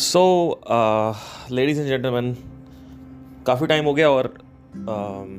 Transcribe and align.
So 0.00 0.20
ladies 1.50 1.80
and 1.80 1.88
gentleman 1.88 2.36
काफ़ी 3.46 3.66
time 3.66 3.84
हो 3.84 3.92
गया 3.94 4.10
और 4.10 4.26
um, 4.26 5.32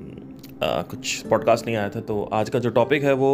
uh, 0.58 0.84
कुछ 0.90 1.26
पॉडकास्ट 1.28 1.66
नहीं 1.66 1.76
आया 1.76 1.90
था 1.90 2.02
तो 2.02 2.24
आज 2.34 2.50
का 2.50 2.60
जो 2.60 2.70
टॉपिक 2.70 3.04
है 3.04 3.14
वो 3.14 3.32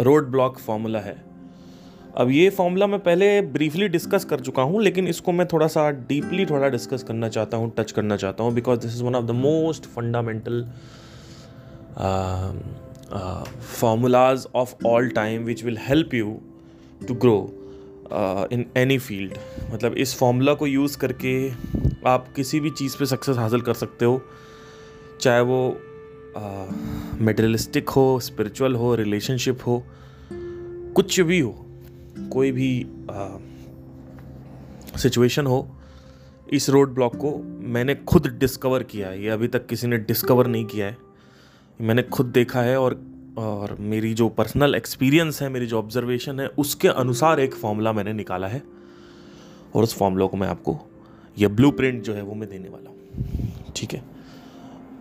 रोड 0.00 0.30
ब्लॉक 0.30 0.58
फार्मूला 0.58 0.98
है। 0.98 1.16
अब 2.16 2.30
ये 2.30 2.48
फार्मूला 2.50 2.86
मैं 2.86 3.00
पहले 3.00 3.40
ब्रीफली 3.50 3.88
डिस्कस 3.88 4.24
कर 4.24 4.40
चुका 4.40 4.62
हूँ 4.62 4.82
लेकिन 4.82 5.08
इसको 5.08 5.32
मैं 5.32 5.46
थोड़ा 5.46 5.66
सा 5.66 5.90
डीपली 5.90 6.46
थोड़ा 6.46 6.68
डिस्कस 6.68 7.02
करना 7.02 7.28
चाहता 7.28 7.56
हूँ 7.56 7.72
टच 7.78 7.92
करना 7.92 8.16
चाहता 8.16 8.44
हूँ 8.44 8.54
because 8.54 8.80
this 8.80 8.94
is 8.94 9.04
one 9.04 9.14
of 9.14 9.24
the 9.24 9.30
most 9.30 9.86
fundamental 9.86 10.64
formulas 13.80 14.46
of 14.54 14.74
all 14.86 15.08
time 15.08 15.42
which 15.42 15.64
will 15.64 15.78
help 15.78 16.14
you 16.14 16.40
to 17.08 17.14
grow 17.14 17.65
in 18.52 18.64
any 18.76 18.98
field 18.98 19.32
मतलब 19.74 19.94
इस 19.94 20.14
फॉर्मूला 20.14 20.54
को 20.54 20.66
यूज़ 20.66 20.98
करके 20.98 21.50
आप 22.06 22.26
किसी 22.36 22.60
भी 22.60 22.70
चीज़ 22.70 22.96
पे 22.98 23.06
सक्सेस 23.06 23.36
हासिल 23.36 23.60
कर 23.60 23.74
सकते 23.74 24.04
हो। 24.04 24.20
चाहे 25.20 25.40
वो 25.40 25.80
मेटरलिस्टिक 27.20 27.88
uh, 27.88 27.96
हो 27.96 28.20
स्पिरिचुअल 28.20 28.74
हो 28.74 28.94
रिलेशनशिप 28.94 29.58
हो 29.66 29.82
कुछ 30.96 31.20
भी 31.20 31.40
हो 31.40 31.66
कोई 32.32 32.52
भी 32.52 32.86
सिचुएशन 34.96 35.42
uh, 35.42 35.48
हो 35.48 35.76
इस 36.52 36.68
रोड 36.70 36.94
ब्लॉक 36.94 37.16
को 37.16 37.36
मैंने 37.68 37.94
खुद 37.94 38.26
डिस्कवर 38.26 38.82
किया 38.82 39.08
है। 39.08 39.22
ये 39.22 39.28
अभी 39.28 39.48
तक 39.48 39.66
किसी 39.66 39.86
ने 39.86 39.96
डिस्कवर 39.98 40.46
नहीं 40.46 40.64
किया 40.64 40.86
है। 40.86 40.96
मैंने 41.80 42.02
खुद 42.02 42.26
देखा 42.26 42.62
है 42.62 42.80
और 42.80 43.00
और 43.38 43.76
मेरी 43.80 44.14
जो 44.14 44.28
पर्सनल 44.28 44.74
एक्सपीरियंस 44.74 45.42
है 45.42 45.48
मेरी 45.48 45.66
जो 45.66 45.78
ऑब्जर्वेशन 45.78 46.40
है 46.40 46.46
उसके 46.46 46.88
अनुसार 46.88 47.40
एक 47.40 47.54
फॉर्मूला 47.54 47.92
मैंने 47.92 48.12
निकाला 48.12 48.46
है। 48.46 48.62
और 49.74 49.82
उस 49.82 49.98
फॉर्मूला 49.98 50.26
को 50.26 50.36
मैं 50.36 50.48
आपको 50.48 50.78
यह 51.38 51.48
ब्लू 51.48 51.72
जो 51.80 52.14
है 52.14 52.22
वो 52.22 52.34
मैं 52.34 52.48
देने 52.48 52.68
वाला 52.68 52.90
हूँ। 52.90 52.96
ठीक 53.76 53.94
है? 53.94 54.02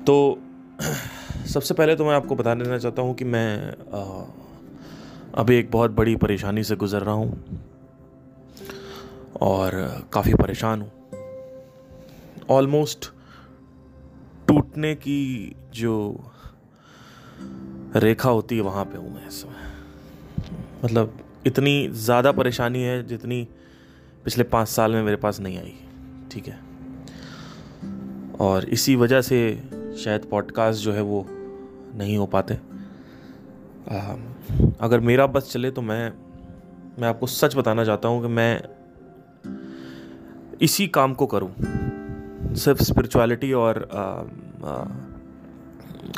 तो 0.05 0.39
सबसे 1.53 1.73
पहले 1.73 1.95
तो 1.95 2.05
मैं 2.05 2.13
आपको 2.13 2.35
बता 2.35 2.55
देना 2.55 2.77
चाहता 2.77 3.01
हूँ 3.01 3.15
कि 3.15 3.25
मैं 3.25 3.69
आ, 3.93 4.25
अभी 5.35 5.55
एक 5.55 5.71
बहुत 5.71 5.91
बड़ी 5.91 6.15
परेशानी 6.15 6.63
से 6.63 6.75
गुज़र 6.75 6.99
रहा 6.99 7.15
हूँ। 7.15 7.59
और 9.41 9.71
काफ़ी 10.13 10.33
परेशान 10.33 10.81
हूँ। 10.81 10.91
ऑलमोस्ट 12.49 13.05
टूटने 14.47 14.95
की 14.95 15.55
जो 15.73 16.23
रेखा 17.95 18.29
होती 18.29 18.55
है 18.55 18.61
वहाँ 18.61 18.85
पे 18.85 18.97
हूँ 18.97 19.13
मैं 19.15 19.27
इस 19.27 19.41
समय। 19.41 20.83
मतलब 20.83 21.17
इतनी 21.47 21.87
ज़्यादा 21.87 22.31
परेशानी 22.31 22.81
है 22.83 23.03
जितनी 23.07 23.47
पिछले 24.25 24.43
पाँच 24.43 24.67
साल 24.67 24.91
में 24.91 25.03
मेरे 25.03 25.17
पास 25.17 25.39
नहीं 25.39 25.57
आई 25.57 25.73
ठीक 26.31 26.47
है? 26.47 26.59
और 28.39 28.65
इसी 28.65 28.95
वजह 28.95 29.21
से 29.21 29.39
शायद 29.97 30.25
पॉडकास्ट 30.25 30.83
जो 30.83 30.93
है 30.93 31.01
वो 31.01 31.25
नहीं 31.95 32.17
हो 32.17 32.25
पाते। 32.25 32.53
आ, 33.91 34.15
अगर 34.79 34.99
मेरा 34.99 35.27
बस 35.27 35.51
चले 35.51 35.71
तो 35.71 35.81
मैं 35.81 36.13
मैं 36.99 37.07
आपको 37.07 37.27
सच 37.27 37.55
बताना 37.55 37.85
चाहता 37.85 38.07
हूँ 38.07 38.21
कि 38.21 38.27
मैं 38.27 38.61
इसी 40.61 40.87
काम 40.87 41.13
को 41.13 41.25
करूँ। 41.25 41.53
सिर्फ़ 42.55 42.83
स्पिरिचुअलिटी 42.83 43.51
और 43.53 43.89
आ, 43.93 44.01
आ, 44.69 44.75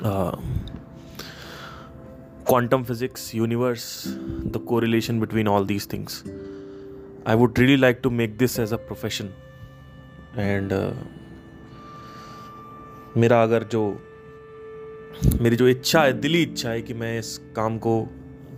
आ, 0.10 0.32
quantum 2.48 2.84
physics 2.84 3.36
universe 3.36 4.04
the 4.46 4.62
correlation 4.68 5.20
between 5.20 5.48
all 5.48 5.66
these 5.66 5.94
things 5.94 6.24
I 7.28 7.36
would 7.36 7.60
really 7.60 7.76
like 7.76 8.00
to 8.04 8.10
make 8.10 8.38
this 8.38 8.60
as 8.60 8.74
a 8.74 8.76
profession 8.76 9.30
and 10.38 10.74
मेरा 13.18 13.44
अगर 13.44 13.64
जो 13.64 14.02
मेरी 15.42 15.56
जो 15.56 15.68
इच्छा 15.68 16.04
है 16.04 16.14
दिली 16.14 16.42
इच्छा 16.42 16.70
है 16.70 16.82
कि 16.82 16.94
मैं 16.94 17.20
इस 17.20 17.38
काम 17.56 17.78
को 17.78 18.10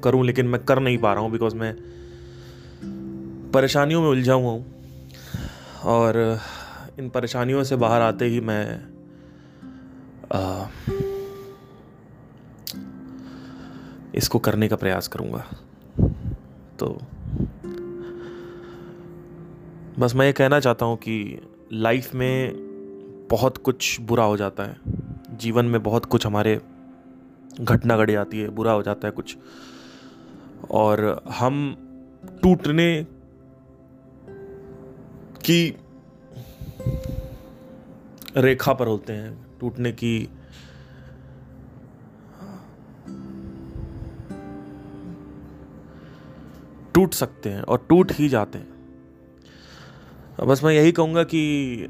करूँ 0.04 0.26
लेकिन 0.26 0.48
मैं 0.48 0.64
कर 0.64 0.80
नहीं 0.80 0.98
पा 0.98 1.14
रहा 1.14 1.24
हूँ 1.24 1.32
बिकॉज़ 1.32 1.56
मैं 1.56 1.76
परेशानियों 3.54 4.02
में 4.02 4.10
उलझा 4.10 4.34
हुआ 4.34 4.52
हूँ। 4.52 4.84
और 5.84 6.40
इन 7.00 7.10
परेशानियों 7.10 7.64
से 7.64 7.76
बाहर 7.76 8.02
आते 8.02 8.26
ही 8.26 8.40
मैं 8.40 8.82
आ, 10.34 10.66
इसको 14.16 14.40
करने 14.40 14.68
का 14.68 14.76
प्रयास 14.76 15.08
करूँगा। 15.08 15.46
तो 16.80 17.02
बस 20.00 20.16
मैं 20.16 20.26
ये 20.26 20.34
कहना 20.34 20.60
चाहता 20.60 20.86
हूँ 20.86 20.98
कि 20.98 21.42
लाइफ 21.74 22.16
में 22.16 22.54
बहुत 23.32 23.58
कुछ 23.58 24.02
बुरा 24.02 24.24
हो 24.24 24.38
जाता 24.38 24.64
है। 24.64 24.78
जीवन 25.38 25.66
में 25.66 25.84
बहुत 25.84 26.06
कुछ 26.06 26.26
हमारे 26.26 26.62
घटना 27.62 27.98
घट 27.98 28.14
जाती 28.14 28.40
है, 28.40 28.50
बुरा 28.50 28.72
हो 28.72 28.84
जाता 28.84 29.08
है 29.08 29.12
कुछ। 29.12 29.38
और 30.72 31.24
हम 31.30 31.76
टूटने 32.44 33.08
की 35.46 35.78
रेखा 38.38 38.74
पर 38.74 38.88
होते 38.88 39.14
हैं, 39.14 39.58
टूटने 39.60 39.92
की 39.92 40.30
टूट 46.94 47.14
सकते 47.14 47.50
हैं 47.50 47.62
और 47.62 47.86
टूट 47.90 48.12
ही 48.12 48.30
जाते 48.30 48.58
हैं। 48.58 48.78
बस 50.48 50.64
मैं 50.64 50.74
यही 50.74 50.92
कहूँगा 50.92 51.24
कि 51.24 51.88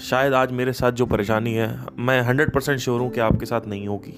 शायद 0.00 0.34
आज 0.34 0.52
मेरे 0.52 0.72
साथ 0.72 0.92
जो 0.92 1.06
परेशानी 1.06 1.54
है 1.54 1.86
मैं 1.98 2.20
हंड्रेड 2.22 2.52
परसेंट 2.52 2.78
श्योर 2.78 3.00
हूँ 3.00 3.10
कि 3.10 3.20
आपके 3.20 3.46
साथ 3.46 3.66
नहीं 3.66 3.88
होगी। 3.88 4.14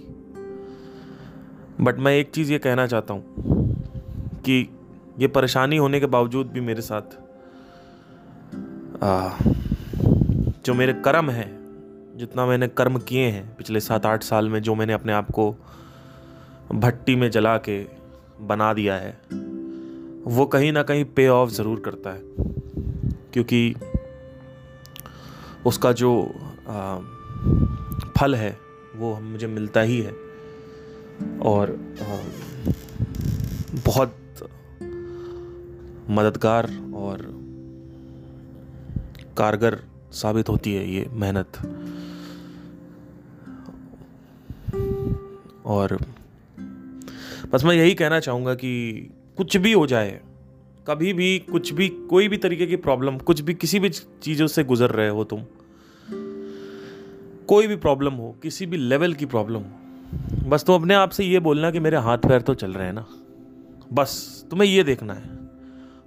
बट 1.81 1.99
मैं 1.99 2.13
एक 2.13 2.31
चीज़ 2.31 2.53
ये 2.53 2.59
कहना 2.59 2.87
चाहता 2.87 3.15
हूँ 3.15 3.25
कि 4.41 4.69
ये 5.19 5.29
परेशानी 5.29 5.77
होने 5.77 6.01
के 6.01 6.07
बावजूद 6.07 6.47
भी 6.47 6.61
मेरे 6.61 6.83
साथ 6.83 7.17
आ, 9.03 9.31
जो 10.65 10.75
मेरे 10.75 10.93
कर्म 10.93 11.31
हैं 11.31 11.49
जितना 12.17 12.47
मैंने 12.47 12.69
कर्म 12.69 12.99
किए 12.99 13.27
हैं 13.27 13.57
पिछले 13.57 13.81
सात 13.81 14.07
आठ 14.07 14.23
साल 14.23 14.49
में 14.49 14.63
जो 14.63 14.75
मैंने 14.75 14.93
अपने 14.93 15.13
आप 15.13 15.31
को 15.31 15.57
भट्टी 16.73 17.17
में 17.17 17.31
जला 17.31 17.57
के 17.59 17.87
बना 18.41 18.73
दिया 18.75 18.95
है 18.95 19.19
वो 20.27 20.47
कहीं 20.47 20.73
ना 20.73 20.83
कहीं 20.83 21.05
पे 21.05 21.29
ऑफ़ 21.29 21.51
ज़रूर 21.51 21.81
करता 21.81 22.11
है। 22.11 22.23
क्योंकि 23.33 23.75
उसका 25.67 25.93
जो 25.93 26.35
आ, 26.69 26.99
फल 28.19 28.35
है 28.35 28.59
वो 28.97 29.21
मुझे 29.21 29.47
मिलता 29.47 29.81
ही 29.81 30.01
है। 30.01 30.13
और 31.43 31.71
आ, 32.03 32.19
बहुत 33.87 34.17
मददगार 36.11 36.67
और 36.95 37.19
कारगर 39.39 39.79
साबित 40.13 40.49
होती 40.49 40.75
है 40.75 40.91
ये 40.91 41.07
मेहनत। 41.13 41.59
और 45.67 45.99
बस 47.53 47.65
मैं 47.65 47.75
यही 47.75 47.95
कहना 47.95 48.21
चाहूँगा 48.21 48.55
कि 48.55 49.11
कुछ 49.41 49.57
भी 49.57 49.73
हो 49.73 49.87
जाए, 49.87 50.21
कभी 50.87 51.13
भी, 51.13 51.39
कुछ 51.51 51.73
भी, 51.73 51.89
कोई 51.89 52.29
भी 52.29 52.37
तरीके 52.37 52.67
की 52.67 52.77
प्रॉब्लम 52.77 53.17
कुछ 53.19 53.41
भी, 53.41 53.55
किसी 53.55 53.79
भी 53.81 53.89
चीज़ों 53.89 54.47
से 54.47 54.65
गुजर 54.65 54.91
रहे 54.91 55.09
हो 55.09 55.25
तुम, 55.25 55.45
कोई 57.49 57.67
भी 57.67 57.77
प्रॉब्लम 57.77 58.15
हो, 58.15 58.31
किसी 58.43 58.67
भी 58.67 58.77
लेवल 58.77 59.15
की 59.15 59.27
प्रॉब्लम 59.27 59.61
हो, 59.61 60.49
बस 60.49 60.65
तुम 60.65 60.77
अपने 60.77 60.95
आप 60.95 61.11
से 61.11 61.25
ये 61.25 61.41
बोलना 61.41 61.71
कि 61.71 61.81
मेरे 61.81 61.97
हाथ 61.99 62.19
पैर 62.19 62.41
तो 62.41 62.55
चल 62.55 62.73
रहे 62.73 62.87
हैं 62.87 62.93
ना, 62.93 63.07
बस 63.93 64.47
तुम्हें 64.51 64.69
ये 64.69 64.83
देखना 64.83 65.15
है, 65.15 65.39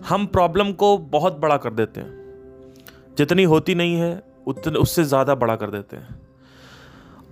हम 0.08 0.26
प्रॉब्लम 0.30 0.72
को 0.74 0.98
बहुत 1.12 1.40
बड़ा 1.40 1.58
कर 1.58 1.74
देते 1.74 2.02
हैं, 2.02 3.16
जितनी 3.18 3.44
होती 3.46 3.76
नहीं 3.76 3.96
है, 3.96 4.24
उतने, 4.48 4.80
उससे 4.80 5.04
ज़्यादा 5.04 5.36
बड़ा 5.36 5.56
कर 5.56 5.72
देते 5.72 5.98
हैं, 5.98 6.20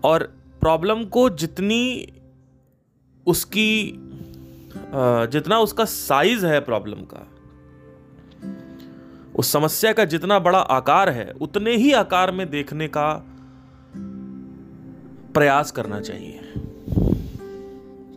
और 0.04 0.32
प्रॉब्लम 0.62 1.06
को 1.06 1.30
जितनी 1.30 2.08
उसकी 3.28 3.68
जितना 4.74 5.60
उसका 5.60 5.86
साइज़ 5.86 6.46
है 6.46 6.60
प्रॉब्लम 6.62 7.02
का, 7.14 7.28
उस 9.36 9.52
समस्या 9.52 9.92
का 9.94 10.06
जितना 10.06 10.40
बड़ा 10.40 10.60
आकार 10.60 11.10
है, 11.10 11.32
उतने 11.42 11.76
ही 11.76 11.92
आकार 11.94 12.32
में 12.32 12.50
देखने 12.50 12.88
का 12.88 13.12
प्रयास 15.34 15.72
करना 15.72 16.00
चाहिए। 16.02 16.40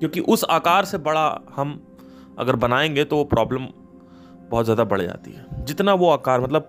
क्योंकि 0.01 0.21
उस 0.21 0.45
आकार 0.51 0.85
से 0.85 0.99
बड़ा 0.99 1.27
हम 1.57 1.81
अगर 2.39 2.57
बनाएँगे 2.57 3.05
तो 3.05 3.17
वो 3.17 3.25
प्रॉब्लम 3.25 3.67
बहुत 4.51 4.65
ज़्यादा 4.65 4.85
बढ़ 4.85 5.01
जाती 5.03 5.33
है। 5.33 5.65
जितना 5.65 5.95
वो 5.95 6.11
आकार 6.11 6.41
मतलब 6.41 6.69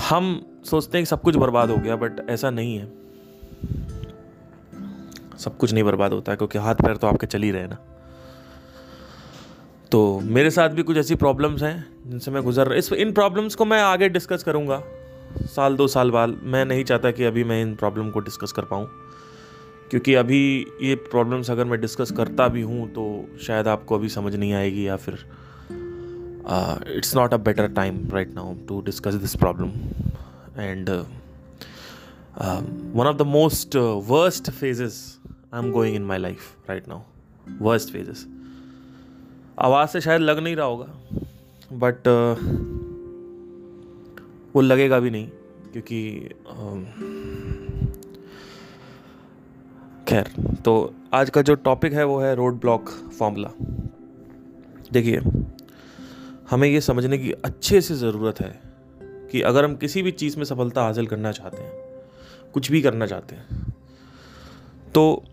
हम 0.00 0.40
सोचते 0.64 0.98
हैं 0.98 1.04
कि 1.04 1.10
सब 1.10 1.22
कुछ 1.22 1.36
बर्बाद 1.36 1.70
हो 1.70 1.76
गया 1.76 1.96
बट 1.96 2.28
ऐसा 2.30 2.50
नहीं 2.50 2.76
है। 2.76 2.86
सब 5.38 5.56
कुछ 5.56 5.72
नहीं 5.72 5.84
बर्बाद 5.84 6.12
होता 6.12 6.32
है, 6.32 6.36
क्योंकि 6.36 6.58
हाथ 6.58 6.74
पैर 6.74 6.96
तो 6.96 7.06
आपके 7.06 7.26
चल 7.26 7.42
ही 7.42 7.50
रहे 7.50 7.66
ना। 7.66 7.78
तो 9.90 10.20
मेरे 10.20 10.50
साथ 10.50 10.68
भी 10.68 10.82
कुछ 10.82 10.96
ऐसी 10.96 11.14
प्रॉब्लम्स 11.14 11.62
हैं 11.62 11.86
जिनसे 12.06 12.30
मैं 12.30 12.42
गुजर 12.42 12.66
रहा 12.66 12.78
इस 12.78 12.92
इन 12.92 13.12
प्रॉब्लम्स 13.12 13.54
को 13.54 13.64
मैं 13.64 13.80
आगे 13.82 14.08
डिस्कस 14.08 14.42
करूँगा। 14.42 14.82
साल, 15.36 15.76
दो 15.76 15.86
साल 15.88 16.10
बाद 16.10 16.40
मैं 16.42 16.64
नहीं 16.64 16.84
चाहता 16.84 17.10
कि 17.10 17.24
अभी 17.24 17.44
मैं 17.44 17.62
इन 17.62 17.74
प्रॉब्लम 17.74 18.10
को 18.10 18.20
डिस्कस 18.20 18.52
कर 18.52 18.62
पाऊँ। 18.62 18.88
क्योंकि 19.90 20.14
अभी 20.14 20.66
ये 20.82 20.94
प्रॉब्लम्स 20.94 21.50
अगर 21.50 21.64
मैं 21.64 21.80
डिस्कस 21.80 22.10
करता 22.10 22.48
भी 22.48 22.62
हूँ 22.62 22.88
तो 22.88 23.04
शायद 23.42 23.68
आपको 23.68 23.94
अभी 23.94 24.08
समझ 24.08 24.34
नहीं 24.34 24.52
आएगी 24.52 24.86
या 24.88 24.96
फिर 24.96 25.18
it's 26.96 27.14
not 27.16 27.34
a 27.34 27.36
better 27.36 27.68
time 27.68 28.08
right 28.12 28.34
now 28.34 28.54
to 28.68 28.80
discuss 28.80 29.14
this 29.14 29.36
problem 29.36 29.68
and 30.60 30.90
one 32.94 33.06
of 33.06 33.16
the 33.16 33.22
most 33.22 33.76
worst 34.06 34.50
phases 34.50 35.18
I 35.54 35.64
am 35.64 35.70
going 35.72 35.96
in 35.96 36.02
my 36.02 36.18
life 36.18 36.40
right 36.68 36.88
now 36.88 37.00
worst 37.60 37.92
phases 37.92 38.26
आवाज़ 39.58 39.88
से 39.88 40.00
शायद 40.00 40.20
लग 40.20 40.38
नहीं 40.38 40.56
रहा 40.56 40.66
होगा 40.66 40.88
बट 41.72 41.96
uh, 41.98 42.42
वो 44.56 44.60
लगेगा 44.60 45.00
भी 45.00 45.10
नहीं 45.10 45.28
क्योंकि 45.72 46.20
खैर 50.08 50.56
तो 50.64 50.94
आज 51.14 51.30
का 51.30 51.42
जो 51.42 51.54
टॉपिक 51.54 51.92
है 51.92 52.04
वो 52.04 52.20
है 52.20 52.34
रोड 52.34 52.60
ब्लॉक 52.60 52.88
फॉर्मूला 52.88 53.50
देखिए 54.92 55.20
हमें 56.50 56.68
ये 56.68 56.80
समझने 56.80 57.18
की 57.18 57.32
अच्छे 57.32 57.80
से 57.80 57.94
ज़रूरत 57.94 58.40
है 58.40 58.60
कि 59.32 59.42
अगर 59.42 59.64
हम 59.64 59.76
किसी 59.76 60.02
भी 60.02 60.10
चीज़ 60.10 60.36
में 60.36 60.44
सफलता 60.44 60.82
हासिल 60.82 61.06
करना 61.06 61.32
चाहते 61.32 61.62
हैं 61.62 61.72
कुछ 62.54 62.70
भी 62.70 62.82
करना 62.82 63.06
चाहते 63.06 63.34
हैं 63.34 63.74
तो 64.94 65.24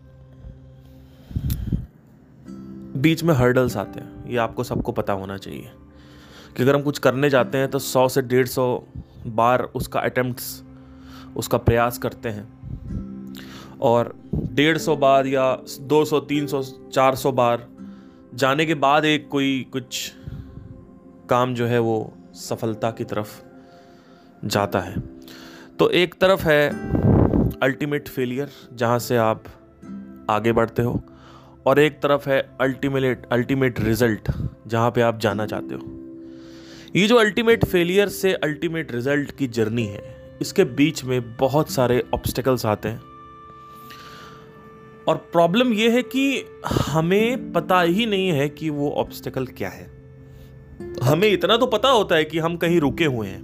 बीच 2.96 3.24
में 3.24 3.34
हर्डल्स 3.34 3.78
आते 3.78 4.00
हैं। 4.00 4.13
ये 4.28 4.38
आपको 4.38 4.64
सबको 4.64 4.92
पता 4.92 5.14
होना 5.14 5.38
चाहिए। 5.38 5.72
कि 6.58 6.64
अगर 6.64 6.76
हम 6.76 6.82
कुछ 6.82 7.00
करने 7.00 7.30
जाते 7.30 7.58
हैं 7.58 7.68
तो 7.68 7.80
सौ 7.80 8.08
से 8.08 8.22
डेढ़ 8.22 8.48
सौ 8.48 8.84
बार 9.28 9.64
उसका 9.64 10.00
अटेम्प्ट्स 10.00 10.64
उसका 11.36 11.58
प्रयास 11.58 11.98
करते 11.98 12.30
हैं। 12.30 12.54
और 13.82 14.16
डेढ़ 14.36 14.78
सौ 14.78 14.96
बार 14.96 15.28
या 15.28 15.58
दो 15.82 16.06
सौ, 16.06 16.20
तीन 16.20 16.48
सौ, 16.48 16.64
चार 16.94 17.16
सौ 17.16 17.32
बार 17.32 17.68
जाने 18.36 18.66
के 18.66 18.74
बाद 18.74 19.06
एक 19.06 19.30
कोई 19.30 19.68
कुछ 19.72 20.14
काम 21.30 21.54
जो 21.54 21.66
है 21.66 21.80
वो 21.80 22.14
सफलता 22.34 22.92
की 22.92 23.04
तरफ़ 23.04 23.42
जाता 24.48 24.80
है। 24.80 25.00
तो 25.80 25.90
एक 25.90 26.16
तरफ़ 26.22 26.48
है 26.48 26.70
अल्टीमेट 27.60 28.08
फेलियर 28.08 28.50
जहाँ 28.74 29.00
से 29.00 29.18
आप 29.18 29.44
आगे 30.30 30.52
बढ़ते 30.52 30.82
हो। 30.82 31.04
और 31.66 31.80
एक 31.80 32.00
तरफ़ 32.00 32.30
है 32.30 32.40
अल्टीमेट 32.62 33.26
अल्टीमेट 33.32 33.80
रिज़ल्ट 33.80 34.32
जहाँ 34.68 34.92
पे 34.92 35.02
आप 35.02 35.20
जाना 35.20 35.46
चाहते 35.46 35.76
हो। 35.76 35.82
ये 36.96 37.08
जो 37.08 37.16
अल्टीमेट 37.16 37.66
फेलियर 37.66 38.10
से 38.10 38.34
अल्टीमेट 38.34 38.92
रिज़ल्ट 38.92 39.32
की 39.38 39.48
जर्नी 39.48 39.86
है, 39.86 40.04
इसके 40.42 40.64
बीच 40.64 41.04
में 41.04 41.36
बहुत 41.38 41.70
सारे 41.70 42.04
ऑब्स्टिकल्स 42.14 42.66
आते 42.66 42.90
हैं। 42.90 43.02
और 45.08 45.18
प्रॉब्लम 45.32 45.74
यह 45.74 45.92
है 45.92 46.04
कि 46.04 46.46
हमें 46.88 47.52
पता 47.54 47.82
ही 47.82 48.06
नहीं 48.06 48.30
है 48.30 48.50
कि 48.50 48.70
वो 48.70 48.92
ऑब्स्टिकल 48.92 49.48
क्या 49.48 49.70
है। 49.70 49.92
हमें 51.04 51.28
इतना 51.30 51.58
तो 51.58 51.66
पता 51.66 51.90
होता 51.90 52.16
है 52.16 52.26
कि 52.26 52.40
हम 52.40 52.58
कहीं 52.58 52.80
रुके 52.80 53.06
हुए 53.06 53.28
हैं, 53.28 53.42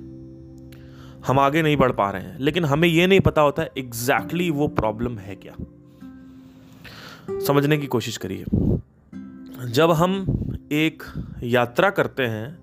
हम 1.27 1.39
आगे 1.39 1.62
नहीं 1.62 1.77
बढ़ 1.77 1.92
पा 1.92 2.10
रहे 2.12 2.21
हैं, 2.21 2.38
लेकिन 2.39 2.66
हमें 2.66 2.88
यह 2.88 3.07
नहीं 3.07 3.19
पता 3.19 3.42
होता 3.42 3.63
एग्जैक्टली 3.63 4.44
exactly 4.44 4.60
वो 4.60 4.68
प्रॉब्लम 4.68 5.18
है 5.18 5.36
क्या। 5.36 5.56
समझने 7.48 7.78
की 7.78 7.88
कोशिश 7.88 8.18
करिए। 8.18 8.46
जब 9.68 9.92
हम 9.92 10.26
एक 10.72 11.04
यात्रा 11.44 11.90
करते 11.90 12.24
हैं 12.24 12.60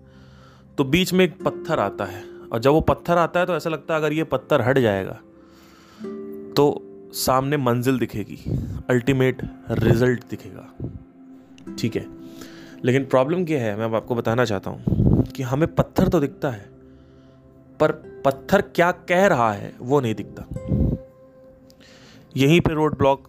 तो 0.79 0.85
बीच 0.85 1.13
में 1.13 1.25
एक 1.25 1.43
पत्थर 1.43 1.81
आता 1.81 2.05
है। 2.05 2.23
और 2.53 2.59
जब 2.59 2.71
वो 2.71 2.81
पत्थर 2.81 3.19
आता 3.19 3.41
है 3.41 3.47
तो 3.47 3.57
ऐसा 3.57 3.71
लगता 3.71 3.95
है 3.95 4.01
अगर 4.01 4.13
ये 4.13 4.25
पत्थर 4.25 4.63
हट 4.63 4.79
जाएगा 4.79 5.19
तो 6.57 6.67
सामने 7.15 7.57
मंजिल 7.57 7.99
दिखेगी। 7.99 8.39
अल्टीमेट 8.91 9.43
रिज़ल्ट 9.71 10.25
दिखेगा। 10.31 10.69
ठीक 11.79 11.97
है? 11.97 12.07
लेकिन 12.85 13.05
प्रॉब्लम 13.05 13.45
क्या 13.45 13.61
है, 13.63 13.77
मैं 13.77 13.85
अब 13.85 13.95
आपको 13.95 14.15
बताना 14.15 14.45
चाहता 14.45 14.71
हूँ 14.71 15.25
कि 15.27 15.43
हमें 15.43 15.75
पत्थर 15.75 16.09
तो 16.09 16.21
दिखता 16.21 16.51
है, 16.51 16.69
पर 17.81 17.93
पत्थर 18.25 18.61
क्या 18.63 18.91
कह 19.09 19.27
रहा 19.27 19.53
है, 19.53 19.73
वो 19.81 20.01
नहीं 20.01 20.15
दिखता। 20.15 20.45
यहीं 22.37 22.61
पे 22.61 22.75
रोड 22.75 22.97
ब्लॉक 22.99 23.29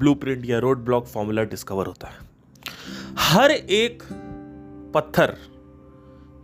ब्लूप्रिंट 0.00 0.46
या 0.46 0.58
रोड 0.58 0.78
ब्लॉक 0.78 1.06
फॉर्मूला 1.06 1.42
डिस्कवर 1.42 1.86
होता 1.86 2.08
है। 2.08 2.18
हर 3.18 3.50
एक 3.50 4.02
पत्थर, 4.94 5.36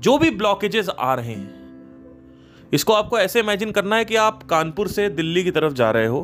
जो 0.01 0.19
भी 0.19 0.31
ब्लॉकेजेस 0.31 0.89
आ 0.89 1.15
रहे 1.15 1.33
हैं, 1.33 1.57
इसको 2.73 2.93
आपको 2.93 3.19
ऐसे 3.19 3.41
इमेजिन 3.41 3.71
करना 3.71 3.97
है 3.97 4.05
कि 4.05 4.17
आप 4.17 4.43
कानपुर 4.43 4.89
से 4.89 5.09
दिल्ली 5.09 5.45
की 5.45 5.51
तरफ़ 5.51 5.73
जा 5.73 5.91
रहे 5.91 6.07
हो। 6.07 6.23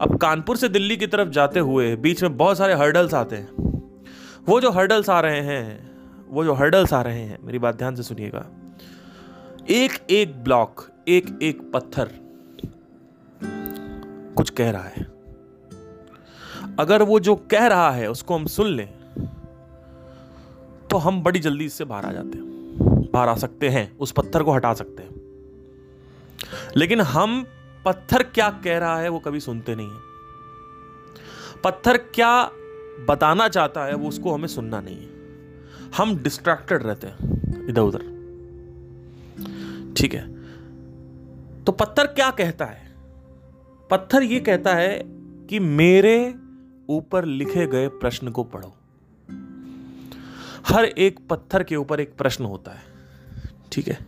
अब 0.00 0.18
कानपुर 0.22 0.56
से 0.56 0.68
दिल्ली 0.68 0.96
की 0.96 1.06
तरफ़ 1.06 1.28
जाते 1.28 1.60
हुए 1.60 1.96
बीच 1.96 2.22
में 2.22 2.36
बहुत 2.36 2.58
सारे 2.58 2.74
हर्डल्स 2.74 3.14
आते 3.14 3.36
हैं। 3.36 3.50
वो 4.48 4.60
जो 4.60 4.70
हर्डल्स 4.70 5.10
आ 5.10 5.20
रहे 5.20 5.40
हैं, 5.40 5.90
वो 6.28 6.44
जो 6.44 6.54
हर्डल्स 6.54 6.92
आ 6.92 7.02
रहे 7.02 7.20
हैं, 7.20 7.38
मेरी 7.42 7.58
बात 7.58 7.76
ध्यान 7.76 7.94
से 7.94 8.02
सुनिएगा। 8.02 8.46
एक 9.70 9.92
एक 10.10 10.44
ब्लॉक 10.44 10.88
एक 11.08 11.38
एक 11.42 11.72
पत्थर 11.72 12.10
कुछ 14.36 14.50
कह 14.50 14.70
रहा 14.70 14.82
है। 14.82 15.21
अगर 16.80 17.02
वो 17.02 17.20
जो 17.20 17.34
कह 17.36 17.66
रहा 17.66 17.90
है, 17.90 18.10
उसको 18.10 18.34
हम 18.34 18.46
सुन 18.46 18.66
लें 18.66 18.88
तो 20.90 20.96
हम 20.96 21.22
बड़ी 21.22 21.40
जल्दी 21.40 21.64
इससे 21.64 21.84
बाहर 21.84 22.06
आ 22.06 22.12
जाते 22.12 22.38
हैं। 22.38 22.44
बाहर 23.12 23.28
आ 23.28 23.34
सकते 23.34 23.68
हैं, 23.68 23.98
उस 23.98 24.12
पत्थर 24.12 24.42
को 24.42 24.52
हटा 24.52 24.74
सकते 24.74 25.02
हैं। 25.02 25.10
लेकिन 26.76 27.00
हम 27.00 27.46
पत्थर 27.84 28.22
क्या 28.22 28.50
कह 28.50 28.78
रहा 28.78 28.98
है, 28.98 29.08
वो 29.08 29.18
कभी 29.18 29.40
सुनते 29.40 29.74
नहीं 29.74 29.88
है। 29.88 30.00
पत्थर 31.64 31.96
क्या 31.96 32.50
बताना 33.08 33.48
चाहता 33.48 33.84
है, 33.84 33.94
वो 33.94 34.08
उसको 34.08 34.34
हमें 34.34 34.48
सुनना 34.48 34.80
नहीं 34.80 34.96
है। 34.96 35.08
हम 35.96 36.16
डिस्ट्रैक्टेड 36.16 36.82
रहते 36.82 37.06
हैं, 37.06 37.16
इधर 37.68 37.80
उधर। 37.80 38.12
ठीक 39.96 40.14
है? 40.14 40.32
तो 41.64 41.72
पत्थर 41.72 42.06
क्या 42.06 42.30
कहता 42.30 42.64
है? 42.64 42.94
पत्थर 43.90 44.22
ये 44.22 44.40
कहता 44.40 44.74
है 44.74 45.02
कि 45.50 45.58
मेरे 45.58 46.34
ऊपर 46.92 47.24
लिखे 47.24 47.66
गए 47.66 47.88
प्रश्न 47.88 48.30
को 48.30 48.44
पढ़ो। 48.44 48.72
हर 50.68 50.84
एक 50.84 51.18
पत्थर 51.30 51.62
के 51.62 51.76
ऊपर 51.76 52.00
एक 52.00 52.16
प्रश्न 52.16 52.44
होता 52.44 52.70
है, 52.70 52.82
ठीक 53.72 53.88
है? 53.88 53.98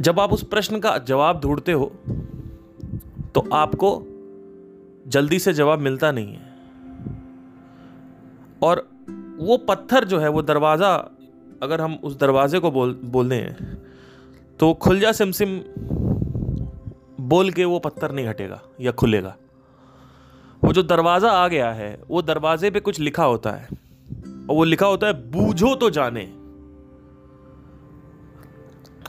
जब 0.00 0.20
आप 0.20 0.32
उस 0.32 0.42
प्रश्न 0.44 0.78
का 0.80 0.96
जवाब 0.98 1.40
ढूंढते 1.40 1.72
हो 1.72 1.92
तो 3.34 3.48
आपको 3.52 3.90
जल्दी 5.06 5.38
से 5.38 5.52
जवाब 5.52 5.78
मिलता 5.78 6.10
नहीं 6.12 6.34
है। 6.34 6.52
और 8.62 8.88
वो 9.38 9.56
पत्थर 9.58 10.04
जो 10.04 10.18
है, 10.18 10.28
वो 10.28 10.42
दरवाज़ा, 10.42 10.94
अगर 11.62 11.80
हम 11.80 11.94
उस 11.94 12.18
दरवाजे 12.18 12.58
को 12.58 12.70
बोल 12.70 12.92
बोल 13.04 13.28
दें 13.28 13.54
तो 14.60 14.72
खुल 14.74 15.00
जा 15.00 15.12
सिम 15.12 15.30
सिम 15.32 15.58
बोल 17.20 17.50
के 17.50 17.64
वो 17.64 17.78
पत्थर 17.78 18.12
नहीं 18.12 18.26
हटेगा 18.26 18.60
या 18.80 18.92
खुलेगा। 18.92 19.36
वो 20.64 20.72
जो 20.72 20.82
दरवाज़ा 20.82 21.30
आ 21.30 21.48
गया 21.48 21.72
है, 21.72 22.00
वो 22.10 22.22
दरवाजे 22.22 22.70
पे 22.70 22.80
कुछ 22.80 23.00
लिखा 23.00 23.24
होता 23.24 23.50
है। 23.50 23.68
और 24.50 24.56
वो 24.56 24.64
लिखा 24.64 24.86
होता 24.86 25.06
है, 25.06 25.30
बूझो 25.30 25.74
तो 25.74 25.90
जाने। 25.90 26.32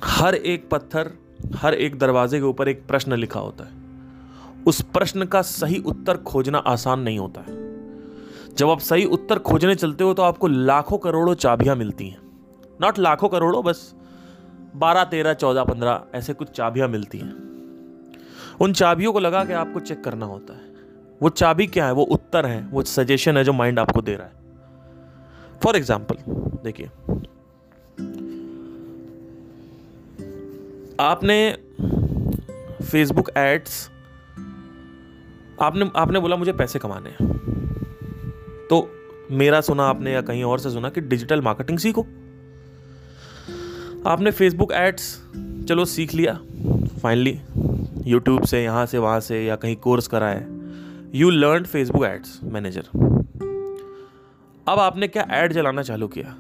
हर 0.04 0.36
एक 0.36 0.70
पत्थर, 0.70 1.12
हर 1.56 1.74
एक 1.74 2.00
दरवाजे 2.00 2.38
के 2.38 2.46
ऊपर 2.46 2.68
एक 2.68 2.88
प्रश्न 2.88 3.14
लिखा 3.14 3.40
होता 3.40 3.64
है। 3.64 3.72
उस 4.68 4.82
प्रश्न 4.82 5.26
का 5.26 5.42
सही 5.42 5.80
उत्तर 5.80 6.18
खोजना 6.18 6.58
आसान 6.58 7.00
नहीं 7.00 7.20
होता 7.20 7.42
है। 7.42 7.66
जब 8.56 8.70
आप 8.70 8.80
सही 8.80 9.06
उत्तर 9.06 9.40
खोजने 9.40 9.76
चलते 9.76 10.04
हो 10.04 10.14
तो 10.14 10.22
आपको 10.22 10.48
लाखों 10.48 10.98
करोड़ों 10.98 11.34
चाबियाँ 11.36 11.76
मिलती 11.76 12.08
हैं। 12.08 12.20
नॉट 12.82 13.00
लाखों 13.00 13.30
करोड़ों, 13.30 13.64
बस 13.64 13.94
बारह, 14.76 15.04
तेरह, 15.04 15.34
चौदह, 15.34 15.64
पंद्रह 15.64 16.04
ऐसे 16.16 16.34
कुछ 16.34 16.50
चाबियाँ 16.50 16.88
मिलती 16.88 17.18
हैं। 17.18 17.34
उन 18.62 18.74
चाबियों 18.74 19.14
को 19.14 19.20
लगा 19.20 19.46
के 19.46 19.54
आपको 19.54 19.80
चेक 19.80 20.04
करना 20.04 20.26
होता 20.26 20.54
है। 20.54 20.65
वो 21.22 21.30
चाबी 21.30 21.68
क्या 21.68 21.86
है? 21.86 21.92
वो 21.92 22.04
उत्तर 22.04 22.46
है। 22.46 22.62
वो 22.68 22.84
सजेशन 22.84 23.38
है 23.38 23.44
जो 23.44 23.54
माइंड 23.54 23.80
आपको 23.80 24.02
दे 24.02 24.16
रहा 24.16 24.28
है। 24.28 25.60
फॉर 25.64 25.76
एग्ज़ाम्पल 25.76 26.16
देखिए। 26.64 26.90
आपने 31.00 31.58
फेसबुक 32.84 33.30
एड्स 33.38 33.90
आपने 35.62 35.90
आपने 35.96 36.20
बोला 36.20 36.36
मुझे 36.36 36.54
पैसे 36.54 36.80
कमाने 36.80 37.10
हैं। 37.10 37.34
तो 38.70 38.90
मेरा 39.32 39.62
सुना 39.62 39.84
आपने 39.84 40.14
या 40.14 40.22
कहीं 40.22 40.44
और 40.44 40.60
से 40.60 40.70
सुना 40.70 40.90
कि 40.90 41.02
डिजिटल 41.02 41.42
मार्केटिंग 41.42 41.80
सीखो। 41.80 42.02
आपने 44.08 44.32
फेसबुक 44.32 44.72
एड्स 44.72 45.22
चलो 45.70 45.86
सीख 45.86 46.14
लिया। 46.14 46.34
फाइनली 47.02 47.40
यूट्यूब 48.06 48.44
से, 48.44 48.64
यहाँ 48.64 48.86
से, 48.86 48.98
वहाँ 48.98 49.20
से, 49.20 49.46
या 49.46 49.56
कहीं 49.56 49.76
कोर्स 49.76 50.08
करा 50.08 50.28
है। 50.28 50.65
You 51.16 51.30
learn 51.30 51.64
Facebook 51.64 52.06
ads 52.06 52.40
manager 52.44 52.82
अब 54.68 54.80
आपने 54.80 55.08
क्या 55.08 55.28
ऐड 55.32 55.54
चलाना 55.54 55.82
चालू 55.82 56.08
किया? 56.08 56.36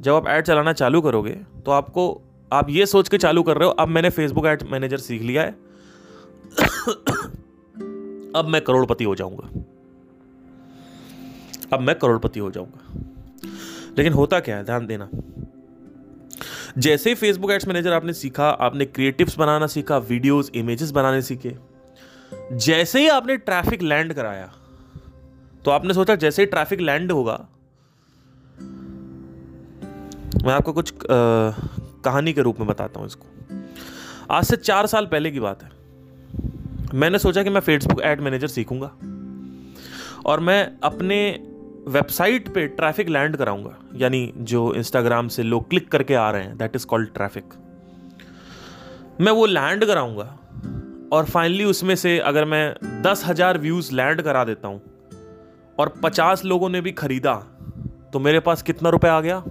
जब 0.00 0.12
आप 0.12 0.28
ऐड 0.28 0.44
चलाना 0.44 0.72
चालू 0.72 1.00
करोगे 1.00 1.30
तो 1.32 1.70
आपको, 1.70 2.22
आप 2.52 2.70
ये 2.70 2.86
सोच 2.86 3.08
के 3.08 3.18
चालू 3.18 3.42
कर 3.42 3.56
रहे 3.56 3.68
हो, 3.68 3.74
अब 3.74 3.88
मैंने 3.88 4.10
फेसबुक 4.10 4.46
ऐड 4.46 4.62
मैनेजर 4.62 4.98
सीख 4.98 5.22
लिया 5.22 5.42
है। 5.42 5.50
अब 8.36 8.46
मैं 8.48 8.60
करोड़पति 8.60 9.04
हो 9.04 9.14
जाऊँगा। 9.14 9.50
अब 11.72 11.80
मैं 11.80 11.98
करोड़पति 11.98 12.40
हो 12.40 12.50
जाऊँगा। 12.50 13.02
लेकिन 13.98 14.12
होता 14.12 14.40
क्या 14.40 14.56
है? 14.56 14.64
ध्यान 14.64 14.86
देना। 14.86 15.08
जैसे 16.78 17.10
ही 17.10 17.16
फेसबुक 17.16 17.50
एड्स 17.50 17.68
मैनेजर 17.68 17.92
आपने 17.92 18.12
सीखा, 18.12 18.48
आपने 18.48 18.84
क्रिएटिव्स 18.84 19.38
बनाना 19.38 19.66
सीखा 19.66 19.98
वीडियोस 19.98 20.50
इमेजेस 20.54 20.90
बनाने 20.90 21.22
सीखे 21.22 21.75
जैसे 22.52 23.00
ही 23.00 23.08
आपने 23.08 23.36
ट्रैफ़िक 23.36 23.82
लैंड 23.82 24.14
कराया 24.14 24.52
तो 25.64 25.70
आपने 25.70 25.94
सोचा 25.94 26.14
जैसे 26.14 26.42
ही 26.42 26.46
ट्रैफ़िक 26.46 26.80
लैंड 26.80 27.12
होगा 27.12 27.48
मैं 30.44 30.54
आपको 30.54 30.72
कुछ 30.72 30.94
आ, 30.94 30.98
कहानी 32.04 32.32
के 32.32 32.40
रूप 32.40 32.58
में 32.58 32.68
बताता 32.68 33.00
हूँ 33.00 33.06
इसको। 33.06 33.26
आज 34.30 34.44
से 34.44 34.56
चार 34.56 34.86
साल 34.86 35.06
पहले 35.06 35.30
की 35.30 35.40
बात 35.40 35.62
है। 35.62 35.70
मैंने 36.94 37.18
सोचा 37.18 37.42
कि 37.42 37.50
मैं 37.50 37.60
फेसबुक 37.60 38.00
एड 38.02 38.20
मैनेजर 38.20 38.46
सीखूँगा 38.46 38.92
और 40.26 40.40
मैं 40.40 40.78
अपने 40.82 41.40
वेबसाइट 41.88 42.54
पे 42.54 42.66
ट्रैफ़िक 42.66 43.08
लैंड 43.08 43.36
कराऊँगा 43.36 43.76
यानी 43.94 44.32
जो 44.36 44.74
इंस्टाग्राम 44.74 45.28
से 45.28 45.42
लोग 45.42 45.70
क्लिक 45.70 45.90
करके 45.90 46.14
आ 46.14 46.30
रहे 46.30 46.42
हैं 46.42 46.58
दैट 46.58 46.76
इज़ 46.76 46.86
कॉल्ड 46.86 47.08
ट्रैफ़िक 47.14 47.44
मैं 49.20 49.32
वो 49.32 49.46
लैंड 49.46 49.84
कराऊँगा 49.86 50.38
और 51.12 51.24
फाइनली 51.24 51.64
उसमें 51.64 51.94
से 51.96 52.18
अगर 52.20 52.44
मैं 52.44 53.02
दस 53.02 53.24
हज़ार 53.26 53.58
व्यूज़ 53.58 53.92
लैंड 53.94 54.22
करा 54.22 54.44
देता 54.44 54.68
हूँ 54.68 54.80
और 55.78 55.88
पचास 56.02 56.44
लोगों 56.44 56.68
ने 56.68 56.80
भी 56.80 56.92
खरीदा 56.92 57.34
तो 58.12 58.18
मेरे 58.18 58.40
पास 58.40 58.62
कितना 58.62 58.90
रुपए 58.90 59.08
आ 59.08 59.20
गया? 59.20 59.42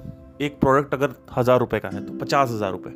एक 0.41 0.59
प्रोडक्ट 0.59 0.93
अगर 0.93 1.13
हज़ार 1.37 1.59
रुपए 1.59 1.79
का 1.79 1.89
है 1.89 2.05
तो 2.05 2.13
पचास 2.15 2.49
हज़ार 2.51 2.71
रुपए। 2.71 2.89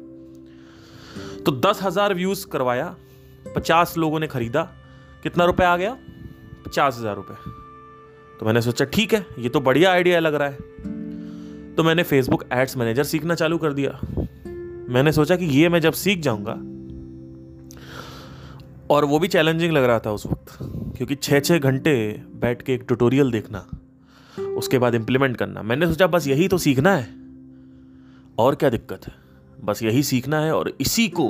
तो 1.44 1.52
दस 1.62 1.80
हज़ार 1.84 2.14
व्यूज़ 2.14 2.46
करवाया, 2.48 2.96
पचास 3.56 3.98
लोगों 3.98 4.20
ने 4.20 4.28
खरीदा, 4.28 4.64
कितना 5.24 5.46
रुपए 5.46 5.64
आ 5.64 5.76
गया? 5.78 5.98
पचास 6.66 6.98
हज़ार 7.00 7.16
रुपए। 7.16 7.36
तो 8.40 8.46
मैंने 8.46 8.62
सोचा, 8.62 8.86
ठीक 8.86 9.14
है, 9.14 9.26
ये 9.40 9.50
तो 9.50 9.60
बढ़िया 9.60 9.92
आइडिया 9.92 10.20
लग 10.20 10.36
रहा 10.36 10.48
है। 10.48 11.76
तो 11.76 11.84
मैंने 11.84 12.04
फेसबुक 12.04 12.44
एड्स 12.54 12.78
मैनेजर 12.78 13.04
सीखना 13.04 13.36
चालू 13.36 13.58
कर 13.58 13.74
दिया। 13.74 14.00
मैंने 14.90 15.12
सोचा 15.12 15.36
कि 15.36 15.46
ये 15.46 15.70
मैं 15.70 15.80
जब 15.80 15.94
सीख 15.94 16.20
जाऊँगा 16.20 16.56
और 18.90 19.06
वो 19.06 19.20
भी 19.20 19.28
चैलेंजिंग 19.28 19.72
लग 19.74 19.84
रहा 19.84 20.00
था 20.00 20.12
उस 20.12 20.26
वक्त, 20.26 20.58
क्योंकि 20.98 21.16
छः 21.16 21.40
छः 21.40 21.60
घंटे 21.60 21.94
बैठ 22.36 22.62
के 22.62 22.74
एक 22.74 22.84
ट्यूटोरियल 22.84 23.32
देखना, 23.32 23.66
उसके 24.58 24.78
बाद 24.78 24.96
इम्प्लीमेंट 24.96 25.38
करना। 25.38 25.62
मैंने 25.64 25.88
सोचा, 25.88 26.08
बस 26.08 26.28
यही 26.28 26.48
तो 26.48 26.58
सीखना 26.58 26.96
है। 26.96 27.08
और 28.38 28.56
क्या 28.56 28.70
दिक्कत 28.70 29.08
है? 29.08 29.14
बस 29.64 29.84
यही 29.84 30.04
सीखना 30.04 30.40
है 30.40 30.54
और 30.54 30.74
इसी 30.82 31.08
को 31.12 31.30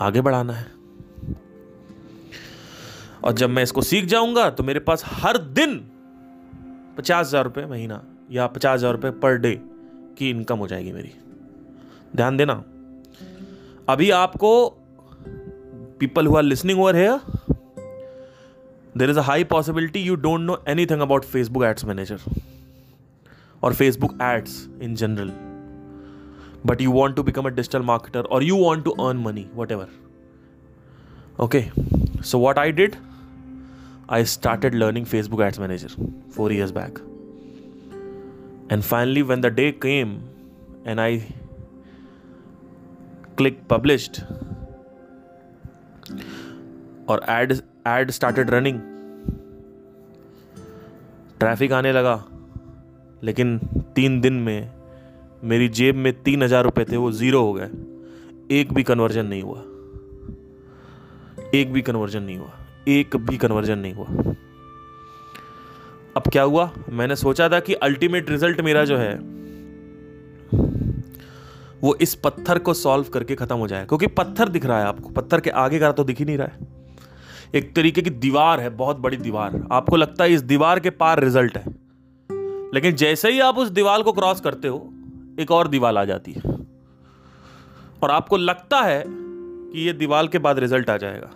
आगे 0.00 0.20
बढ़ाना 0.20 0.52
है। 0.52 0.66
और 3.24 3.32
जब 3.32 3.50
मैं 3.50 3.62
इसको 3.62 3.82
सीख 3.82 4.04
जाऊँगा 4.04 4.48
तो 4.50 4.62
मेरे 4.62 4.80
पास 4.80 5.02
हर 5.06 5.38
दिन 5.38 5.76
पचास 6.98 7.26
हज़ार 7.26 7.44
रुपये 7.44 7.66
महीना 7.66 8.02
या 8.30 8.46
पचास 8.46 8.78
हज़ार 8.78 8.92
रुपये 8.92 9.10
पर 9.12 9.36
डे 9.36 9.54
की 10.18 10.30
इनकम 10.30 10.58
हो 10.58 10.66
जाएगी 10.68 10.92
मेरी। 10.92 11.12
ध्यान 12.16 12.36
देना, 12.36 12.52
अभी 13.88 14.10
आपको 14.12 14.77
people 15.98 16.24
who 16.24 16.36
are 16.36 16.42
listening 16.42 16.78
over 16.78 16.96
here, 16.96 17.20
there 18.94 19.10
is 19.10 19.16
a 19.16 19.22
high 19.22 19.44
possibility 19.44 20.00
you 20.00 20.16
don't 20.16 20.46
know 20.46 20.60
anything 20.66 21.00
about 21.00 21.22
Facebook 21.22 21.66
Ads 21.66 21.84
Manager 21.84 22.18
or 23.62 23.70
Facebook 23.70 24.18
ads 24.20 24.68
in 24.80 24.96
general. 24.96 25.32
But 26.64 26.80
you 26.80 26.90
want 26.90 27.16
to 27.16 27.22
become 27.22 27.46
a 27.46 27.50
digital 27.50 27.82
marketer 27.82 28.24
or 28.30 28.42
you 28.42 28.56
want 28.56 28.84
to 28.84 28.94
earn 29.00 29.18
money, 29.18 29.48
whatever. 29.54 29.88
Okay, 31.40 31.70
so 32.22 32.38
what 32.38 32.58
I 32.58 32.70
did, 32.70 32.96
I 34.08 34.24
started 34.24 34.74
learning 34.74 35.04
Facebook 35.06 35.44
Ads 35.44 35.58
Manager 35.58 35.88
four 36.30 36.50
years 36.52 36.72
back. 36.72 36.98
And 38.70 38.84
finally, 38.84 39.22
when 39.22 39.40
the 39.40 39.50
day 39.50 39.72
came 39.72 40.28
and 40.84 41.00
I 41.00 41.22
click 43.36 43.66
published, 43.68 44.22
और 47.08 47.24
ad 47.28 47.52
ad 47.86 48.10
started 48.10 48.50
running 48.50 48.80
traffic 51.40 51.72
आने 51.72 51.92
लगा, 51.92 52.24
लेकिन 53.22 53.58
तीन 53.96 54.20
दिन 54.20 54.32
में 54.32 54.70
मेरी 55.44 55.68
जेब 55.68 55.94
में 55.94 56.12
तीन 56.22 56.42
हज़ार 56.42 56.64
रुपये 56.64 56.84
थे, 56.84 56.96
वो 56.96 57.12
ज़ीरो 57.12 57.42
हो 57.42 57.52
गए। 57.52 57.70
एक 58.60 58.72
भी 58.72 58.82
कन्वर्जन 58.82 59.26
नहीं 59.26 59.42
हुआ। 59.42 59.62
एक 61.54 61.72
भी 61.72 61.82
कन्वर्जन 61.82 62.22
नहीं 62.22 62.38
हुआ। 62.38 62.52
एक 62.88 63.16
भी 63.16 63.36
कन्वर्जन 63.36 63.78
नहीं 63.78 63.94
हुआ। 63.94 64.34
अब 66.16 66.22
क्या 66.32 66.42
हुआ? 66.42 66.70
मैंने 66.88 67.16
सोचा 67.16 67.48
था 67.48 67.60
कि 67.60 67.74
अल्टीमेट 67.74 68.30
रिज़ल्ट 68.30 68.60
मेरा 68.60 68.84
जो 68.84 68.96
है 68.96 69.16
वो 71.82 71.94
इस 71.94 72.14
पत्थर 72.14 72.58
को 72.58 72.74
सॉल्व 72.74 73.04
करके 73.04 73.34
खत्म 73.34 73.56
हो 73.56 73.68
जाए। 73.68 73.84
क्योंकि 73.84 74.06
पत्थर 74.06 74.48
दिख 74.48 74.66
रहा 74.66 74.78
है 74.78 74.84
आपको। 74.84 75.08
पत्थर 75.08 75.40
के 75.40 75.50
आगे 75.50 75.78
का 75.78 75.92
तो 75.92 76.04
दिख 76.04 76.18
ही 76.18 76.24
नहीं 76.24 76.38
रहा 76.38 76.46
है। 76.46 76.78
एक 77.54 77.76
तरीके 77.76 78.02
की 78.02 78.10
दीवार 78.10 78.60
है, 78.60 78.70
बहुत 78.70 78.96
बड़ी 78.96 79.16
दीवार। 79.16 79.68
आपको 79.72 79.96
लगता 79.96 80.24
है 80.24 80.32
इस 80.32 80.42
दीवार 80.42 80.80
के 80.80 80.90
पार 80.90 81.20
रिज़ल्ट 81.20 81.58
है। 81.58 81.64
लेकिन 82.74 82.92
जैसे 82.92 83.30
ही 83.30 83.40
आप 83.40 83.58
उस 83.58 83.68
दीवार 83.68 84.02
को 84.02 84.12
क्रॉस 84.12 84.40
करते 84.40 84.68
हो, 84.68 84.94
एक 85.40 85.50
और 85.50 85.68
दीवार 85.68 85.96
आ 85.96 86.04
जाती 86.04 86.32
है। 86.32 86.42
और 88.02 88.10
आपको 88.10 88.36
लगता 88.36 88.80
है 88.80 89.04
कि 89.08 89.86
ये 89.86 89.92
दीवार 89.92 90.26
के 90.26 90.38
बाद 90.38 90.58
रिज़ल्ट 90.58 90.90
आ 90.90 90.96
जाएगा। 90.96 91.30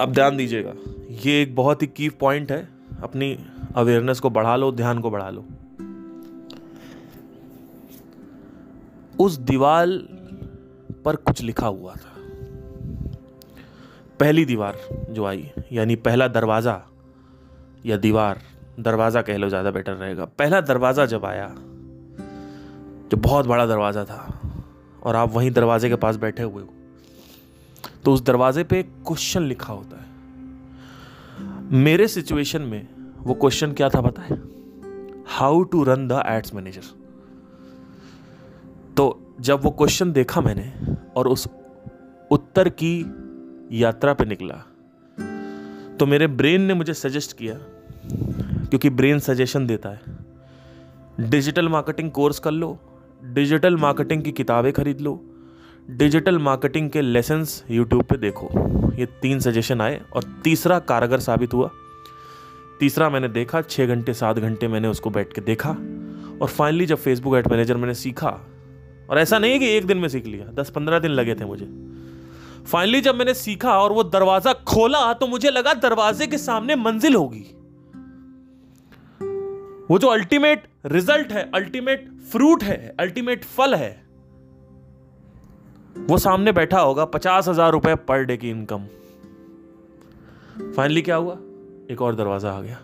अब 0.00 0.12
ध्यान 0.12 0.36
दीजिएगा, 0.36 0.72
ये 1.10 1.42
एक 1.42 1.54
बहुत 1.54 1.82
ही 1.82 1.86
की 1.86 2.08
पॉइंट 2.08 2.52
है। 2.52 2.68
अपनी 3.02 3.38
अवेयरनेस 3.74 4.20
को 4.20 4.30
बढ़ा 4.30 4.56
लो, 4.56 4.72
ध्यान 4.72 4.98
को 4.98 5.10
बढ़ा 5.10 5.30
लो। 5.30 5.44
उस 9.20 9.38
दीवार 9.40 9.86
पर 11.04 11.16
कुछ 11.18 11.42
लिखा 11.42 11.66
हुआ 11.68 11.94
था। 11.94 12.14
पहली 14.20 14.44
दीवार 14.44 14.76
जो 15.10 15.24
आई, 15.24 15.50
यानी 15.72 15.96
पहला 15.98 16.28
दरवाज़ा 16.30 16.80
या 17.86 17.96
दीवार, 17.98 18.40
दरवाज़ा 18.80 19.22
कह 19.22 19.36
लो, 19.36 19.48
ज़्यादा 19.48 19.70
बेटर 19.70 19.92
रहेगा। 19.94 20.24
पहला 20.38 20.60
दरवाज़ा 20.62 21.06
जब 21.06 21.24
आया, 21.24 21.48
जो 23.10 23.16
बहुत 23.16 23.46
बड़ा 23.46 23.66
दरवाज़ा 23.66 24.04
था, 24.04 24.40
और 25.02 25.16
आप 25.16 25.30
वहीं 25.32 25.50
दरवाजे 25.50 25.88
के 25.88 25.96
पास 25.96 26.16
बैठे 26.16 26.42
हुए 26.42 26.62
हो 26.62 26.68
तो 28.04 28.12
उस 28.12 28.22
दरवाजे 28.22 28.64
पे 28.64 28.78
एक 28.80 28.90
क्वेश्चन 29.06 29.42
लिखा 29.42 29.72
होता 29.72 29.96
है। 29.96 30.04
मेरे 31.74 32.06
सिचुएशन 32.08 32.62
में 32.62 32.86
वो 33.18 33.34
क्वेश्चन 33.34 33.72
क्या 33.72 33.88
था 33.88 34.00
पता 34.00 34.22
है 34.22 34.36
how 35.28 35.62
to 35.62 35.82
run 35.84 36.06
the 36.08 36.22
ads 36.26 36.54
manager 36.54 36.82
तो 38.96 39.34
जब 39.40 39.60
वो 39.62 39.70
क्वेश्चन 39.70 40.12
देखा 40.12 40.40
मैंने 40.40 40.72
और 41.16 41.28
उस 41.28 41.46
उत्तर 42.30 42.68
की 42.68 42.94
यात्रा 43.72 44.12
पे 44.14 44.24
निकला 44.24 44.54
तो 45.96 46.06
मेरे 46.06 46.26
ब्रेन 46.26 46.62
ने 46.62 46.74
मुझे 46.74 46.94
सजेस्ट 46.94 47.36
किया, 47.38 47.54
क्योंकि 48.64 48.90
ब्रेन 48.90 49.18
सजेशन 49.18 49.66
देता 49.66 49.88
है 49.88 51.28
डिजिटल 51.30 51.68
मार्केटिंग 51.68 52.10
कोर्स 52.10 52.38
कर 52.38 52.50
लो 52.50 52.78
डिजिटल 53.34 53.76
मार्केटिंग 53.76 54.22
की 54.22 54.32
किताबें 54.32 54.72
खरीद 54.72 55.00
लो 55.00 55.20
डिजिटल 55.90 56.38
मार्केटिंग 56.38 56.90
के 56.90 57.02
लेसन्स 57.02 57.62
यूट्यूब 57.70 58.02
पे 58.02 58.16
देखो। 58.18 58.48
ये 58.98 59.06
तीन 59.22 59.40
सजेशन 59.40 59.80
आए 59.80 60.00
और 60.16 60.24
तीसरा 60.44 60.78
कारगर 60.88 61.20
साबित 61.20 61.54
हुआ। 61.54 61.70
तीसरा 62.80 63.08
मैंने 63.10 63.28
देखा 63.28 63.62
छः 63.62 63.86
घंटे, 63.86 64.14
सात 64.14 64.38
घंटे 64.38 64.68
मैंने 64.68 64.88
उसको 64.88 65.10
बैठ 65.10 65.32
के 65.32 65.40
देखा 65.42 65.70
और 65.70 66.48
फाइनली 66.48 66.86
जब 66.86 66.96
फेसबुक 66.98 67.36
एड 67.36 67.48
मैनेजर 67.48 67.76
मैंने 67.76 67.94
सीखा 67.94 68.38
और 69.10 69.18
ऐसा 69.18 69.38
नहीं 69.38 69.58
कि 69.58 69.66
एक 69.68 69.86
दिन 69.86 69.98
में 69.98 70.08
सीख 70.08 70.26
लिया, 70.26 70.46
दस 70.54 70.70
पंद्रह 70.70 70.98
दिन 70.98 71.10
लगे 71.10 71.34
थे 71.34 71.44
मुझे। 71.44 71.66
फाइनली 72.66 73.00
जब 73.00 73.14
मैंने 73.14 73.34
सीखा 73.34 73.78
और 73.80 73.92
वो 73.92 74.02
दरवाज़ा 74.04 74.52
खोला 74.68 75.12
तो 75.14 75.26
मुझे 75.26 75.50
लगा 75.50 75.74
दरवाजे 75.76 76.26
के 76.26 76.38
सामने 76.38 76.76
मंजिल 76.76 77.14
होगी। 77.14 77.44
वो 79.90 79.98
जो 79.98 80.08
अल्टीमेट 80.08 80.66
रिज़ल्ट 80.86 81.32
है 81.32 81.50
अल्टीमेट 81.54 82.08
फ्रूट 82.32 82.62
है 82.64 82.94
अल्टीमेट 83.00 83.44
फल 83.46 83.74
है, 83.74 83.90
वो 85.96 86.18
सामने 86.18 86.52
बैठा 86.52 86.80
होगा, 86.80 87.04
पचास 87.06 87.48
हज़ार 87.48 87.72
रुपए 87.72 87.94
पर 88.08 88.24
डे 88.24 88.36
की 88.36 88.50
इनकम 88.50 88.86
फाइनली 90.76 91.02
क्या 91.02 91.16
हुआ? 91.16 91.38
एक 91.90 92.02
और 92.02 92.14
दरवाज़ा 92.14 92.50
आ 92.50 92.60
गया। 92.60 92.78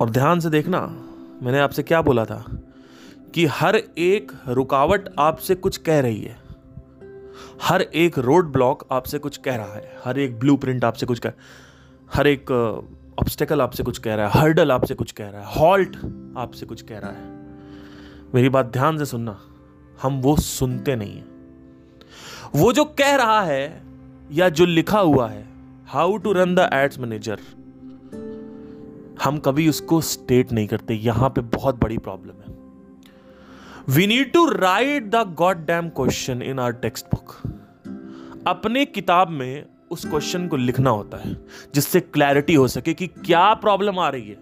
और 0.00 0.10
ध्यान 0.10 0.40
से 0.40 0.50
देखना, 0.50 0.80
मैंने 1.42 1.58
आपसे 1.60 1.82
क्या 1.82 2.02
बोला 2.02 2.24
था? 2.24 2.44
कि 3.34 3.44
हर 3.46 3.76
एक 3.98 4.32
रुकावट 4.48 5.08
आपसे 5.18 5.54
कुछ 5.54 5.76
कह 5.76 6.00
रही 6.00 6.22
है। 6.22 6.36
हर 7.62 7.82
एक 7.82 8.18
रोड 8.18 8.52
ब्लॉक 8.52 8.86
आपसे 8.92 9.18
कुछ 9.18 9.36
कह 9.36 9.56
रहा 9.56 9.74
है। 9.74 9.96
हर 10.04 10.18
एक 10.18 10.38
ब्लूप्रिंट 10.38 10.84
आपसे 10.84 11.06
कुछ 11.06 11.18
कह, 11.18 11.32
हर 12.14 12.26
एक 12.26 12.50
ऑब्स्टेकल 13.20 13.60
आपसे 13.62 13.82
कुछ 13.82 13.98
कह 13.98 14.14
रहा 14.14 14.28
है। 14.28 14.40
हर्डल 14.40 14.72
आपसे 14.72 14.94
कुछ 14.94 15.12
कह 15.12 15.28
रहा 15.28 15.40
है। 15.40 15.56
हॉल्ट 15.56 15.96
आपसे 16.36 16.66
कुछ 16.66 16.82
कह 16.82 16.98
रहा 16.98 17.10
है। 17.10 17.36
मेरी 18.34 18.48
बात 18.48 18.66
ध्यान 18.66 18.98
से 18.98 19.04
सुनना। 19.04 19.38
हम 20.02 20.20
वो 20.20 20.36
सुनते 20.36 20.96
नहीं 20.96 21.16
है। 21.16 21.24
वो 22.54 22.72
जो 22.72 22.84
कह 22.84 23.14
रहा 23.16 23.40
है 23.42 23.82
या 24.32 24.48
जो 24.48 24.64
लिखा 24.64 25.00
हुआ 25.00 25.28
है 25.28 25.46
how 25.86 26.16
to 26.16 26.32
run 26.32 26.54
the 26.54 26.70
ads 26.72 26.98
manager 26.98 27.38
हम 29.24 29.38
कभी 29.38 29.68
उसको 29.68 30.00
स्टेट 30.00 30.52
नहीं 30.52 30.66
करते। 30.68 30.94
यहाँ 30.94 31.28
पे 31.30 31.40
बहुत 31.40 31.82
बड़ी 31.82 31.98
प्रॉब्लम 31.98 32.32
है। 32.32 32.47
We 33.90 34.06
need 34.06 34.32
to 34.32 34.44
write 34.46 35.02
the 35.02 35.16
god 35.36 35.56
damn 35.56 35.88
question 35.88 36.42
in 36.42 36.58
our 36.58 36.72
text 36.72 37.06
book 37.06 37.30
अपने 38.46 38.84
किताब 38.84 39.28
में 39.28 39.64
उस 39.90 40.04
क्वेश्चन 40.04 40.46
को 40.48 40.56
लिखना 40.56 40.90
होता 40.90 41.16
है, 41.16 41.32
जिससे 41.74 42.00
क्लैरिटी 42.00 42.54
हो 42.54 42.66
सके 42.68 42.94
कि 42.94 43.06
क्या 43.06 43.54
प्रॉब्लम 43.54 43.98
आ 43.98 44.08
रही 44.08 44.28
है। 44.28 44.36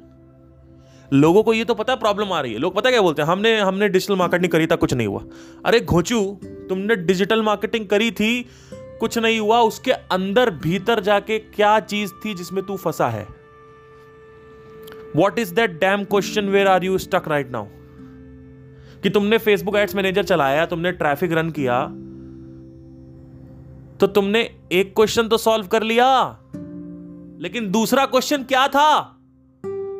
लोगों 1.12 1.42
को 1.42 1.52
ये 1.54 1.64
तो 1.64 1.74
पता 1.74 1.92
है 1.92 1.98
प्रॉब्लम 1.98 2.32
आ 2.32 2.40
रही 2.40 2.52
है। 2.52 2.58
लोग 2.58 2.74
पता 2.74 2.90
क्या 2.90 3.00
बोलते 3.00 3.22
हैं? 3.22 3.28
हमने 3.28 3.56
हमने 3.60 3.88
डिजिटल 3.88 4.16
मार्केटिंग 4.16 4.52
करी 4.52 4.66
था, 4.66 4.76
कुछ 4.76 4.94
नहीं 4.94 5.06
हुआ। 5.06 5.22
अरे 5.66 5.80
घोचू, 5.80 6.20
तुमने 6.68 6.96
डिजिटल 6.96 7.42
मार्केटिंग 7.42 7.86
करी 7.86 8.10
थी, 8.10 8.46
कुछ 8.72 9.18
नहीं 9.18 9.40
हुआ, 9.40 9.60
उसके 9.60 9.92
अंदर 9.92 10.50
भीतर 10.50 11.00
जाके 11.00 11.38
क्या 11.38 11.78
चीज़ 11.80 12.12
थी 12.24 12.34
जिसमें 12.34 12.64
तू 12.64 12.76
फंसा 12.76 13.08
है? 13.08 13.26
What 15.16 15.38
is 15.38 15.54
that 15.54 15.80
damn 15.80 16.04
question 16.04 16.48
where 16.48 16.68
are 16.68 16.84
you 16.84 16.98
stuck 16.98 17.28
right 17.28 17.50
now 17.50 17.66
कि 19.02 19.10
तुमने 19.10 19.38
फेसबुक 19.38 19.76
एड्स 19.76 19.94
मैनेजर 19.94 20.24
चलाया, 20.24 20.66
तुमने 20.66 20.92
ट्रैफ़िक 20.92 21.32
रन 21.32 21.50
किया 21.50 21.84
तो 24.00 24.06
तुमने 24.08 24.40
एक 24.72 24.94
क्वेश्चन 24.96 25.28
तो 25.28 25.36
सॉल्व 25.38 25.66
कर 25.66 25.82
लिया। 25.82 26.06
लेकिन 27.40 27.70
दूसरा 27.70 28.04
क्वेश्चन 28.06 28.42
क्या 28.44 28.66
था? 28.68 29.12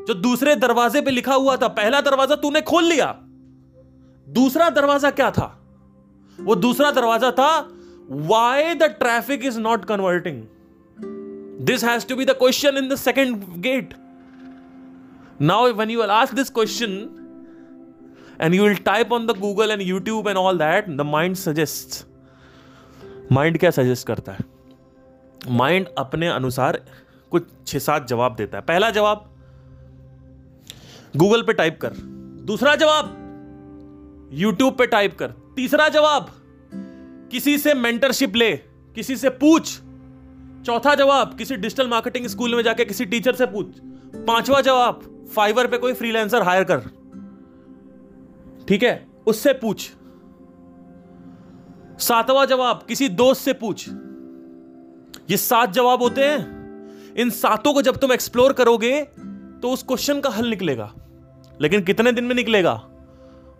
जो 0.09 0.15
दूसरे 0.17 0.55
दरवाजे 0.57 1.01
पे 1.01 1.11
लिखा 1.11 1.35
हुआ 1.35 1.57
था। 1.57 1.69
पहला 1.71 2.01
दरवाज़ा 2.01 2.37
तूने 2.37 2.61
खोल 2.63 2.85
लिया। 2.85 3.15
दूसरा 4.27 4.69
दरवाज़ा 4.71 5.11
क्या 5.11 5.31
था? 5.31 5.47
वो 6.39 6.55
दूसरा 6.57 6.91
दरवाज़ा 6.91 7.31
था 7.31 7.49
why 8.11 8.75
the 8.75 8.83
traffic 8.99 9.45
is 9.45 9.59
not 9.61 9.85
converting 9.85 10.43
this 11.67 11.85
has 11.85 12.07
to 12.07 12.17
be 12.17 12.25
the 12.25 12.31
question 12.39 12.77
in 12.77 12.89
the 12.89 12.97
second 12.97 13.37
gate 13.63 13.95
now 15.43 15.73
when 15.73 15.91
you 15.91 16.03
ask 16.03 16.35
this 16.35 16.51
question 16.51 16.99
and 18.41 18.55
you 18.55 18.65
will 18.65 18.79
type 18.89 19.13
on 19.19 19.27
the 19.27 19.35
google 19.35 19.75
and 19.77 19.83
youtube 19.91 20.27
and 20.27 20.37
all 20.37 20.59
that, 20.59 20.91
the 21.01 21.09
mind 21.15 21.39
suggests. 21.47 22.05
Mind 23.33 23.59
क्या 23.59 23.71
suggest 23.71 24.07
करता 24.07 24.33
है? 24.33 24.39
Mind 25.51 25.87
अपने 25.99 26.29
अनुसार 26.29 26.85
कुछ 27.31 27.43
छह 27.67 27.79
सात 27.79 28.09
जवाब 28.09 28.37
देता 28.37 28.59
है। 28.59 28.65
पहला 28.65 28.91
जवाब 28.91 29.31
गूगल 31.17 31.43
पे 31.43 31.53
टाइप 31.53 31.79
कर। 31.81 31.91
दूसरा 32.45 32.75
जवाब 32.77 33.23
यूट्यूब 34.33 34.75
पे 34.75 34.87
टाइप 34.87 35.19
कर। 35.19 35.27
तीसरा 35.57 35.89
जवाब, 35.89 36.33
किसी 37.33 37.59
से 37.59 37.75
मेंटरशिप 37.75 38.37
ले, 38.37 38.57
किसी 38.95 39.17
से 39.17 39.31
पूछ। 39.31 39.79
चौथा 40.67 40.95
जवाब, 40.95 41.37
किसी 41.39 41.57
डिजिटल 41.57 41.89
मार्केटिंग 41.89 42.27
स्कूल 42.27 42.55
में 42.55 42.63
जाके 42.63 42.85
किसी 42.85 43.05
टीचर 43.05 43.35
से 43.35 43.47
पूछ। 43.47 43.67
पांचवा 44.27 44.61
जवाब 44.61 45.27
फाइवर 45.37 45.67
पे 45.67 45.79
कोई 45.79 45.93
फ्रीलांसर 45.93 46.43
हायर 46.43 46.65
कर। 46.65 47.06
ठीक 48.69 48.83
है? 48.83 49.07
उससे 49.27 49.53
पूछ। 49.53 49.91
सातवां 51.99 52.47
जवाब, 52.47 52.85
किसी 52.89 53.09
दोस्त 53.09 53.43
से 53.43 53.53
पूछ। 53.53 53.89
ये 55.31 55.37
सात 55.37 55.73
जवाब 55.73 56.03
होते 56.03 56.25
हैं। 56.25 56.57
इन 57.15 57.31
सातों 57.31 57.75
को 57.75 57.83
जब 57.83 57.97
तुम 57.97 58.13
एक्सप्लोर 58.13 58.53
करोगे 58.53 59.03
तो 59.63 59.71
उस 59.71 59.83
क्वेश्चन 59.83 60.21
का 60.21 60.31
हल 60.31 60.47
निकलेगा। 60.47 60.95
लेकिन 61.61 61.83
कितने 61.83 62.13
दिन 62.13 62.25
में 62.25 62.35
निकलेगा? 62.35 62.75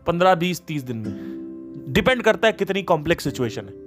पंद्रह, 0.07 0.35
बीस, 0.35 0.63
तीस 0.67 0.83
दिन 0.83 0.97
में। 0.97 1.93
डिपेंड 1.93 2.23
करता 2.23 2.47
है 2.47 2.53
कितनी 2.53 2.83
कॉम्प्लेक्स 2.83 3.25
सिचुएशन 3.25 3.65
है। 3.65 3.87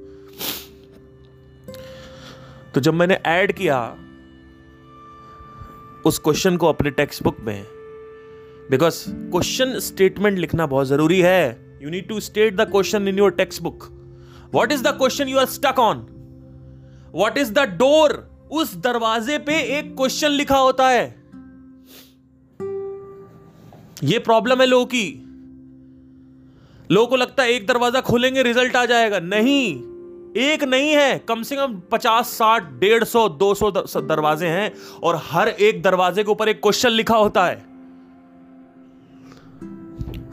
तो 2.72 2.82
जब 2.82 2.94
मैंने 2.94 3.14
ऐड 3.14 3.52
किया, 3.52 3.98
उस 6.06 6.20
क्वेश्चन 6.20 6.58
को 6.58 6.68
अपने 6.68 6.90
टेक्स्ट 6.90 7.24
बुक 7.24 7.38
में 7.40 7.66
बिकॉज़ 8.70 9.04
क्वेश्चन 9.10 9.80
स्टेटमेंट 9.80 10.38
लिखना 10.38 10.66
बहुत 10.68 10.88
ज़रूरी 10.88 11.20
है। 11.22 11.80
You 11.84 11.90
need 11.90 12.08
to 12.08 12.20
state 12.20 12.56
the 12.56 12.62
question 12.62 13.08
in 13.08 13.18
your 13.18 13.32
text 13.32 13.62
book 13.62 13.88
what 14.54 14.72
is 14.72 14.84
the 14.84 14.88
question 14.88 15.28
you 15.28 15.38
are 15.38 15.46
stuck 15.46 15.80
on 15.80 16.06
what 17.16 17.38
is 17.38 17.54
the 17.54 17.60
door 17.60 18.14
उस 18.52 18.76
दरवाजे 18.76 19.38
पे 19.38 19.60
एक 19.78 19.96
क्वेश्चन 19.96 20.30
लिखा 20.30 20.58
होता 20.58 20.90
है? 20.90 21.04
ये 24.04 24.20
प्रॉब्लम 24.20 24.62
है 24.62 24.66
लोगों 24.66 24.86
की। 24.86 25.26
लोगों 26.92 27.08
को 27.08 27.16
लगता 27.16 27.44
है 27.44 27.52
एक 27.52 27.68
दरवाज़ा 27.68 28.02
खोलेंगे 28.02 28.44
रिज़ल्ट 28.44 28.76
आ 28.76 28.86
जाएगा। 28.86 29.20
नहीं। 29.20 29.66
एक 30.38 30.64
नहीं 30.64 30.92
है। 30.92 31.18
कम 31.20 31.42
से 31.44 31.56
कम 31.56 31.82
पचास, 31.92 32.28
साठ, 32.28 32.72
डेढ़ 32.80 33.04
सौ, 33.04 33.28
दो 33.30 33.54
सौ 33.54 33.72
दरवाजे 34.02 34.48
हैं 34.48 34.72
और 35.04 35.20
हर 35.24 35.50
एक 35.50 35.82
दरवाजे 35.84 36.24
के 36.24 36.32
ऊपर 36.32 36.50
एक 36.50 36.62
क्वेश्चन 36.62 36.90
लिखा 36.90 37.18
होता 37.18 37.46
है। 37.46 37.69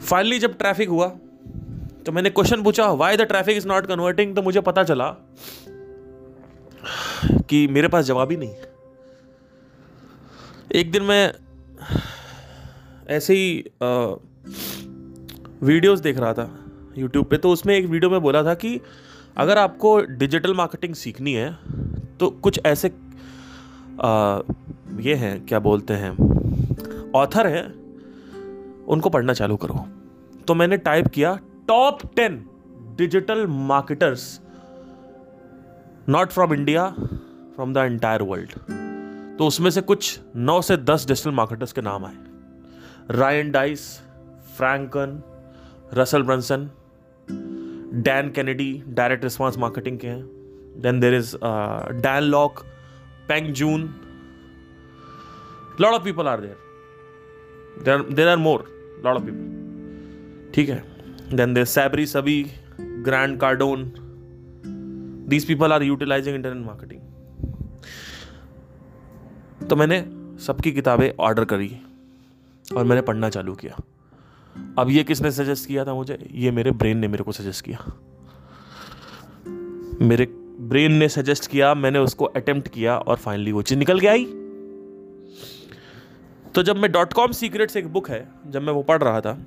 फाइनली 0.07 0.39
जब 0.39 0.57
ट्रैफ़िक 0.57 0.89
हुआ 0.89 1.07
तो 2.05 2.11
मैंने 2.11 2.29
क्वेश्चन 2.29 2.63
पूछा 2.63 2.91
why 2.91 3.17
the 3.17 3.21
traffic 3.21 3.57
is 3.57 3.67
not 3.67 3.85
converting 3.85 4.35
तो 4.35 4.41
मुझे 4.41 4.61
पता 4.61 4.83
चला 4.83 5.09
कि 7.49 7.67
मेरे 7.67 7.87
पास 7.87 8.05
जवाब 8.05 8.31
ही 8.31 8.37
नहीं 8.37 8.55
एक 10.71 10.91
दिन 10.91 11.03
मैं 11.03 11.33
ऐसे 13.07 13.33
ही 13.33 13.71
वीडियोस 15.63 15.99
देख 15.99 16.17
रहा 16.17 16.33
था 16.33 16.65
यूट्यूब 16.97 17.25
पे 17.25 17.37
तो 17.37 17.49
उसमें 17.49 17.75
एक 17.75 17.85
वीडियो 17.85 18.09
में 18.09 18.21
बोला 18.21 18.43
था 18.43 18.53
कि 18.53 18.81
अगर 19.37 19.57
आपको 19.57 20.01
डिजिटल 20.01 20.53
मार्केटिंग 20.53 20.95
सीखनी 20.95 21.33
है 21.33 21.57
तो 22.19 22.29
कुछ 22.29 22.59
ऐसे 22.65 22.87
आ, 24.01 24.39
ये 24.99 25.15
हैं 25.15 25.45
क्या 25.45 25.59
बोलते 25.59 25.93
हैं 25.93 26.11
ऑथर 27.11 27.47
हैं 27.47 27.87
उनको 28.85 29.09
पढ़ना 29.09 29.33
चालू 29.33 29.55
करो। 29.55 29.96
तो 30.47 30.53
मैंने 30.55 30.77
टाइप 30.77 31.07
किया 31.07 31.35
top 31.67 31.99
ten 32.15 32.35
digital 32.97 33.45
marketers 33.47 34.39
not 36.09 36.31
from 36.31 36.53
India 36.53 36.89
from 37.55 37.73
the 37.73 37.77
entire 37.77 38.21
world 38.21 38.51
तो 39.37 39.47
उसमें 39.47 39.69
से 39.71 39.81
कुछ 39.81 40.19
नौ 40.35 40.61
से 40.61 40.77
दस 40.77 41.07
डिजिटल 41.07 41.31
मार्केटर्स 41.31 41.73
के 41.73 41.81
नाम 41.81 42.05
आए। 42.05 42.15
Ryan 43.11 43.51
Deiss 43.51 43.81
Frank Kern 44.57 45.21
Russell 45.93 46.23
Brunson 46.23 46.69
Dan 48.03 48.31
Kennedy 48.31 48.71
direct 48.87 49.23
response 49.23 49.57
marketing 49.57 49.99
के 49.99 50.07
हैं। 50.07 50.23
Then 50.81 50.99
there 50.99 51.15
is 51.15 51.35
Dan 51.37 52.23
Lok 52.23 52.63
Peng 53.29 53.53
Joon 53.53 53.83
lot 55.81 55.93
of 55.93 56.03
people 56.03 56.27
are 56.27 56.41
there 56.41 58.01
there 58.11 58.27
are 58.27 58.37
more 58.37 58.65
lot 59.05 59.15
of 59.15 59.23
people 59.23 59.65
ठीक 60.53 60.69
है? 60.69 60.83
Then 61.33 61.53
they 61.53 61.65
Sabri 61.65 62.05
Suby 62.05 62.43
Grant 62.79 63.39
Cardone 63.39 63.91
these 65.29 65.45
people 65.45 65.71
are 65.71 65.83
utilizing 65.83 66.35
internet 66.35 66.65
marketing 66.65 67.01
तो 69.67 69.75
मैंने 69.75 69.99
सबकी 70.43 70.71
किताबें 70.71 71.09
order 71.19 71.45
करी 71.45 71.77
और 72.75 72.83
मैंने 72.83 73.01
पढ़ना 73.01 73.29
चालू 73.29 73.53
किया। 73.55 73.77
अब 74.79 74.89
ये 74.89 75.03
किसने 75.03 75.31
सजेस्ट 75.31 75.67
किया 75.67 75.85
था 75.85 75.93
मुझे? 75.93 76.17
ये 76.31 76.51
मेरे 76.51 76.71
ब्रेन 76.71 76.97
ने 76.97 77.07
मेरे 77.07 77.23
को 77.23 77.31
सजेस्ट 77.31 77.65
किया। 77.65 77.85
मेरे 80.01 80.25
ब्रेन 80.59 80.91
ने 80.91 81.09
सजेस्ट 81.09 81.47
किया, 81.51 81.73
मैंने 81.73 81.99
उसको 81.99 82.25
अटेम्प्ट 82.25 82.67
किया 82.67 82.97
और 82.97 83.15
फाइनली 83.15 83.51
वो 83.51 83.61
चीज़ 83.61 83.79
निकल 83.79 83.99
के 83.99 84.07
आई। 84.07 84.25
तो 86.55 86.63
जब 86.63 86.77
मैं 86.77 86.91
डॉट 86.91 87.13
कॉम 87.13 87.31
सीक्रेट्स 87.31 87.77
एक 87.77 87.87
बुक 87.87 88.09
है, 88.09 88.27
जब 88.47 88.61
मैं 88.61 88.73
वो 88.73 88.83
पढ़ 88.83 89.03
रहा 89.03 89.21
था 89.21 89.37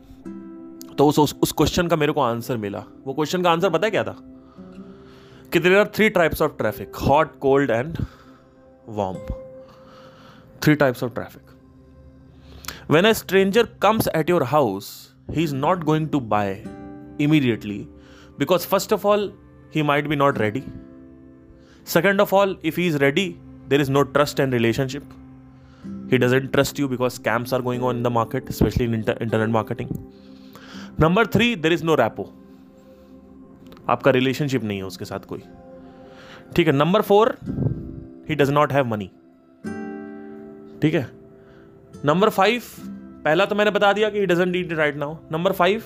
तो 1.00 1.06
उस 1.06 1.18
उस 1.18 1.52
क्वेश्चन 1.52 1.86
का 1.88 1.96
मेरे 1.96 2.12
को 2.12 2.20
आंसर 2.20 2.56
मिला। 2.56 2.84
वो 3.04 3.14
क्वेश्चन 3.14 3.42
का 3.42 3.50
आंसर 3.50 3.70
पता 3.70 3.86
है 3.86 3.90
क्या 3.90 4.04
था? 4.04 4.16
कि 5.52 5.58
there 5.58 5.78
are 5.78 5.86
three 5.86 6.08
types 6.08 6.42
of 6.42 6.52
traffic 6.52 6.96
hot 6.96 7.38
cold 7.38 7.70
and 7.70 7.98
warm 8.88 9.16
three 10.62 10.74
types 10.74 11.04
of 11.04 11.14
traffic 11.14 11.42
when 12.90 13.04
a 13.04 13.12
stranger 13.12 13.62
comes 13.82 14.08
at 14.08 14.30
your 14.30 14.42
house 14.42 15.14
he 15.30 15.42
is 15.42 15.54
not 15.54 15.84
going 15.84 16.08
to 16.08 16.20
buy 16.20 16.64
immediately 17.20 17.78
because 18.38 18.66
first 18.66 18.92
of 18.92 19.06
all 19.06 19.32
he 19.74 19.82
might 19.82 20.08
be 20.08 20.16
not 20.16 20.38
ready 20.38 20.62
second 21.86 22.20
of 22.20 22.34
all 22.34 22.56
if 22.64 22.80
he 22.80 22.86
is 22.86 22.98
ready 22.98 23.36
there 23.68 23.80
is 23.80 23.90
no 23.90 24.02
trust 24.02 24.40
and 24.40 24.54
relationship 24.54 25.10
doesn't 26.12 26.48
trust 26.54 26.78
you 26.78 26.86
because 26.88 27.14
scams 27.18 27.52
are 27.52 27.62
going 27.62 27.82
on 27.88 27.98
in 27.98 28.02
the 28.02 28.10
market, 28.10 28.48
especially 28.48 28.86
in 28.88 28.94
inter- 28.94 29.16
internet 29.26 29.50
marketing. 29.56 29.90
Number 31.00 31.26
three 31.26 31.54
there 31.56 31.72
is 31.72 31.84
no 31.84 31.94
rapport 31.94 32.22
आपका 33.88 34.10
relationship 34.10 34.64
नहीं 34.64 34.78
है 34.78 34.84
उसके 34.84 35.04
साथ 35.04 35.20
कोई। 35.20 35.42
ठीक 36.56 36.66
है 36.66 36.72
number 36.72 37.02
four 37.02 37.36
he 38.28 38.34
does 38.34 38.50
not 38.50 38.72
have 38.72 38.86
money 38.86 39.06
ठीक 40.82 40.94
है? 40.94 41.08
नंबर 42.04 42.28
फाइव 42.28 42.62
पहला 43.24 43.44
तो 43.44 43.54
मैंने 43.54 43.70
बता 43.70 43.92
दिया 43.92 44.10
कि 44.10 44.18
he 44.18 44.26
doesn't 44.26 44.48
need 44.48 44.72
right 44.72 44.96
now 44.96 45.16
number 45.32 45.52
five 45.52 45.82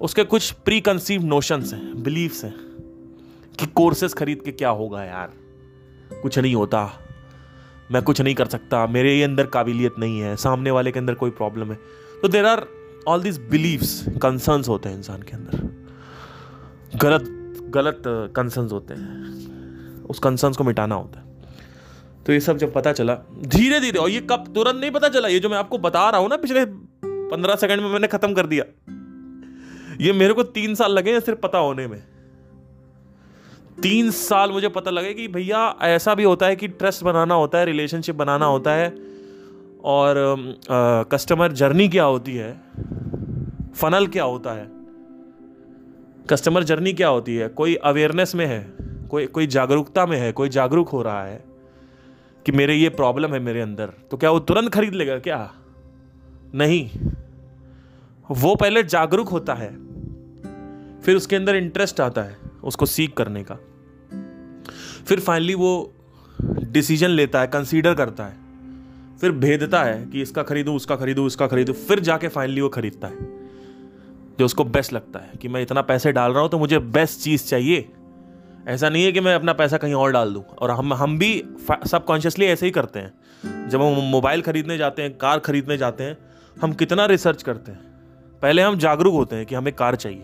उसके 0.00 0.24
कुछ 0.24 0.50
प्री 0.64 0.80
कंसीव 0.80 1.24
नोशंस 1.24 1.72
हैं 1.72 2.02
बिलीव्स 2.02 2.44
हैं, 2.44 2.54
कि 3.58 3.66
कोर्सेस 3.66 4.14
खरीद 4.14 4.42
के 4.42 4.52
क्या 4.52 4.68
होगा 4.70 5.04
यार। 5.04 5.32
कुछ 6.22 6.38
नहीं 6.38 6.54
होता। 6.54 6.90
मैं 7.92 8.02
कुछ 8.02 8.20
नहीं 8.20 8.34
कर 8.34 8.46
सकता। 8.46 8.86
मेरे 8.86 9.22
अंदर 9.22 9.46
काबिलियत 9.46 9.94
नहीं 9.98 10.20
है। 10.20 10.36
सामने 10.36 10.70
वाले 10.70 10.92
के 10.92 10.98
अंदर 10.98 11.14
कोई 11.14 11.30
प्रॉब्लम 11.30 11.70
है। 11.70 11.78
तो 12.22 12.28
there 12.28 12.46
are 12.46 12.66
all 13.08 13.22
this 13.22 13.38
beliefs 13.38 14.04
concerns 14.22 14.68
होते 14.68 14.88
हैं 14.88 14.96
इंसान 14.96 15.22
के 15.22 15.32
अंदर। 15.32 15.84
गलत 16.98 17.24
गलत 17.70 18.02
कंसर्न्स 18.06 18.72
होते 18.72 18.94
हैं। 18.94 20.04
उस 20.04 20.18
कंसर्न्स 20.18 20.56
को 20.56 20.64
मिटाना 20.64 20.94
होता 20.94 21.20
है। 21.20 21.26
तो 22.26 22.32
ये 22.32 22.40
सब 22.40 22.56
जब 22.56 22.72
पता 22.72 22.92
चला 22.92 23.14
धीरे 23.46 23.80
धीरे 23.80 23.98
और 23.98 24.10
ये 24.10 24.20
कब, 24.20 24.52
तुरंत 24.54 24.76
नहीं 24.76 24.90
पता 24.90 25.08
चला, 25.08 25.28
ये 25.28 25.38
जो 25.38 25.48
मैं 25.48 25.56
आपको 25.56 25.78
बता 25.78 26.10
रहा 26.10 26.20
हूँ 26.20 26.28
ना, 26.28 26.36
पिछले 26.36 26.64
पंद्रह 27.04 27.56
सेकंड 27.56 27.80
में 27.80 27.90
मैंने 27.90 28.06
खत्म 28.06 28.34
कर 28.34 28.46
दिया। 28.46 28.64
ये 30.00 30.12
मेरे 30.12 30.34
को 30.34 30.42
तीन 30.42 30.74
साल 30.74 30.92
लगे 30.92 31.12
हैं 31.12 31.20
सिर्फ़ 31.20 31.40
पता 31.40 31.58
होने 31.58 31.86
में। 31.86 32.02
तीन 33.82 34.10
साल 34.10 34.50
मुझे 34.50 34.68
पता 34.68 34.90
लगे 34.90 35.14
कि 35.14 35.28
भैया, 35.28 35.76
ऐसा 35.82 36.14
भी 36.14 36.22
होता 36.22 36.46
है 36.46 36.56
कि 36.56 36.68
ट्रस्ट 36.68 37.04
बनाना 37.04 37.34
होता 37.34 37.58
है 37.58 37.64
रिलेशनशिप 37.64 38.14
बनाना 38.14 38.46
होता 38.46 38.72
है। 38.72 39.15
और 39.86 40.14
कस्टमर 41.12 41.52
जर्नी 41.52 41.88
क्या 41.88 42.04
होती 42.04 42.36
है? 42.36 42.52
फनल 43.74 44.06
क्या 44.06 44.24
होता 44.24 44.52
है? 44.52 44.68
कस्टमर 46.30 46.64
जर्नी 46.64 46.92
क्या 46.92 47.08
होती 47.08 47.36
है? 47.36 47.48
कोई 47.48 47.74
अवेयरनेस 47.74 48.34
में 48.34 48.46
है? 48.46 48.60
कोई 49.10 49.26
कोई 49.26 49.46
जागरूकता 49.46 50.06
में 50.06 50.16
है? 50.18 50.32
कोई 50.32 50.48
जागरूक 50.48 50.88
हो 50.88 51.02
रहा 51.02 51.24
है 51.24 51.44
कि 52.46 52.52
मेरे 52.52 52.74
ये 52.74 52.88
प्रॉब्लम 52.88 53.34
है 53.34 53.40
मेरे 53.40 53.60
अंदर? 53.60 53.92
तो 54.10 54.16
क्या 54.16 54.30
वो 54.30 54.40
तुरंत 54.40 54.72
खरीद 54.74 54.94
लेगा 54.94 55.18
क्या? 55.18 55.52
नहीं। 56.54 56.90
वो 58.30 58.54
पहले 58.54 58.82
जागरूक 58.82 59.28
होता 59.28 59.54
है, 59.54 59.68
फिर 61.00 61.16
उसके 61.16 61.36
अंदर 61.36 61.56
इंटरेस्ट 61.56 62.00
आता 62.00 62.22
है 62.22 62.36
उसको 62.64 62.86
सीख 62.86 63.12
करने 63.16 63.44
का। 63.44 63.58
फिर 65.06 65.20
फाइनली 65.20 65.54
वो 65.54 65.92
डिसीज़न 66.40 67.08
लेता 67.08 67.40
है 67.40 67.46
कंसीडर 67.46 67.94
करता 67.94 68.24
है। 68.24 68.45
फिर 69.20 69.32
भेदता 69.32 69.82
है 69.82 70.06
कि 70.06 70.22
इसका 70.22 70.42
खरीदूं, 70.42 70.76
उसका 70.76 70.96
खरीदूं 70.96 71.26
उसका 71.26 71.46
खरीदूं, 71.46 71.74
फिर 71.74 72.00
जाके 72.00 72.28
फाइनली 72.28 72.60
वो 72.60 72.68
खरीदता 72.68 73.08
है। 73.08 73.46
जो 74.38 74.44
उसको 74.44 74.64
बेस्ट 74.64 74.92
लगता 74.92 75.18
है 75.18 75.30
कि 75.42 75.48
मैं 75.48 75.62
इतना 75.62 75.82
पैसे 75.82 76.12
डाल 76.12 76.32
रहा 76.32 76.42
हूँ 76.42 76.50
तो 76.50 76.58
मुझे 76.58 76.78
बेस्ट 76.78 77.20
चीज़ 77.20 77.44
चाहिए। 77.44 77.88
ऐसा 78.68 78.88
नहीं 78.88 79.04
है 79.04 79.12
कि 79.12 79.20
मैं 79.20 79.34
अपना 79.34 79.52
पैसा 79.52 79.76
कहीं 79.76 79.94
और 79.94 80.12
डाल 80.12 80.32
दूँ। 80.34 80.42
और 80.42 80.70
हम 80.70 80.94
हम 80.94 81.18
भी 81.18 81.44
सब 81.86 82.04
कॉन्शियसली 82.04 82.46
ऐसे 82.46 82.66
ही 82.66 82.72
करते 82.72 82.98
हैं। 82.98 83.68
जब 83.68 83.82
हम 83.82 83.92
मोबाइल 83.92 84.42
खरीदने 84.42 84.78
जाते 84.78 85.02
हैं, 85.02 85.18
कार 85.18 85.38
खरीदने 85.38 85.76
जाते 85.76 86.04
हैं, 86.04 86.18
हम 86.62 86.72
कितना 86.72 87.06
रिसर्च 87.06 87.42
करते 87.42 87.72
हैं। 87.72 87.80
पहले 88.42 88.62
हम 88.62 88.78
जागरूक 88.78 89.14
होते 89.14 89.36
हैं 89.36 89.46
कि 89.46 89.54
हमें 89.54 89.72
कार 89.74 89.96
चाहिए। 89.96 90.22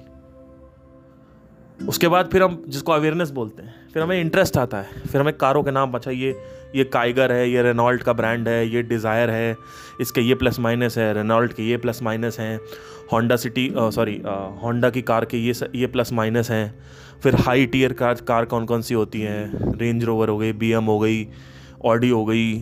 उसके 1.89 2.09
बाद 2.09 2.29
फिर 2.33 2.43
हम 2.43 2.65
जिसको 2.69 2.93
अवेयरनेस 2.93 3.31
बोलते 3.31 3.63
हैं, 3.63 3.91
फिर 3.91 4.03
हमें 4.03 4.21
इंटरेस्ट 4.21 4.59
आता 4.59 4.79
है, 4.79 4.89
फिर 5.13 5.21
हमें 5.21 5.37
कारों 5.37 5.63
के 5.63 5.71
नाम 5.71 5.93
अच्छा 5.93 6.11
ये 6.77 6.85
काइगर 6.85 7.33
है, 7.33 7.49
ये 7.51 7.63
रेनॉल्ट 7.63 8.03
का 8.03 8.13
ब्रांड 8.13 8.49
है, 8.49 8.69
ये 8.69 8.83
डिज़ायर 8.83 9.31
है, 9.31 9.57
इसके 10.01 10.21
ये 10.21 10.35
प्लस 10.35 10.59
माइनस 10.59 10.99
है 10.99 11.13
रेनॉल्ट 11.15 11.53
के 11.53 11.63
ये 11.63 11.77
प्लस 11.77 12.03
माइनस 12.03 12.39
हैं 12.41 12.59
होंडा 13.13 13.37
सिटी 13.37 13.69
सॉरी 13.77 14.21
होंडा 14.63 14.91
की 14.91 15.03
कार 15.03 15.25
के 15.25 15.39
ये 15.39 15.53
ये 15.75 15.87
प्लस 15.87 16.13
माइनस 16.13 16.51
हैं, 16.51 16.75
फिर 17.23 17.35
हाई 17.37 17.67
टीयर 17.67 17.93
कार 17.93 18.15
कार 18.29 18.45
कौन 18.45 18.65
कौन 18.67 18.83
सी 18.83 18.95
होती 18.95 19.21
हैं? 19.21 19.73
रेंज 19.79 20.05
रोवर 20.05 20.29
हो 20.29 20.39
गई 20.39 20.53
बीएम 20.55 20.85
हो 20.85 20.99
गई 20.99 21.27
ऑडी 21.85 22.09
हो 22.09 22.25
गई 22.25 22.53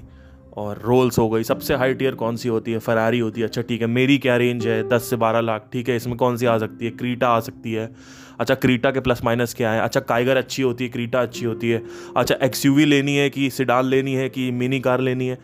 और 0.56 0.82
रोल्स 0.84 1.18
हो 1.18 1.30
गई, 1.30 1.42
सबसे 1.42 1.74
हाई 1.74 1.94
टीयर 1.94 2.14
कौन 2.14 2.36
सी 2.36 2.48
होती 2.48 2.72
है? 2.72 2.78
फरारी 2.78 3.18
होती 3.18 3.40
है। 3.40 3.46
अच्छा 3.46 3.62
ठीक 3.62 3.80
है, 3.80 3.86
मेरी 3.86 4.18
क्या 4.18 4.36
रेंज 4.36 4.66
है? 4.66 4.88
दस 4.88 5.10
से 5.10 5.16
बारह 5.16 5.40
लाख, 5.40 5.68
ठीक 5.72 5.88
है, 5.88 5.96
इसमें 5.96 6.16
कौन 6.16 6.36
सी 6.36 6.46
आ 6.46 6.58
सकती 6.58 6.84
है? 6.84 6.90
क्रीटा 6.90 7.28
आ 7.28 7.40
सकती 7.40 7.72
है। 7.72 7.92
अच्छा 8.40 8.54
क्रीटा 8.54 8.90
के 8.90 9.00
प्लस 9.00 9.24
माइनस 9.24 9.54
क्या 9.54 9.72
है? 9.72 9.80
अच्छा 9.80 10.00
काइगर 10.00 10.36
अच्छी 10.36 10.62
होती 10.62 10.84
है 10.84 10.90
क्रीटा 10.90 11.22
अच्छी 11.22 11.44
होती 11.44 11.70
है। 11.70 11.82
अच्छा 12.16 12.34
एक्सयूवी 12.42 12.84
लेनी 12.84 13.16
है 13.16 13.30
कि 13.30 13.50
सिडान 13.50 13.84
लेनी 13.84 14.14
है 14.14 14.28
कि 14.28 14.50
मिनी 14.50 14.80
कार 14.80 15.00
लेनी 15.00 15.26
है? 15.26 15.38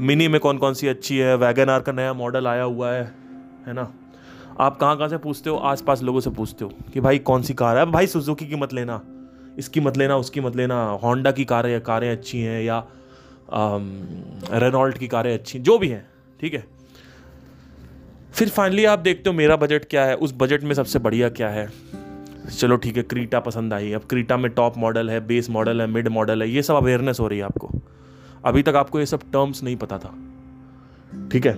मिनी 0.00 0.28
में 0.28 0.40
कौन 0.40 0.58
कौन 0.58 0.74
सी 0.74 0.88
अच्छी 0.88 1.18
है? 1.18 1.36
वैगन 1.36 1.68
आर 1.68 1.80
का 1.80 1.92
नया 1.92 2.12
मॉडल 2.12 2.46
आया 2.46 2.62
हुआ 2.62 2.90
है 2.92 3.14
है 3.66 3.72
ना? 3.72 3.92
आप 4.60 4.76
कहाँ 4.76 4.96
कहाँ 4.96 5.08
से 5.08 5.16
पूछते 5.16 5.50
हो? 5.50 5.56
आसपास 5.56 6.02
लोगों 6.02 6.20
से 6.20 6.30
पूछते 6.30 6.64
हो 6.64 6.72
कि 6.92 7.00
भाई 7.00 7.18
कौन 7.18 7.42
सी 7.42 7.54
कार 7.54 7.78
है? 7.78 7.84
भाई 7.86 8.06
सुजुकी 8.06 8.46
की 8.46 8.56
मत 8.56 8.72
लेना। 8.72 9.00
इसकी 9.58 9.80
मत 9.80 9.96
लेना, 9.96 10.16
उसकी 10.16 10.40
मत 10.40 10.56
लेना। 10.56 10.90
होंडा 10.90 11.30
की 11.30 11.44
कारें 11.44 11.80
कारें 11.80 12.10
अच्छी 12.12 12.40
हैं 12.40 12.62
या 12.62 12.84
रेनॉल्ट 13.52 14.98
की 14.98 15.08
कारें 15.08 15.32
अच्छी 15.34 15.58
जो 15.58 15.78
भी 15.78 15.88
हैं, 15.88 16.04
ठीक 16.40 16.54
है? 16.54 16.64
फिर 18.32 18.48
फाइनली 18.48 18.84
आप 18.84 18.98
देखते 18.98 19.30
हो 19.30 19.36
मेरा 19.36 19.56
बजट 19.56 19.84
क्या 19.84 20.04
है, 20.04 20.14
उस 20.16 20.34
बजट 20.36 20.62
में 20.62 20.74
सबसे 20.74 20.98
बढ़िया 20.98 21.28
क्या 21.28 21.48
है? 21.48 21.68
चलो 22.58 22.76
ठीक 22.76 22.96
है 22.96 23.02
क्रीटा 23.02 23.40
पसंद 23.40 23.74
आई। 23.74 23.92
अब 23.92 24.04
क्रीटा 24.10 24.36
में 24.36 24.50
टॉप 24.50 24.78
मॉडल 24.78 25.10
है 25.10 25.20
बेस 25.26 25.50
मॉडल 25.50 25.80
है 25.80 25.86
मिड 25.86 26.08
मॉडल 26.08 26.42
है, 26.42 26.50
ये 26.50 26.62
सब 26.62 26.74
अवेयरनेस 26.74 27.20
हो 27.20 27.28
रही 27.28 27.38
है 27.38 27.44
आपको। 27.44 27.70
अभी 28.44 28.62
तक 28.62 28.76
आपको 28.76 29.00
ये 29.00 29.06
सब 29.06 29.30
टर्म्स 29.32 29.62
नहीं 29.62 29.76
पता 29.76 29.98
था, 29.98 30.14
ठीक 31.32 31.46
है? 31.46 31.52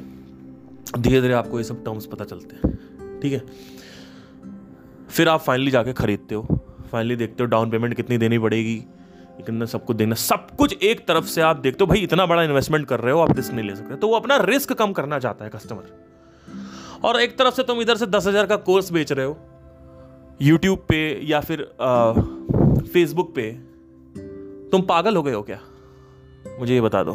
धीरे 0.99 1.21
धीरे 1.21 1.35
आपको 1.35 1.59
ये 1.59 1.65
सब 1.65 1.85
टर्म्स 1.85 2.07
पता 2.07 2.25
चलते 2.25 2.57
हैं, 2.57 3.21
ठीक 3.21 3.33
है? 3.33 3.43
फिर 5.09 5.29
आप 5.29 5.41
फाइनली 5.41 5.71
जाके 5.71 5.93
खरीदते 5.93 6.35
हो 6.35 6.61
फाइनली 6.93 7.17
देखते 7.17 7.43
हो 7.43 7.49
डाउन 7.49 7.71
पेमेंट 7.71 7.95
कितनी 7.95 8.19
देनी 8.19 8.39
पड़ेगी 8.39 8.77
कितना 9.37 9.65
सब 9.67 9.85
कुछ 9.85 9.97
देना 9.97 10.15
सब 10.17 10.47
कुछ 10.57 10.83
एक 10.83 11.07
तरफ़ 11.07 11.25
से 11.27 11.41
आप 11.43 11.57
देखते 11.57 11.85
हो, 11.85 11.87
भाई 11.87 12.01
इतना 12.01 12.27
बड़ा 12.27 12.43
इन्वेस्टमेंट 12.43 12.87
कर 12.89 13.01
रहे 13.01 13.13
हो, 13.15 13.21
आप 13.21 13.37
रिस्क 13.37 13.53
नहीं 13.53 13.69
ले 13.69 13.75
सकते। 13.77 13.97
तो 13.97 14.09
वो 14.09 14.17
अपना 14.17 14.37
रिस्क 14.39 14.73
कम 14.73 14.93
करना 14.93 15.19
चाहता 15.19 15.45
है 15.45 15.51
कस्टमर 15.51 17.03
और 17.05 17.21
एक 17.21 17.37
तरफ़ 17.39 17.55
से 17.55 17.63
तुम 17.63 17.81
इधर 17.81 17.97
से 17.97 18.07
दस 18.07 18.27
हज़ार 18.27 18.47
का 18.47 18.57
कोर्स 18.63 18.93
बेच 18.93 19.13
रहे 19.13 19.27
हो 19.27 19.37
यूट्यूब 20.43 20.85
पे 20.89 21.01
या 21.25 21.41
फिर 21.41 21.63
फेसबुक 22.93 23.35
पे। 23.35 23.51
तुम 24.71 24.83
पागल 24.83 25.17
हो 25.17 25.23
गए 25.23 25.33
हो 25.33 25.43
क्या? 25.43 25.59
मुझे 26.61 26.75
ये 26.75 26.81
बता 26.81 27.03
दो 27.03 27.15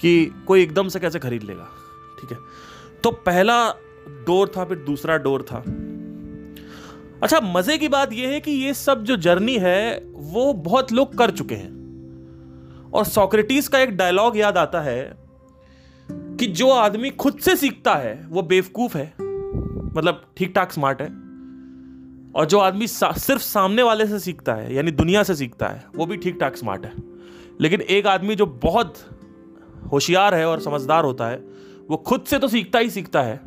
कि 0.00 0.12
कोई 0.46 0.62
एकदम 0.62 0.88
से 0.88 1.00
कैसे 1.00 1.18
खरीद 1.18 1.42
लेगा? 1.42 1.68
ठीक 2.20 2.30
है। 2.32 2.38
तो 3.02 3.10
पहला 3.10 3.58
डोर 4.26 4.52
था, 4.56 4.64
फिर 4.64 4.78
दूसरा 4.78 5.16
डोर 5.18 5.42
था। 5.42 5.62
अच्छा 7.22 7.40
मज़े 7.40 7.78
की 7.78 7.88
बात 7.88 8.12
यह 8.12 8.28
है 8.28 8.40
कि 8.40 8.50
ये 8.50 8.74
सब 8.74 9.04
जो 9.04 9.16
जर्नी 9.16 9.56
है 9.58 9.98
वो 10.12 10.52
बहुत 10.52 10.92
लोग 10.92 11.18
कर 11.18 11.30
चुके 11.30 11.54
हैं। 11.54 12.90
और 12.94 13.04
सॉक्रेटिस 13.04 13.68
का 13.68 13.78
एक 13.78 13.96
डायलॉग 13.96 14.38
याद 14.38 14.58
आता 14.58 14.80
है 14.80 15.16
कि 16.10 16.46
जो 16.46 16.70
आदमी 16.70 17.10
खुद 17.10 17.38
से 17.38 17.56
सीखता 17.56 17.94
है 17.94 18.26
वो 18.28 18.42
बेवकूफ़ 18.42 18.96
है। 18.98 19.06
मतलब 19.96 20.22
ठीक 20.36 20.52
ठाक 20.54 20.72
स्मार्ट 20.72 21.00
है। 21.02 21.08
और 22.34 22.46
जो 22.46 22.58
आदमी 22.58 22.86
सा, 22.86 23.12
सिर्फ़ 23.12 23.42
सामने 23.42 23.82
वाले 23.82 24.06
से 24.06 24.18
सीखता 24.18 24.54
है 24.54 24.74
यानी 24.74 24.90
दुनिया 24.90 25.22
से 25.22 25.34
सीखता 25.34 25.68
है 25.68 25.84
वो 25.96 26.06
भी 26.06 26.16
ठीक 26.16 26.40
ठाक 26.40 26.56
स्मार्ट 26.56 26.84
है। 26.84 26.92
लेकिन 27.60 27.80
एक 27.80 28.06
आदमी 28.06 28.34
जो 28.34 28.46
बहुत 28.46 28.94
होशियार 29.92 30.34
है 30.34 30.46
और 30.48 30.60
समझदार 30.60 31.04
होता 31.04 31.26
है 31.26 31.36
वो 31.90 31.96
खुद 31.96 32.24
से 32.24 32.38
तो 32.38 32.48
सीखता 32.48 32.78
ही 32.78 32.90
सीखता 32.90 33.22
है 33.22 33.40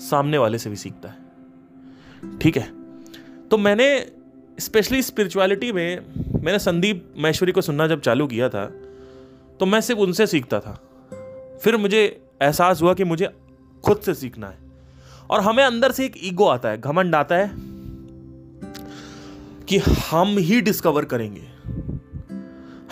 सामने 0.00 0.38
वाले 0.38 0.58
से 0.58 0.70
भी 0.70 0.76
सीखता 0.76 1.08
है। 1.08 2.38
ठीक 2.38 2.56
है? 2.56 2.78
तो 3.50 3.58
मैंने 3.58 4.12
स्पेशली 4.60 5.02
स्पिरिचुअलिटी 5.02 5.72
में, 5.72 6.00
मैंने 6.42 6.58
संदीप 6.58 7.14
महेश्वरी 7.18 7.52
को 7.52 7.60
सुनना 7.60 7.86
जब 7.86 8.00
चालू 8.00 8.26
किया 8.26 8.48
था 8.48 8.66
तो 9.60 9.66
मैं 9.66 9.80
सिर्फ़ 9.80 10.00
उनसे 10.00 10.26
सीखता 10.26 10.60
था। 10.60 10.82
फिर 11.62 11.76
मुझे 11.76 12.20
एहसास 12.42 12.82
हुआ 12.82 12.94
कि 12.94 13.04
मुझे 13.04 13.28
खुद 13.84 14.00
से 14.00 14.14
सीखना 14.14 14.48
है। 14.48 14.58
और 15.30 15.40
हमें 15.40 15.64
अंदर 15.64 15.92
से 15.92 16.04
एक 16.04 16.12
ईगो 16.24 16.44
आता 16.44 16.68
है, 16.68 16.80
घमंड 16.80 17.14
आता 17.14 17.34
है 17.34 17.50
कि 19.64 19.78
हम 20.10 20.38
ही 20.38 20.60
डिस्कवर 20.60 21.04
करेंगे। 21.04 21.48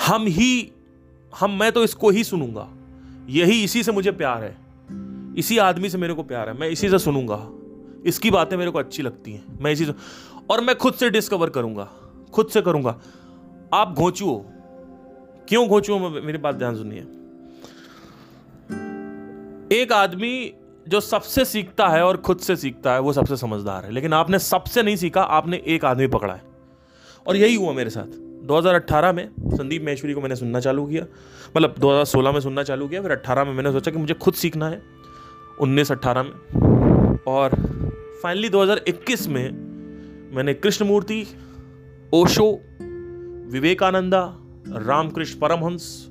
हम 0.06 0.26
ही, 0.26 0.72
हम, 1.40 1.58
मैं 1.58 1.72
तो 1.72 1.84
इसको 1.84 2.10
ही 2.10 2.24
सुनूँगा। 2.24 2.70
यही 3.28 3.64
इसी 3.64 3.82
से 3.82 3.92
मुझे 3.92 4.12
प्यार 4.12 4.44
है। 4.44 4.56
इसी 5.38 5.58
आदमी 5.58 5.88
से 5.88 5.98
मेरे 5.98 6.14
को 6.14 6.22
प्यार 6.22 6.48
है। 6.48 6.58
मैं 6.58 6.68
इसी 6.68 6.90
से 6.90 6.98
सुनूँगा। 6.98 7.50
इसकी 8.06 8.30
बातें 8.30 8.56
मेरे 8.56 8.70
को 8.70 8.78
अच्छी 8.78 9.02
लगती 9.02 9.32
हैं। 9.32 9.44
मैं 9.60 9.72
इसी 9.72 9.86
से 9.86 9.92
और 10.50 10.60
मैं 10.60 10.76
खुद 10.76 10.94
से 10.94 11.10
डिस्कवर 11.10 11.50
करूँगा। 11.50 11.88
खुद 12.32 12.46
से 12.46 12.62
करूँगा। 12.62 13.00
आप 13.74 13.94
घोचू 13.98 14.44
क्यों 15.48 15.68
घोचू 15.68 15.98
मेरी 15.98 16.38
बात 16.38 16.54
ध्यान 16.54 16.76
सुनिए। 16.76 17.06
एक 19.82 19.92
आदमी 19.92 20.54
जो 20.88 21.00
सबसे 21.00 21.44
सीखता 21.44 21.88
है 21.88 22.04
और 22.04 22.16
खुद 22.16 22.38
से 22.38 22.56
सीखता 22.56 22.92
है, 22.92 23.00
वो 23.00 23.12
सबसे 23.12 23.36
समझदार 23.36 23.84
है। 23.84 23.90
लेकिन 23.90 24.12
आपने 24.12 24.38
सबसे 24.38 24.82
नहीं 24.82 24.96
सीखा, 24.96 25.22
आपने 25.22 25.62
एक 25.66 25.84
आदमी 25.84 26.06
पकड़ा 26.06 26.34
है। 26.34 26.42
और 27.26 27.36
यही 27.36 27.54
हुआ 27.54 27.72
मेरे 27.72 27.90
साथ। 27.90 28.06
2018 28.46 29.12
में 29.12 29.30
संदीप 29.40 29.84
महेश्वरी 29.84 30.12
को 30.12 30.20
मैंने 30.20 30.36
सुनना 30.36 30.60
चालू 30.60 30.86
किया। 30.86 31.04
मतलब 31.56 31.74
2016 31.78 32.32
में 32.32 32.40
सुनना 32.40 32.62
चालू 32.62 32.88
किया। 32.88 33.02
फिर 33.02 33.10
18 33.10 33.44
में 33.44 33.52
मैंने 33.52 33.72
सोचा 33.72 33.90
कि 33.90 33.98
मुझे 33.98 34.14
खुद 34.14 34.34
सीखना 34.34 34.68
है। 34.68 34.82
उन्नीस 35.60 35.92
अट्ठारह 35.92 36.22
में। 36.22 36.30
और 37.26 37.50
फाइनली 38.22 38.48
2021 38.48 39.28
में 39.28 39.75
मैंने 40.32 40.54
कृष्णमूर्ति, 40.54 41.26
ओशो, 42.14 42.50
विवेकानंदा, 43.52 44.36
रामकृष्ण 44.68 45.38
परमहंस 45.40 46.06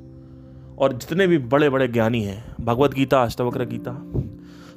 और 0.80 0.94
जितने 0.94 1.28
भी 1.28 1.38
बड़े 1.38 1.70
बड़े 1.70 1.88
ज्ञानी 1.88 2.24
हैं, 2.24 2.56
भगवत 2.62 2.94
गीता, 2.94 3.24
अष्टवक्र 3.24 3.66
गीता, 3.66 3.94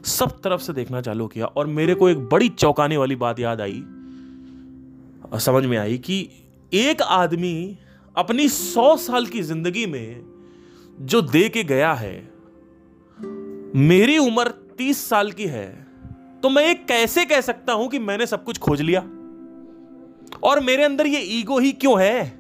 सब 0.04 0.40
तरफ़ 0.40 0.60
से 0.60 0.72
देखना 0.72 1.00
चालू 1.00 1.26
किया 1.26 1.46
और 1.46 1.66
मेरे 1.66 1.94
को 1.94 2.08
एक 2.08 2.18
बड़ी 2.18 2.48
चौंकाने 2.48 2.96
वाली 2.96 3.16
बात 3.16 3.40
याद 3.40 3.60
आई 3.60 3.82
समझ 5.38 5.64
में 5.66 5.78
आई 5.78 5.98
कि 5.98 6.28
एक 6.72 7.02
आदमी 7.02 7.78
अपनी 8.16 8.48
सौ 8.48 8.96
साल 8.96 9.26
की 9.26 9.42
ज़िंदगी 9.42 9.86
में 9.86 10.22
जो 11.00 11.22
दे 11.22 11.48
के 11.48 11.64
गया 11.64 11.92
है, 11.92 12.30
मेरी 13.76 14.18
उम्र 14.18 14.48
तीस 14.78 15.08
साल 15.08 15.32
की 15.32 15.46
है 15.46 15.86
तो 16.42 16.48
मैं 16.48 16.66
ये 16.66 16.74
कैसे 16.74 17.24
कह 17.24 17.40
सकता 17.40 17.72
हूँ 17.72 17.88
कि 17.88 17.98
मैंने 17.98 18.26
सब 18.26 18.44
कुछ 18.44 18.58
खोज 18.58 18.80
लिया? 18.80 19.00
और 20.42 20.60
मेरे 20.60 20.84
अंदर 20.84 21.06
ये 21.06 21.20
ईगो 21.38 21.58
ही 21.58 21.72
क्यों 21.72 22.00
है 22.00 22.38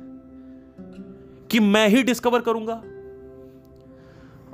कि 1.50 1.60
मैं 1.60 1.88
ही 1.88 2.02
डिस्कवर 2.02 2.40
करूँगा? 2.40 2.74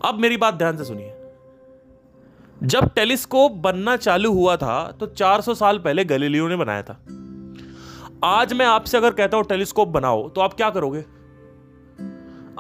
अब 0.05 0.19
मेरी 0.21 0.37
बात 0.37 0.55
ध्यान 0.55 0.77
से 0.77 0.85
सुनिए। 0.85 1.13
जब 2.63 2.91
टेलीस्कोप 2.95 3.53
बनना 3.53 3.97
चालू 3.97 4.33
हुआ 4.33 4.57
था 4.57 4.97
तो 5.01 5.07
400 5.07 5.55
साल 5.55 5.79
पहले 5.79 6.05
गलीलियो 6.05 6.49
ने 6.49 6.57
बनाया 6.57 6.83
था। 6.83 6.99
आज 8.25 8.53
मैं 8.53 8.67
आपसे 8.67 8.97
अगर 8.97 9.11
कहता 9.11 9.37
हूँ 9.37 9.45
टेलीस्कोप 9.45 9.89
बनाओ 9.89 10.29
तो 10.29 10.41
आप 10.41 10.55
क्या 10.55 10.71
करोगे? 10.71 11.01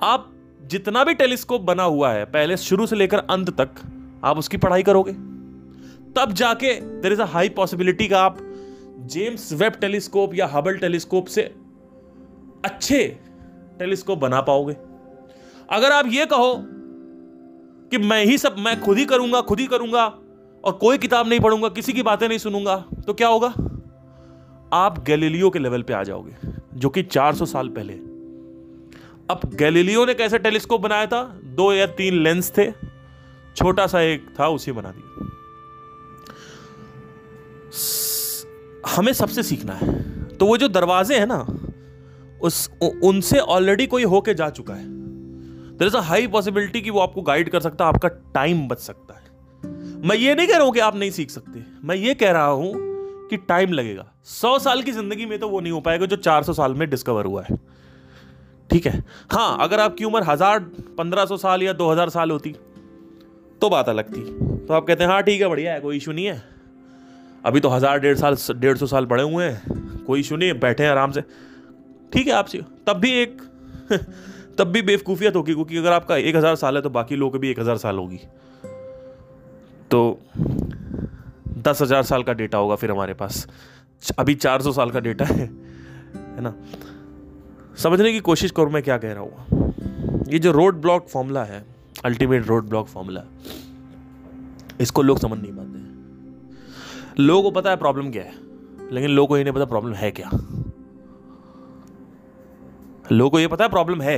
आप 0.02 0.30
जितना 0.62 1.04
भी 1.04 1.14
टेलीस्कोप 1.14 1.60
बना 1.60 1.82
हुआ 1.82 2.12
है, 2.12 2.24
पहले 2.24 2.56
शुरू 2.56 2.86
से 2.86 2.96
लेकर 2.96 3.18
अंत 3.18 3.50
तक, 3.50 3.70
आप 4.24 4.38
उसकी 4.38 4.56
पढ़ाई 4.56 4.82
करोगे? 4.82 5.12
तब 6.16 6.32
जाके 6.32 6.80
there 7.00 7.12
is 7.12 7.22
a 7.22 7.26
high 7.26 7.48
possibility 7.48 8.08
का 8.08 8.22
आप 8.22 8.38
जेम्स 9.04 9.52
वेब 9.52 9.72
टेलीस्कोप 9.72 10.34
या 10.34 10.46
हबल 10.46 10.76
टेलीस्कोप 10.78 11.26
से 11.26 11.42
अच्छे 12.64 13.06
टेलीस्कोप 13.78 14.18
बना 14.18 14.40
पाओगे। 14.40 14.76
अगर 15.68 15.92
आप 15.92 16.06
ये 16.08 16.26
कहो 16.26 16.54
कि 17.90 17.98
मैं 17.98 18.24
ही 18.24 18.38
सब, 18.38 18.56
मैं 18.58 18.80
खुद 18.80 18.98
ही 18.98 19.04
करूँगा, 19.04 19.40
खुद 19.40 19.60
ही 19.60 19.66
करूँगा 19.66 20.04
और 20.64 20.72
कोई 20.72 20.98
किताब 20.98 21.28
नहीं 21.28 21.40
पढ़ूँगा, 21.40 21.68
किसी 21.68 21.92
की 21.92 22.02
बातें 22.02 22.26
नहीं 22.28 22.38
सुनूँगा 22.38 22.76
तो 23.06 23.14
क्या 23.14 23.28
होगा? 23.28 23.48
आप 24.72 25.02
गैलीलियो 25.06 25.50
के 25.50 25.58
लेवल 25.58 25.82
पे 25.82 25.92
आ 25.94 26.02
जाओगे, 26.02 26.34
जो 26.74 26.88
कि 26.88 27.02
400 27.02 27.46
साल 27.46 27.68
पहले। 27.68 27.92
अब 29.30 29.40
गैलीलियो 29.54 30.04
ने 30.04 30.14
कैसे 30.14 30.38
टेलीस्कोप 30.38 30.80
बनाया 30.80 31.06
था? 31.06 31.22
दो 31.44 31.72
या 31.72 31.86
तीन 31.92 32.22
लेंस 32.22 32.52
थे, 32.58 32.70
छोटा 33.56 33.86
सा 33.86 34.00
एक 34.02 34.26
था, 34.40 34.48
उसे 34.48 34.72
बना 34.72 34.90
दिया। 34.90 35.28
हमें 38.86 39.12
सबसे 39.12 39.42
सीखना 39.42 39.72
है। 39.72 39.92
तो 40.30 40.46
वो 40.46 40.56
जो 40.56 40.68
दरवाजे 40.68 41.18
हैं 41.18 41.26
ना, 41.26 41.46
उस 42.40 42.68
उनसे 43.04 43.38
ऑलरेडी 43.38 43.86
कोई 43.86 44.04
होके 44.04 44.34
जा 44.34 44.48
चुका 44.50 44.74
है। 44.74 44.84
There 45.78 45.88
is 45.88 45.96
a 45.96 46.00
high 46.02 46.26
possibility 46.26 46.80
कि 46.80 46.90
वो 46.90 47.00
आपको 47.00 47.22
गाइड 47.22 47.48
कर 47.50 47.60
सकता 47.60 47.84
है, 47.84 47.92
आपका 47.94 48.08
टाइम 48.34 48.66
बच 48.68 48.78
सकता 48.80 49.14
है। 49.14 49.22
मैं 50.02 50.16
ये 50.16 50.34
नहीं 50.34 50.46
कह 50.46 50.56
रहा 50.56 50.64
हूँ 50.64 50.72
कि 50.74 50.80
आप 50.80 50.96
नहीं 50.96 51.10
सीख 51.10 51.30
सकते। 51.30 51.64
मैं 51.84 51.96
ये 51.96 52.14
कह 52.14 52.32
रहा 52.32 52.46
हूँ 52.46 52.72
कि 53.30 53.36
टाइम 53.38 53.72
लगेगा। 53.72 54.06
सौ 54.24 54.58
साल 54.58 54.82
की 54.82 54.92
ज़िंदगी 54.92 55.26
में 55.26 55.38
तो 55.38 55.48
वो 55.48 55.60
नहीं 55.60 55.72
हो 55.72 55.80
पाएगा 55.80 56.06
जो 56.06 56.16
चार 56.18 56.42
सौ 56.42 56.52
साल 56.52 56.74
में 56.74 56.88
डिस्कवर 56.90 57.24
हुआ 57.24 57.42
है। 57.42 57.56
ठीक 58.70 58.86
है? 58.86 59.02
हाँ 59.32 59.56
अगर 59.60 59.80
आपकी 59.80 60.04
उम्र 60.04 60.22
हज़ार, 60.22 60.58
पंद्रह 60.98 61.24
सौ 61.24 61.36
साल 61.36 61.62
या 61.62 61.72
दो 61.72 61.90
हज़ार 61.92 62.08
साल 62.10 62.30
होती 62.30 62.54
तो 63.62 63.68
बात 63.70 63.88
अलग 63.88 64.12
थी। 64.12 64.20
तो 64.66 64.74
आप 64.74 64.86
कहते 64.86 65.04
हैं 65.04 65.10
हाँ 65.10 65.22
ठीक 65.22 65.40
है, 65.40 65.48
बढ़िया 65.48 65.72
है, 65.72 65.80
कोई 65.80 65.96
इशू 65.96 66.12
नहीं 66.12 66.26
है। 66.26 66.42
अभी 67.44 67.60
तो 67.60 67.68
हज़ार 67.68 67.98
डेढ़ 68.00 68.16
साल, 68.16 68.36
डेढ़ 68.52 68.76
सौ 68.76 68.86
साल 68.86 69.06
पड़े 69.06 69.22
हुए 69.22 69.44
हैं। 69.44 70.04
कोई 70.04 70.20
इशू 70.20 70.36
नहीं 70.36 70.52
बैठे 70.60 70.82
हैं 70.82 70.90
आराम 70.90 71.12
से। 71.12 71.20
ठीक 72.12 72.26
है 72.26 72.32
आपसे, 72.32 72.60
तब 72.86 72.96
भी 72.96 73.10
एक, 73.12 73.42
तब 74.58 74.66
भी 74.66 74.82
बेवकूफ़ियत 74.82 75.36
होगी, 75.36 75.54
क्योंकि 75.54 75.76
अगर 75.76 75.92
आपका 75.92 76.16
एक 76.16 76.36
हज़ार 76.36 76.56
साल 76.56 76.76
है 76.76 76.82
तो 76.82 76.90
बाकी 76.90 77.16
लोगों 77.16 77.32
की 77.32 77.38
भी 77.38 77.50
एक 77.50 77.60
हज़ार 77.60 77.76
साल 77.76 77.98
होगी। 77.98 78.20
तो 79.90 80.20
दस 81.58 81.82
हज़ार 81.82 82.02
साल 82.02 82.22
का 82.22 82.32
डेटा 82.32 82.58
होगा 82.58 82.74
फिर 82.76 82.90
हमारे 82.90 83.14
पास। 83.14 83.46
अभी 84.18 84.34
चार 84.36 84.62
सौ 84.62 84.72
साल 84.72 84.90
का 84.90 85.00
डेटा 85.00 85.24
है 85.24 85.46
है 86.16 86.40
ना? 86.40 86.54
समझने 87.78 88.12
की 88.12 88.20
कोशिश 88.20 88.50
करूँ 88.50 88.72
मैं 88.72 88.82
क्या 88.82 88.98
कह 88.98 89.12
रहा 89.12 89.22
हूँ। 89.22 90.24
ये 90.28 90.38
जो 90.38 90.52
रोड 90.52 90.80
ब्लॉक 90.80 91.08
फॉर्मूला 91.08 91.44
है 91.44 91.64
अल्टीमेट 92.04 92.46
रोड 92.46 92.68
ब्लॉक 92.68 92.86
फॉर्मूला 92.86 93.22
इसको 94.80 95.02
लोग 95.02 95.18
समझ 95.18 95.38
नहीं 95.38 95.52
पाते। 95.52 95.73
लोगों 97.20 97.42
को 97.42 97.50
पता 97.50 97.70
है 97.70 97.76
प्रॉब्लम 97.76 98.10
क्या 98.10 98.22
है, 98.22 98.32
लेकिन 98.92 99.10
लोगों 99.10 99.26
को 99.26 99.36
ये 99.38 99.44
नहीं 99.44 99.54
पता 99.54 99.64
प्रॉब्लम 99.64 99.92
है 99.94 100.10
क्या। 100.10 100.30
लोगों 103.12 103.30
को 103.30 103.40
ये 103.40 103.48
पता 103.48 103.64
है 103.64 103.70
प्रॉब्लम 103.70 104.00
है, 104.02 104.16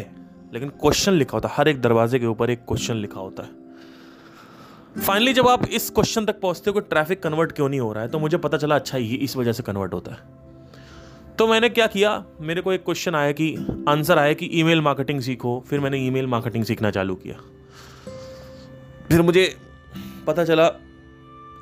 लेकिन 0.55 0.69
क्वेश्चन 0.71 1.13
लिखा 1.13 1.37
होता 1.37 1.49
है, 1.49 1.55
हर 1.57 1.69
एक 1.69 1.81
दरवाजे 1.81 2.19
के 2.19 2.27
ऊपर 2.27 2.51
एक 2.51 2.65
क्वेश्चन 2.69 2.97
लिखा 2.97 3.21
होता 3.21 3.43
है। 3.43 5.03
फाइनली 5.03 5.33
जब 5.33 5.49
आप 5.49 5.65
इस 5.67 5.91
क्वेश्चन 5.91 6.25
तक 6.25 6.41
पहुँचते 6.41 6.71
हो 6.71 6.75
कि 6.75 6.89
ट्रैफ़िक 6.89 7.23
कन्वर्ट 7.23 7.53
क्यों 7.53 7.69
नहीं 7.69 7.81
हो 7.81 7.93
रहा 7.93 8.03
है 8.03 8.09
तो 8.09 8.19
मुझे 8.19 8.37
पता 8.39 8.59
चला 8.59 8.75
अच्छा 8.75 8.99
ये 8.99 9.17
इस 9.17 9.37
वजह 9.37 9.53
से 9.53 9.63
कन्वर्ट 9.63 9.95
होता 9.95 10.13
है। 10.13 11.35
तो 11.37 11.47
मैंने 11.47 11.69
क्या 11.69 11.87
किया, 11.87 12.25
मेरे 12.41 12.61
को 12.61 12.73
एक 12.73 12.85
क्वेश्चन 12.85 13.15
आया 13.15 13.33
कि 13.33 13.55
आंसर 13.89 14.19
आया 14.19 14.33
कि 14.33 14.47
ईमेल 14.53 14.81
मार्केटिंग 14.81 15.21
सीखो, 15.21 15.63
फिर 15.69 15.81
मैंने 15.81 15.99
ईमेल 16.07 16.27
मार्केटिंग 16.27 16.65
सीखना 16.65 16.91
चालू 16.91 17.15
किया। 17.17 17.37
फिर 19.09 19.23
मुझे 19.23 19.55
पता 20.27 20.45
चला 20.45 20.69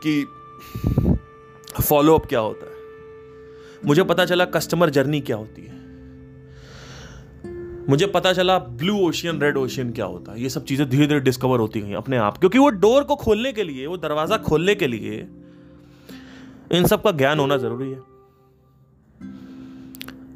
कि 0.05 0.25
फॉलोअप 1.83 2.27
क्या 2.27 2.41
होता 2.41 2.67
है? 2.67 2.75
मुझे 3.85 4.03
पता 4.03 4.25
चला 4.25 4.45
कस्टमर 4.45 4.91
जर्नी 4.91 5.21
क्या 5.21 5.37
होती 5.37 5.63
है। 5.63 5.85
मुझे 7.89 8.07
पता 8.07 8.33
चला 8.33 8.59
ब्लू 8.59 8.99
ओशियन 8.99 9.41
रेड 9.41 9.57
ओशियन 9.57 9.93
क्या 9.93 10.05
होता 10.05 10.33
है। 10.33 10.43
ये 10.43 10.49
सब 10.49 10.65
चीज़ें 10.65 10.91
धीरे 10.91 11.07
धीरे 11.07 11.21
डिस्कवर 11.21 11.59
होती 11.59 11.81
गई 11.81 11.93
अपने 11.93 12.17
आप। 12.17 12.39
क्योंकि 12.39 12.59
वो 12.59 12.69
डोर 12.69 13.05
को 13.05 13.17
खोलने 13.17 13.53
के 13.53 13.63
लिए, 13.63 13.87
वो 13.87 13.97
दरवाज़ा 13.97 14.37
खोलने 14.37 14.75
के 14.75 14.87
लिए 14.87 15.29
इन 16.73 16.87
सब 16.87 17.03
का 17.03 17.11
ज्ञान 17.11 17.39
होना 17.39 17.57
ज़रूरी 17.57 17.91
है। 17.91 17.99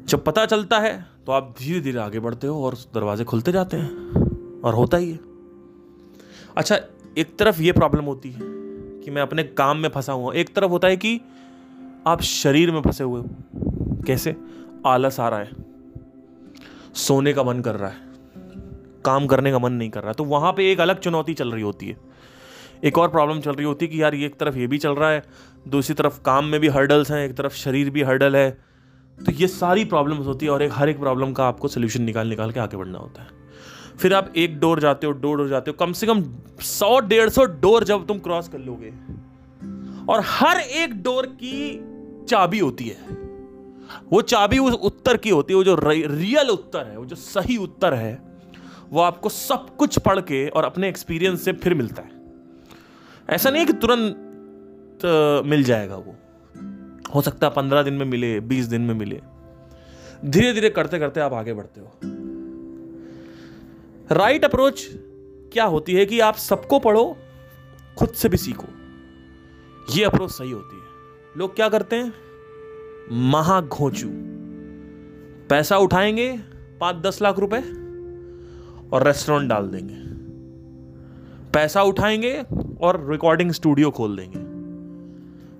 जब 0.05 0.23
पता 0.23 0.45
चलता 0.45 0.79
है 0.79 1.05
तो 1.25 1.31
आप 1.31 1.55
धीरे 1.59 1.79
धीरे 1.79 1.99
आगे 1.99 2.19
बढ़ते 2.19 2.47
हो 2.47 2.65
और 2.65 2.73
दरवाजे 2.73 3.23
खुलते 3.23 3.51
जाते 3.51 3.77
हैं। 3.77 4.61
और 4.61 4.73
होता 4.73 4.97
ही 4.97 5.11
है। 5.11 5.19
अच्छा 6.57 6.79
एक 7.17 7.37
तरफ़ 7.39 7.61
ये 7.61 7.71
प्रॉब्लम 7.71 8.03
होती 8.03 8.31
है। 8.31 8.58
कि 9.09 9.15
मैं 9.15 9.21
अपने 9.21 9.43
काम 9.43 9.77
में 9.77 9.89
फंसा 9.89 10.13
हुआ 10.13 10.33
एक 10.33 10.55
तरफ़ 10.55 10.69
होता 10.69 10.87
है 10.87 10.97
कि 10.97 11.21
आप 12.07 12.21
शरीर 12.21 12.71
में 12.71 12.81
फंसे 12.81 13.03
हुए 13.03 13.23
कैसे? 14.07 14.35
आलस 14.85 15.19
आ 15.19 15.29
रहा 15.29 15.39
है। 15.39 15.49
सोने 16.93 17.33
का 17.33 17.43
मन 17.43 17.59
कर 17.59 17.75
रहा 17.75 17.89
है। 17.89 17.95
काम 19.05 19.27
करने 19.27 19.51
का 19.51 19.59
मन 19.59 19.73
नहीं 19.73 19.89
कर 19.89 20.03
रहा। 20.03 20.13
तो 20.13 20.23
वहाँ 20.23 20.53
पे 20.53 20.71
एक 20.71 20.79
अलग 20.79 20.99
चुनौती 20.99 21.33
चल 21.33 21.51
रही 21.51 21.61
होती 21.61 21.87
है। 21.87 21.97
एक 22.83 22.97
और 22.97 23.09
प्रॉब्लम 23.09 23.39
चल 23.39 23.51
रही 23.51 23.65
होती 23.65 23.85
है 23.85 23.91
कि 23.91 24.01
यार 24.01 24.15
एक 24.15 24.39
तरफ़ 24.39 24.57
ये 24.57 24.67
भी 24.67 24.77
चल 24.77 24.91
रहा 24.91 25.09
है, 25.09 25.23
दूसरी 25.67 25.95
तरफ़ 25.95 26.21
काम 26.21 26.45
में 26.45 26.59
भी 26.59 26.67
हर्डल्स 26.67 27.11
हैं, 27.11 27.29
एक 27.29 27.35
तरफ़ 27.35 27.53
शरीर 27.53 27.89
भी 27.89 28.01
हर्डल 28.01 28.35
है। 28.35 28.51
तो 29.25 29.31
ये 29.31 29.47
सारी 29.47 29.85
प्रॉब्लम्स 29.85 30.25
होती 30.25 30.45
है 30.45 30.51
और 30.51 30.63
एक 30.63 30.71
हर 30.73 30.89
एक 30.89 30.99
प्रॉब्लम 30.99 31.33
का 31.33 31.47
आपको 31.47 31.67
सोल्यूशन 31.67 32.01
निकाल 32.01 32.27
निकाल 32.27 32.51
के 32.51 32.59
आगे 32.59 32.77
बढ़ना 32.77 32.99
होता 32.99 33.21
है। 33.21 33.27
फिर 33.99 34.13
आप 34.13 34.33
एक 34.35 34.59
डोर 34.59 34.79
जाते 34.79 35.07
हो, 35.07 35.13
दो 35.13 35.33
डोर 35.33 35.47
जाते 35.47 35.71
हो, 35.71 35.85
कम 35.85 35.93
से 35.93 36.07
कम 36.07 36.23
सौ, 36.61 36.99
डेढ़ 36.99 37.29
सौ 37.29 37.45
डोर 37.45 37.83
जब 37.83 38.07
तुम 38.07 38.19
क्रॉस 38.19 38.49
कर 38.49 38.59
लोगे। 38.59 38.93
और 40.13 40.21
हर 40.25 40.59
एक 40.59 41.03
डोर 41.03 41.25
की 41.43 41.83
चाबी 42.25 42.59
होती 42.59 42.87
है। 42.87 43.19
वो 44.13 44.21
चाबी 44.21 44.57
उस 44.57 44.73
उत्तर 44.73 45.17
की 45.17 45.29
होती 45.29 45.53
है, 45.53 45.57
वो 45.57 45.63
जो 45.63 45.79
रियल 45.85 46.49
उत्तर 46.49 46.87
है, 46.87 46.97
वो 46.97 47.05
जो 47.05 47.15
सही 47.15 47.57
उत्तर 47.57 47.93
है, 47.93 48.21
वो 48.89 49.01
आपको 49.01 49.29
सब 49.29 49.75
कुछ 49.75 49.99
पढ़ 49.99 50.19
के 50.19 50.47
और 50.47 50.63
अपने 50.63 50.89
एक्सपीरियंस 50.89 51.41
से 51.41 51.51
फिर 51.53 51.73
मिलता 51.73 52.01
है। 52.01 52.11
ऐसा 53.29 53.49
नहीं 53.49 53.65
कि 53.65 53.73
तुरंत 53.73 55.45
मिल 55.45 55.63
जाएगा 55.63 55.95
वो। 55.95 56.15
हो 57.15 57.21
सकता 57.21 57.47
है 57.47 57.53
पंद्रह 57.53 57.83
दिन 57.83 57.93
में 57.93 58.05
मिले, 58.05 58.39
बीस 58.39 58.65
दिन 58.65 58.81
में 58.81 58.93
मिले। 58.93 59.21
धीरे 60.25 60.53
धीरे 60.53 60.69
करते 60.69 60.99
करते 60.99 61.19
आप 61.19 61.33
आगे 61.33 61.53
बढ़ते 61.53 61.81
हो। 61.81 62.08
राइट 64.11 64.45
अप्रोच 64.45 64.89
क्या 65.53 65.65
होती 65.65 65.93
है 65.93 66.05
कि 66.05 66.19
आप 66.19 66.35
सबको 66.35 66.79
पढ़ो, 66.79 67.17
खुद 67.97 68.09
से 68.09 68.29
भी 68.29 68.37
सीखो। 68.37 68.67
ये 69.95 70.03
अप्रोच 70.03 70.29
सही 70.29 70.51
होती 70.51 70.75
है। 70.75 70.83
लोग 71.37 71.55
क्या 71.55 71.69
करते 71.69 71.95
हैं? 71.95 72.13
महा 73.11 73.41
महाघोचू। 73.41 74.07
पैसा 75.49 75.77
उठाएँगे, 75.77 76.39
पाँच 76.81 76.95
दस 76.95 77.21
लाख 77.21 77.39
रुपए, 77.39 77.59
और 78.93 79.03
रेस्टोरेंट 79.07 79.49
डाल 79.49 79.67
देंगे। 79.67 79.95
पैसा 81.51 81.83
उठाएँगे, 81.83 82.43
और 82.81 83.11
रिकॉर्डिंग 83.11 83.51
स्टूडियो 83.51 83.91
खोल 83.91 84.17
देंगे। 84.17 84.39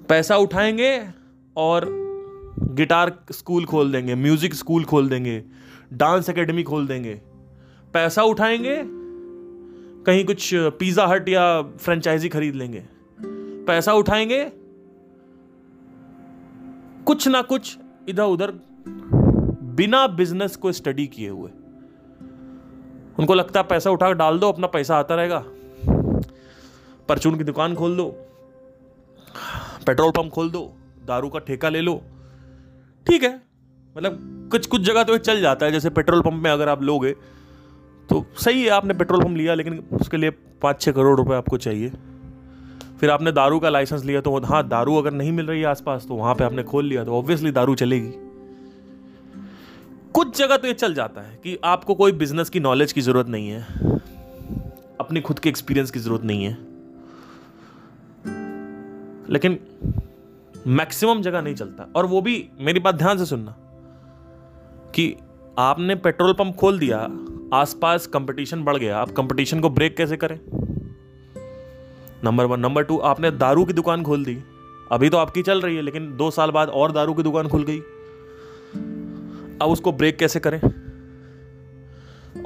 पैसा 0.05 0.37
उठाएँगे, 0.37 1.07
और 1.57 1.89
गिटार 2.59 3.25
स्कूल 3.31 3.65
खोल 3.65 3.91
देंगे 3.91 4.15
म्यूज़िक 4.15 4.53
स्कूल 4.53 4.83
खोल 4.83 5.09
देंगे 5.09 5.43
डांस 5.93 6.29
एकेडमी 6.29 6.63
खोल 6.63 6.87
देंगे। 6.87 7.21
पैसा 7.93 8.23
उठाएँगे, 8.23 8.75
कहीं 10.05 10.23
कुछ 10.25 10.49
पिज़्ज़ा 10.79 11.05
हट 11.07 11.29
या 11.29 11.61
फ्रेंचाइजी 11.61 12.29
खरीद 12.29 12.55
लेंगे। 12.55 12.83
पैसा 13.67 13.93
उठाएँगे, 13.93 14.43
कुछ 17.05 17.27
ना 17.27 17.41
कुछ 17.41 17.77
इधर 18.09 18.23
उधर 18.23 18.51
बिना 19.75 20.05
बिज़नेस 20.07 20.55
को 20.55 20.71
स्टडी 20.71 21.07
किए 21.07 21.29
हुए। 21.29 21.49
उनको 23.19 23.33
लगता 23.33 23.59
है 23.59 23.67
पैसा 23.67 23.89
उठा 23.89 24.11
डाल 24.13 24.39
दो, 24.39 24.51
अपना 24.51 24.67
पैसा 24.67 24.97
आता 24.97 25.15
रहेगा। 25.15 25.43
परचून 27.09 27.37
की 27.37 27.43
दुकान 27.43 27.75
खोल 27.75 27.95
दो, 27.97 28.05
पेट्रोल 29.87 30.11
पंप 30.11 30.31
खोल 30.31 30.49
दो, 30.51 30.61
दारू 31.05 31.29
का 31.29 31.39
ठेका 31.39 31.69
ले 31.69 31.81
लो। 31.81 32.01
ठीक 33.05 33.23
है 33.23 33.35
मतलब 33.95 34.47
कुछ 34.51 34.67
कुछ 34.67 34.81
जगह 34.81 35.03
तो 35.03 35.17
चल 35.19 35.41
जाता 35.41 35.65
है, 35.65 35.71
जैसे 35.71 35.89
पेट्रोल 35.89 36.21
पंप 36.21 36.43
में 36.43 36.51
अगर 36.51 36.69
आप 36.69 36.81
लोगे 36.83 37.15
तो 38.09 38.25
सही 38.35 38.63
है, 38.63 38.69
आपने 38.69 38.93
पेट्रोल 38.93 39.23
पंप 39.23 39.37
लिया, 39.37 39.53
लेकिन 39.53 39.83
उसके 39.91 40.17
लिए 40.17 40.29
पाँच 40.61 40.81
छः 40.81 40.91
करोड़ 40.91 41.17
रुपए 41.17 41.35
आपको 41.35 41.57
चाहिए। 41.57 41.91
फिर 42.99 43.09
आपने 43.09 43.31
दारू 43.31 43.59
का 43.59 43.69
लाइसेंस 43.69 44.03
लिया 44.05 44.21
तो 44.21 44.39
हाँ 44.45 44.67
दारू 44.67 44.95
अगर 44.95 45.11
नहीं 45.11 45.31
मिल 45.31 45.45
रही 45.47 45.59
है 45.59 45.65
आसपास 45.65 46.05
तो 46.07 46.15
वहाँ 46.15 46.33
पे 46.35 46.43
आपने 46.43 46.63
खोल 46.63 46.85
लिया 46.85 47.03
तो 47.03 47.17
ऑब्वियसली 47.17 47.51
दारू 47.51 47.75
चलेगी। 47.75 48.11
कुछ 50.13 50.37
जगह 50.37 50.57
तो 50.57 50.67
ये 50.67 50.73
चल 50.73 50.93
जाता 50.93 51.21
है 51.21 51.35
कि 51.43 51.57
आपको 51.63 51.95
कोई 51.95 52.11
बिज़नेस 52.11 52.49
की 52.49 52.59
नॉलेज 52.59 52.91
की 52.91 53.01
ज़रूरत 53.01 53.27
नहीं 53.27 53.49
है। 53.49 53.61
अपनी 54.99 55.21
खुद 55.21 55.39
के 55.39 55.49
एक्सपीरियंस 55.49 55.91
की 55.91 55.99
ज़रूरत 55.99 56.23
नहीं 56.23 56.43
है। 56.43 56.57
लेकिन 59.29 59.59
मैक्सिमम 60.67 61.21
जगह 61.21 61.41
नहीं 61.41 61.55
चलता। 61.55 61.87
और 61.95 62.05
वो 62.05 62.21
भी 62.21 62.49
मेरी 62.59 62.79
बात 62.79 62.95
ध्यान 62.95 63.17
से 63.17 63.25
सुनना 63.25 63.55
कि 64.95 65.15
आपने 65.59 65.95
पेट्रोल 65.95 66.33
पंप 66.33 66.55
खोल 66.55 66.79
दिया 66.79 66.97
आसपास 67.53 68.07
कंपटीशन 68.07 68.63
बढ़ 68.63 68.77
गया, 68.77 68.97
आप 68.97 69.11
कंपटीशन 69.11 69.59
को 69.59 69.69
ब्रेक 69.69 69.97
कैसे 69.97 70.17
करें? 70.17 70.39
नंबर 72.23 72.45
वन 72.45 72.59
नंबर 72.59 72.83
टू 72.83 72.97
आपने 72.97 73.31
दारू 73.31 73.65
की 73.65 73.73
दुकान 73.73 74.03
खोल 74.03 74.25
दी। 74.25 74.43
अभी 74.91 75.09
तो 75.09 75.17
आपकी 75.17 75.41
चल 75.41 75.61
रही 75.61 75.75
है, 75.75 75.81
लेकिन 75.81 76.17
दो 76.17 76.31
साल 76.31 76.51
बाद 76.51 76.69
और 76.69 76.91
दारू 76.91 77.13
की 77.13 77.23
दुकान 77.23 77.47
खुल 77.47 77.63
गई। 77.63 77.79
अब 79.61 79.69
उसको 79.69 79.91
ब्रेक 79.91 80.17
कैसे 80.17 80.39
करें? 80.39 80.59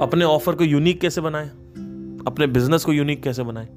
अपने 0.00 0.24
ऑफ़र 0.24 0.54
को 0.54 0.64
यूनिक 0.64 1.00
कैसे 1.00 1.20
बनाएँ? 1.20 1.48
अपने 2.26 2.46
बिज़नेस 2.46 2.84
को 2.84 2.92
यूनिक 2.92 3.22
कैसे 3.22 3.42
बनाएँ? 3.42 3.68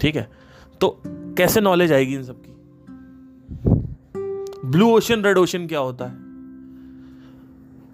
ठीक 0.00 0.16
है? 0.16 0.30
तो 0.80 1.02
कैसे 1.06 1.60
नॉलेज 1.60 1.92
आएगी 1.92 2.14
इन 2.14 2.24
सब 2.24 2.42
की? 2.46 2.52
ब्लू 4.68 4.90
ओशन 4.90 5.22
रेड 5.22 5.38
ओशन 5.38 5.66
क्या 5.66 5.78
होता 5.78 6.04
है? 6.04 6.25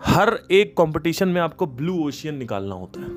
हर 0.04 0.38
एक 0.50 0.76
कंपटीशन 0.76 1.28
में 1.28 1.40
आपको 1.40 1.66
ब्लू 1.68 1.98
ओशियन 2.04 2.34
निकालना 2.34 2.74
होता 2.74 3.00
है। 3.00 3.10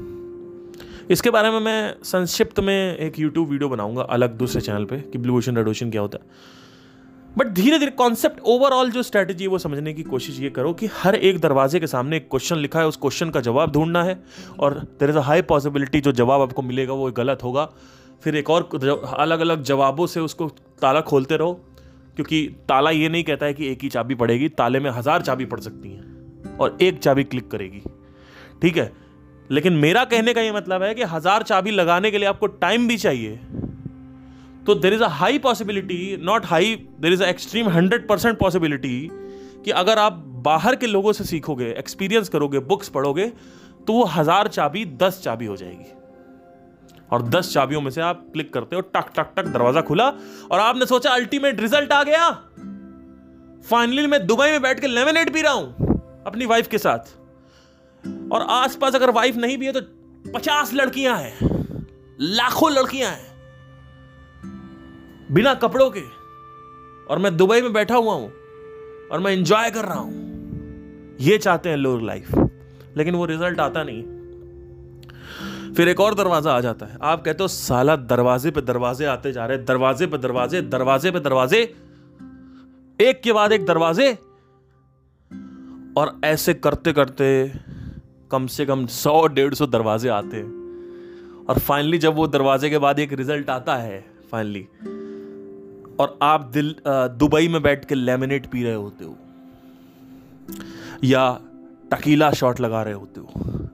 इसके 1.12 1.30
बारे 1.30 1.50
में 1.50 1.60
मैं 1.60 1.95
संक्षिप्त 2.04 2.60
में 2.60 2.98
एक 2.98 3.19
यूट्यूब 3.19 3.50
वीडियो 3.50 3.69
बनाऊँगा 3.69 4.02
अलग 4.02 4.38
दूसरे 4.38 4.62
चैनल 4.62 4.86
पे 4.86 4.98
कि 5.02 5.17
ब्लू 5.17 5.38
ओशन 5.38 5.58
रेड 5.58 5.67
ओशन 5.67 5.91
क्या 5.91 6.02
होता 6.02 6.17
है। 6.17 7.34
बट 7.38 7.48
धीरे 7.48 7.80
धीरे 7.80 7.91
कॉन्सेप्ट 7.93 8.39
ओवरऑल 8.45 8.91
जो 8.91 9.04
स्ट्रेटेजी 9.04 9.43
है 9.43 9.50
वो 9.50 9.58
समझने 9.58 9.93
की 9.93 10.04
कोशिश 10.04 10.39
ये 10.39 10.50
करो 10.50 10.74
कि 10.74 10.89
हर 10.93 11.15
एक 11.15 11.39
दरवाजे 11.39 11.80
के 11.80 11.88
सामने 11.88 12.17
एक 12.17 12.30
क्वेश्चन 12.30 12.58
लिखा 12.58 12.80
है, 12.80 12.88
उस 12.88 12.98
क्वेश्चन 12.98 13.30
का 13.30 13.41
जवाब 13.41 13.71
ढूंढना 13.71 14.04
है 14.04 14.17
और 14.60 14.80
there 15.00 15.10
is 15.10 15.17
a 15.17 15.21
high 15.21 15.41
possibility 15.43 16.02
जो 16.02 16.12
जवाब 16.13 16.41
आपको 16.41 16.62
मिलेगा 16.62 16.93
वो 16.93 17.12
गलत 17.12 17.43
होगा। 17.43 17.69
फिर 18.24 18.36
एक 18.36 18.50
और 18.50 18.69
अलग 19.17 19.39
अलग 19.39 19.63
जवाबों 19.63 20.08
से 20.08 20.19
उसको 20.19 20.48
ताला 20.82 21.02
खोलते 21.04 21.38
रहो, 21.38 21.54
क्योंकि 22.15 22.45
ताला 22.69 22.89
ये 22.91 23.10
नहीं 23.10 23.24
कहता 23.24 23.45
है 23.45 23.54
कि 23.54 23.67
एक 23.67 23.84
ही 23.84 23.89
चाबी 23.89 24.15
पड़ेगी, 24.15 24.50
ताले 24.50 24.80
में 24.80 24.91
हज़ार 24.91 25.21
चाबी 25.21 25.45
पड़ 25.45 25.60
सकती 25.60 25.89
हैं। 25.89 26.14
और 26.60 26.78
एक 26.82 27.00
चाबी 27.00 27.24
क्लिक 27.24 27.50
करेगी। 27.52 27.82
ठीक 28.62 28.78
है? 28.78 28.91
लेकिन 29.50 29.74
मेरा 29.74 30.04
कहने 30.06 30.34
का 30.34 30.41
ये 30.41 30.52
मतलब 30.52 30.84
है 30.84 30.94
कि 30.96 31.04
हज़ार 31.04 31.44
चाबी 31.44 31.72
लगाने 31.72 32.12
के 32.12 32.18
लिए 32.18 32.28
आपको 32.28 32.48
टाइम 32.48 32.88
भी 32.88 32.98
चाहिए। 32.98 33.36
तो 34.65 34.76
there 34.76 34.94
is 34.94 35.04
a 35.04 35.08
high 35.08 35.38
possibility 35.38 36.18
not 36.22 36.46
high 36.46 36.76
there 37.02 37.13
is 37.13 37.24
a 37.24 37.28
extreme 37.28 37.70
hundred 37.70 38.08
percent 38.08 38.38
possibility 38.39 39.10
कि 39.65 39.72
अगर 39.74 40.00
आप 40.00 40.24
बाहर 40.46 40.76
के 40.76 40.88
लोगों 40.88 41.13
से 41.13 41.24
सीखोगे 41.24 41.70
एक्सपीरियंस 41.80 42.30
करोगे 42.30 42.60
बुक्स 42.62 42.89
पढ़ोगे 42.89 43.32
तो 43.88 43.94
वो 43.94 44.04
हज़ार 44.06 44.48
चाबी, 44.48 44.86
दस 44.86 45.22
चाबी 45.24 45.46
हो 45.46 45.56
जाएगी। 45.56 45.91
और 47.12 47.22
दस 47.22 47.54
चाबियों 47.54 47.82
में 47.82 47.89
से 47.91 48.02
आप 48.02 48.26
क्लिक 48.34 48.54
करते 48.54 48.76
हो, 48.76 48.82
टक 48.82 49.12
टक 49.15 49.34
टक, 49.36 49.46
दरवाज़ा 49.46 49.82
खुला 49.82 50.08
और 50.52 50.60
आपने 50.60 50.86
सोचा 50.86 51.10
अल्टीमेट 51.12 51.60
रिज़ल्ट 51.60 51.91
आ 51.91 52.04
गया। 52.04 52.30
फाइनली 53.70 54.08
मैं 54.08 54.26
दुबई 54.28 54.50
में 54.52 54.62
बैठ 54.62 54.80
के 54.80 54.88
लेमिनेट 54.88 55.34
पी 55.34 55.41
रहा 55.41 55.54
हूँ। 55.54 55.95
अपनी 56.26 56.46
वाइफ 56.46 56.68
के 56.68 56.78
साथ। 56.78 57.14
और 58.32 58.42
आसपास 58.52 58.96
अगर 58.96 59.10
वाइफ 59.12 59.36
नहीं 59.36 59.58
भी 59.58 59.66
है 59.66 59.72
तो 59.72 59.82
पचास 60.32 60.74
लड़कियाँ 60.74 61.18
हैं, 61.18 61.34
लाखों 62.20 62.72
लड़कियाँ 62.72 63.12
हैं, 63.12 63.34
बिना 65.30 65.54
कपड़ों 65.56 65.90
के। 65.90 66.02
और 67.06 67.20
मैं 67.20 67.36
दुबई 67.38 67.62
में 67.62 67.72
बैठा 67.74 67.96
हुआ 67.96 68.14
हूँ 68.14 68.32
और 69.12 69.20
मैं 69.20 69.32
इंजॉय 69.34 69.70
कर 69.72 69.86
रहा 69.86 70.00
हूँ। 70.00 71.18
ये 71.22 71.38
चाहते 71.38 71.70
हैं 71.70 71.78
लोग 71.78 72.02
लाइफ 72.02 72.34
लेकिन 72.98 73.16
वो 73.16 73.26
रिज़ल्ट 73.26 73.60
आता 73.60 73.84
नहीं। 73.84 74.04
फिर 75.76 75.88
एक 75.90 76.00
और 76.00 76.14
दरवाज़ा 76.16 76.52
आ 76.52 76.60
जाता 76.62 76.86
है। 76.86 76.98
आप 77.04 77.24
कहते 77.24 77.44
हो, 77.44 77.48
साला, 77.48 77.96
दरवाजे 77.96 78.52
पे 78.52 78.62
दरवाजे 78.62 79.06
आते 79.06 79.32
जा 79.32 79.46
रहे 79.46 79.58
दरवाजे 79.60 80.08
पे 80.08 80.18
दरवाजे 80.18 80.62
दरवाजे 80.64 81.12
पे 81.12 81.20
दरवाजे। 81.20 81.62
एक 83.00 83.22
के 83.22 83.34
बाद 83.34 83.52
एक 83.52 83.66
दरवाजे 83.66 84.18
और 85.98 86.20
ऐसे 86.24 86.54
करते 86.54 86.94
करते 86.94 87.52
कम 88.32 88.48
से 88.48 88.66
कम 88.66 88.86
सौ, 88.86 89.28
डेढ़ 89.28 89.54
सौ 89.54 89.66
दरवाजे 89.68 90.10
आते 90.10 90.38
हैं। 90.38 91.46
और 91.46 91.60
फाइनली 91.60 91.98
जब 91.98 92.16
वो 92.16 92.28
दरवाजे 92.28 92.70
के 92.70 92.78
बाद 92.78 93.00
एक 93.00 93.14
रिज़ल्ट 93.14 93.50
आता 93.50 93.76
है 93.76 94.04
फाइनली 94.32 94.62
और 96.00 96.18
आप 96.22 96.50
दिल 96.54 96.76
दुबई 96.88 97.48
में 97.48 97.62
बैठ 97.64 97.86
के 97.86 97.96
लेमिनेट 97.96 98.46
पी 98.46 98.64
रहे 98.64 98.74
होते 98.74 99.06
हो, 99.06 99.16
या 101.04 101.40
टकीला 101.92 102.32
शॉट 102.32 102.60
लगा 102.60 102.82
रहे 102.84 102.94
होते 102.94 103.20
हो, 103.20 103.28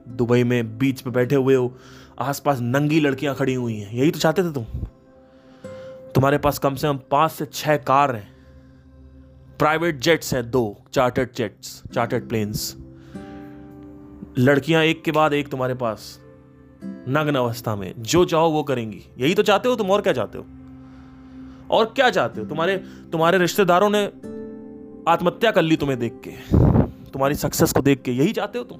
दुबई 0.08 0.44
में 0.44 0.78
बीच 0.78 1.00
पे 1.00 1.10
बैठे 1.10 1.36
हुए 1.36 1.54
हो, 1.54 1.74
आसपास 2.20 2.60
नंगी 2.60 3.00
लड़कियाँ 3.00 3.34
खड़ी 3.34 3.54
हुई 3.54 3.76
हैं, 3.76 3.92
यही 3.92 4.10
तो 4.10 4.18
चाहते 4.18 4.42
थे 4.42 4.52
तुम? 4.52 4.64
तुम्हारे 6.14 6.38
पास 6.38 6.58
कम 6.58 6.74
से 6.74 6.88
कम 6.88 6.98
पाँच 7.10 7.30
से 7.32 7.46
छह 7.46 7.76
कार 7.78 8.14
हैं। 8.16 8.31
प्राइवेट 9.58 9.98
जेट्स 10.00 10.34
हैं 10.34 10.50
दो 10.50 10.76
चार्टर्ड 10.92 11.28
जेट्स 11.36 11.82
चार्टर्ड 11.94 12.28
प्लेन्स 12.28 12.76
लड़कियाँ 14.38 14.82
एक 14.84 15.02
के 15.04 15.10
बाद 15.10 15.32
एक 15.32 15.48
तुम्हारे 15.48 15.74
पास, 15.74 16.18
नग्न 17.08 17.34
अवस्था 17.34 17.76
में, 17.76 17.94
जो 17.98 18.24
चाहो 18.24 18.50
वो 18.50 18.62
करेंगी। 18.62 19.02
यही 19.18 19.34
तो 19.34 19.42
चाहते 19.42 19.68
हो, 19.68 19.76
तुम 19.76 19.90
और 19.90 20.02
क्या 20.02 20.12
चाहते 20.12 20.38
हो? 20.38 20.44
और 21.70 21.92
क्या 21.96 22.10
चाहते 22.10 22.40
हो? 22.40 22.46
तुम्हारे 22.46 22.76
तुम्हारे 23.12 23.38
रिश्तेदारों 23.38 23.90
ने 23.90 24.04
आत्महत्या 25.08 25.50
कर 25.50 25.62
ली 25.62 25.76
तुम्हें 25.76 25.98
देख 25.98 26.20
के, 26.28 26.30
तुम्हारी 27.10 27.34
सक्सेस 27.34 27.72
को 27.72 27.80
देख 27.80 28.02
के, 28.02 28.12
यही 28.12 28.32
चाहते 28.32 28.58
हो 28.58 28.64
तुम? 28.64 28.78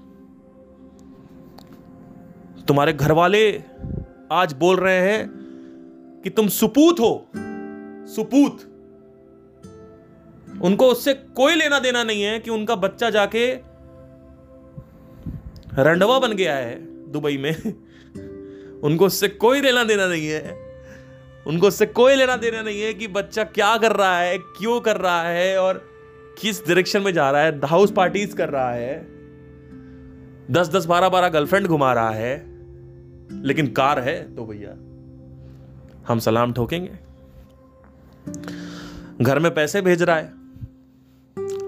तुम्हारे 2.62 2.92
घर 2.92 3.12
वाले 3.12 3.62
आज 4.32 4.52
बोल 4.52 4.76
रहे 4.76 4.98
हैं 4.98 5.28
कि 6.24 6.30
तुम 6.30 6.48
सुपूत 6.48 7.00
हो, 7.00 7.26
सुपूत। 8.14 8.68
उनको 10.62 10.86
उससे 10.86 11.14
कोई 11.14 11.54
लेना 11.54 11.78
देना 11.78 12.04
नहीं 12.04 12.22
है 12.22 12.38
कि 12.38 12.50
उनका 12.50 12.74
बच्चा 12.74 13.10
जाके 13.10 13.52
रंडवा 15.78 16.18
बन 16.18 16.32
गया 16.32 16.56
है 16.56 16.74
दुबई 17.12 17.38
में। 17.38 17.62
उनको 18.80 19.06
उससे 19.06 19.28
कोई 19.28 19.60
लेना 19.60 19.84
देना 19.84 20.06
नहीं 20.06 20.28
है। 20.28 20.62
उनको 21.46 21.68
उससे 21.68 21.86
कोई 21.86 22.14
लेना 22.14 22.36
देना 22.36 22.62
नहीं 22.62 22.82
है 22.82 22.94
कि 22.94 23.08
बच्चा 23.08 23.44
क्या 23.44 23.76
कर 23.76 23.92
रहा 23.92 24.18
है, 24.18 24.38
क्यों 24.38 24.80
कर 24.80 24.96
रहा 24.96 25.22
है 25.22 25.58
और 25.58 25.88
किस 26.40 26.66
डायरेक्शन 26.66 27.02
में 27.02 27.12
जा 27.12 27.30
रहा 27.30 27.42
है 27.42 27.66
हाउस 27.66 27.92
पार्टीज़ 27.92 28.36
कर 28.36 28.48
रहा 28.48 28.72
है। 28.72 29.06
दस 30.50 30.68
दस 30.68 30.84
बारह 30.84 31.08
बारह 31.08 31.28
गर्लफ्रेंड 31.28 31.66
घुमा 31.66 31.92
रहा 31.92 32.10
है। 32.10 32.44
लेकिन 33.42 33.66
कार 33.66 34.00
है 34.00 34.36
तो 34.36 34.46
भैया, 34.46 34.72
हम 36.08 36.18
सलाम 36.18 36.52
ठोकेंगे। 36.52 36.92
घर 39.24 39.38
में 39.38 39.54
पैसे 39.54 39.82
भेज 39.82 40.02
रहा 40.02 40.16
है। 40.16 40.41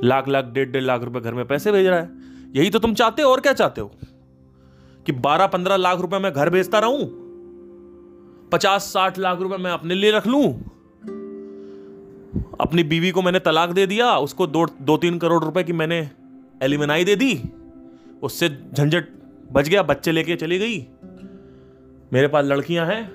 लाख 0.03 0.28
लाख, 0.28 0.45
डेढ़ 0.45 0.68
डेढ़ 0.68 0.82
लाख 0.82 1.03
रुपए 1.03 1.20
घर 1.20 1.34
में 1.34 1.47
पैसे 1.47 1.72
भेज 1.72 1.86
रहा 1.86 1.99
है। 1.99 2.11
यही 2.57 2.70
तो 2.70 2.78
तुम 2.78 2.95
चाहते 2.95 3.22
हो 3.22 3.30
और 3.30 3.40
क्या 3.40 3.53
चाहते 3.53 3.80
हो? 3.80 3.92
कि 5.07 5.12
बारह, 5.12 5.47
पंद्रह 5.47 5.76
लाख 5.76 6.01
रुपए 6.01 6.18
मैं 6.18 6.32
घर 6.32 6.51
भेजता 6.51 6.78
रहूँ? 6.78 7.24
पचास, 8.53 8.82
साठ 8.82 9.18
लाख 9.18 9.40
रुपए 9.40 9.57
मैं 9.57 9.70
अपने 9.70 9.95
लिए 9.95 10.11
रख 10.11 10.26
लूँ? 10.26 10.70
अपनी 12.61 12.82
बीवी 12.82 13.11
को 13.11 13.22
मैंने 13.22 13.38
तलाक 13.38 13.70
दे 13.70 13.86
दिया, 13.86 14.16
उसको 14.16 14.47
दो 14.47 14.66
दो 14.82 14.97
तीन 14.97 15.18
करोड़ 15.18 15.45
रुपए 15.45 15.62
की 15.62 15.72
मैंने 15.72 16.11
एलिमिनाई 16.62 17.05
दे 17.05 17.16
दी, 17.16 17.42
उससे 18.22 18.49
झंझट 18.49 19.09
बच 19.53 19.68
गया, 19.68 19.82
बच्चे 19.82 20.12
लेके 20.12 20.36
चली 20.36 20.59
गई। 20.59 20.86
मेरे 22.12 22.28
पास 22.28 22.45
लड़कियाँ 22.45 22.86
हैं 22.86 23.12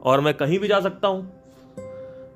और 0.00 0.20
मैं 0.20 0.34
कहीं 0.34 0.58
भी 0.58 0.68
जा 0.68 0.80
सकता 0.80 1.08
हूँ। 1.08 1.32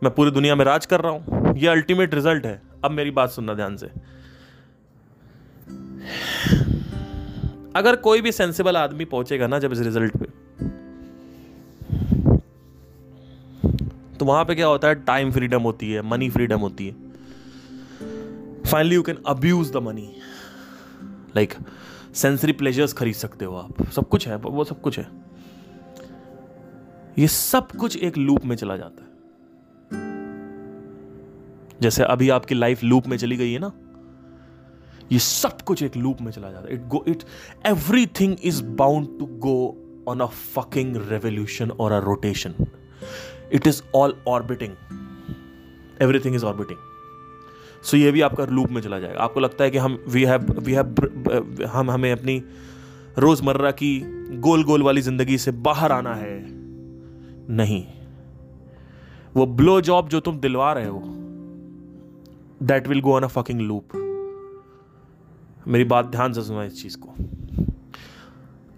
मैं 0.02 0.10
पूरी 0.10 0.30
दुनिया 0.30 0.54
में 0.54 0.64
राज 0.64 0.86
कर 0.86 1.00
रहा 1.00 1.12
हूँ। 1.12 1.56
यह 1.56 1.70
अल्टीमेट 1.70 2.14
रिज़ल्ट 2.14 2.46
है। 2.46 2.65
अब 2.86 2.90
मेरी 2.90 3.10
बात 3.10 3.30
सुनना 3.30 3.54
ध्यान 3.54 3.76
से। 3.76 3.86
अगर 7.76 7.96
कोई 7.96 8.20
भी 8.20 8.32
सेंसिबल 8.32 8.76
आदमी 8.76 9.04
पहुंचेगा 9.04 9.46
ना 9.46 9.58
जब 9.58 9.72
इस 9.72 9.78
रिज़ल्ट 9.78 10.16
पे 10.16 10.34
तो 14.18 14.24
वहाँ 14.24 14.44
पे 14.44 14.54
क्या 14.54 14.66
होता 14.66 14.88
है? 14.88 14.94
टाइम 14.94 15.30
फ्रीडम 15.32 15.62
होती 15.62 15.90
है 15.92 16.02
मनी 16.02 16.28
फ्रीडम 16.30 16.60
होती 16.60 16.86
है। 16.86 16.94
Finally 18.62 18.94
you 18.94 19.02
can 19.02 19.18
abuse 19.26 19.72
the 19.72 19.76
money 19.76 20.08
like 21.36 21.54
sensory 22.14 22.52
pleasures 22.52 22.92
खरीद 22.92 23.14
सकते 23.14 23.44
हो 23.44 23.56
आप। 23.56 23.82
सब 23.90 24.08
कुछ 24.08 24.28
है, 24.28 24.36
वो 24.36 24.64
सब 24.64 24.80
कुछ 24.80 24.98
है। 24.98 25.08
ये 27.18 27.26
सब 27.28 27.72
कुछ 27.72 27.96
एक 27.96 28.18
लूप 28.18 28.44
में 28.44 28.56
चला 28.56 28.76
जाता 28.76 29.02
है। 29.02 29.10
जैसे 31.82 32.02
अभी 32.04 32.28
आपकी 32.30 32.54
लाइफ 32.54 32.82
लूप 32.84 33.06
में 33.06 33.16
चली 33.16 33.36
गई 33.36 33.52
है 33.52 33.58
ना, 33.58 33.72
ये 35.12 35.18
सब 35.18 35.60
कुछ 35.62 35.82
एक 35.82 35.96
लूप 35.96 36.20
में 36.20 36.30
चला 36.32 36.50
जाता 36.50 36.68
है। 36.68 36.74
It 36.74 36.86
go 36.88 37.04
it 37.08 37.22
everything 37.66 38.36
is 38.44 38.62
bound 38.76 39.18
to 39.18 39.26
go 39.40 39.56
on 40.08 40.20
a 40.20 40.26
fucking 40.26 40.96
revolution 41.10 41.70
और 41.70 41.92
a 41.92 41.98
rotation 41.98 42.54
it 43.52 43.66
is 43.66 43.82
all 43.94 44.16
orbiting 44.28 44.72
everything 46.02 46.34
is 46.34 46.44
orbiting 46.44 46.78
so 47.84 47.96
ये 47.96 48.10
भी 48.12 48.20
आपका 48.20 48.44
लूप 48.44 48.70
में 48.70 48.80
चला 48.82 48.98
जाएगा। 48.98 49.20
आपको 49.20 49.40
लगता 49.40 49.64
है 49.64 49.70
कि 49.70 49.78
हम 49.78 49.98
वी 50.08 50.24
हैव 50.24 50.52
वी 50.58 50.72
हैव 50.72 51.66
हम, 51.72 51.90
हमें 51.90 52.10
अपनी 52.12 52.42
रोज़मर्रा 53.18 53.70
की 53.70 53.98
गोल 54.38 54.64
गोल 54.64 54.82
वाली 54.82 55.00
ज़िंदगी 55.00 55.38
से 55.38 55.50
बाहर 55.50 55.92
आना 55.92 56.14
है। 56.14 56.38
नहीं। 57.56 57.84
वो 59.34 59.46
ब्लो 59.46 59.80
जॉब 59.80 60.08
जो 60.08 60.20
तुम 60.20 60.38
दिलवा 60.40 60.72
रहे 60.72 60.86
हो 60.86 61.00
that 62.62 62.88
will 62.88 63.00
go 63.00 63.14
on 63.14 63.22
a 63.22 63.26
fucking 63.26 63.60
loop 63.60 63.88
मेरी 65.68 65.84
बात 65.84 66.06
ध्यान 66.06 66.32
से 66.32 66.42
सुना 66.42 66.64
इस 66.64 66.82
चीज़ 66.82 66.96
को। 67.00 67.14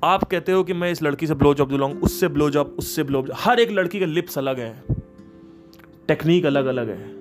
आप 0.05 0.25
कहते 0.25 0.53
हो 0.53 0.65
कि 0.65 0.73
मैं 0.73 0.93
इस 0.93 1.03
लड़की 1.03 1.27
से 1.27 1.35
ब्लो 1.35 1.55
जॉब 1.55 1.69
दिलाऊँगा 1.69 2.01
उससे 2.01 2.29
ब्लो 2.29 2.51
जॉब 2.51 2.77
उससे 2.79 3.03
ब्लो 3.03 3.23
जॉब 3.23 3.37
हर 3.39 3.61
एक 3.61 3.71
लड़की 3.71 3.99
के 3.99 4.07
लिप्स 4.07 4.39
अलग 4.39 4.59
है। 4.59 4.85
टेक्निक 6.09 6.47
अलग 6.47 6.67
अलग 6.67 6.89
है। 6.89 7.19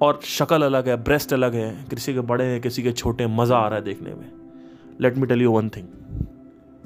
और 0.00 0.20
शक्ल 0.22 0.62
अलग 0.62 0.88
है 0.88 0.96
ब्रेस्ट 0.96 1.32
अलग 1.32 1.54
है, 1.54 1.84
किसी 1.90 2.14
के 2.14 2.20
बड़े 2.20 2.44
हैं, 2.44 2.60
किसी 2.60 2.82
के 2.82 2.92
छोटे 2.92 3.26
मज़ा 3.26 3.56
आ 3.56 3.68
रहा 3.68 3.78
है 3.78 3.84
देखने 3.84 4.14
में। 4.14 4.32
Let 5.00 5.16
me 5.16 5.26
tell 5.26 5.42
you 5.42 5.52
one 5.52 5.68
thing 5.68 5.86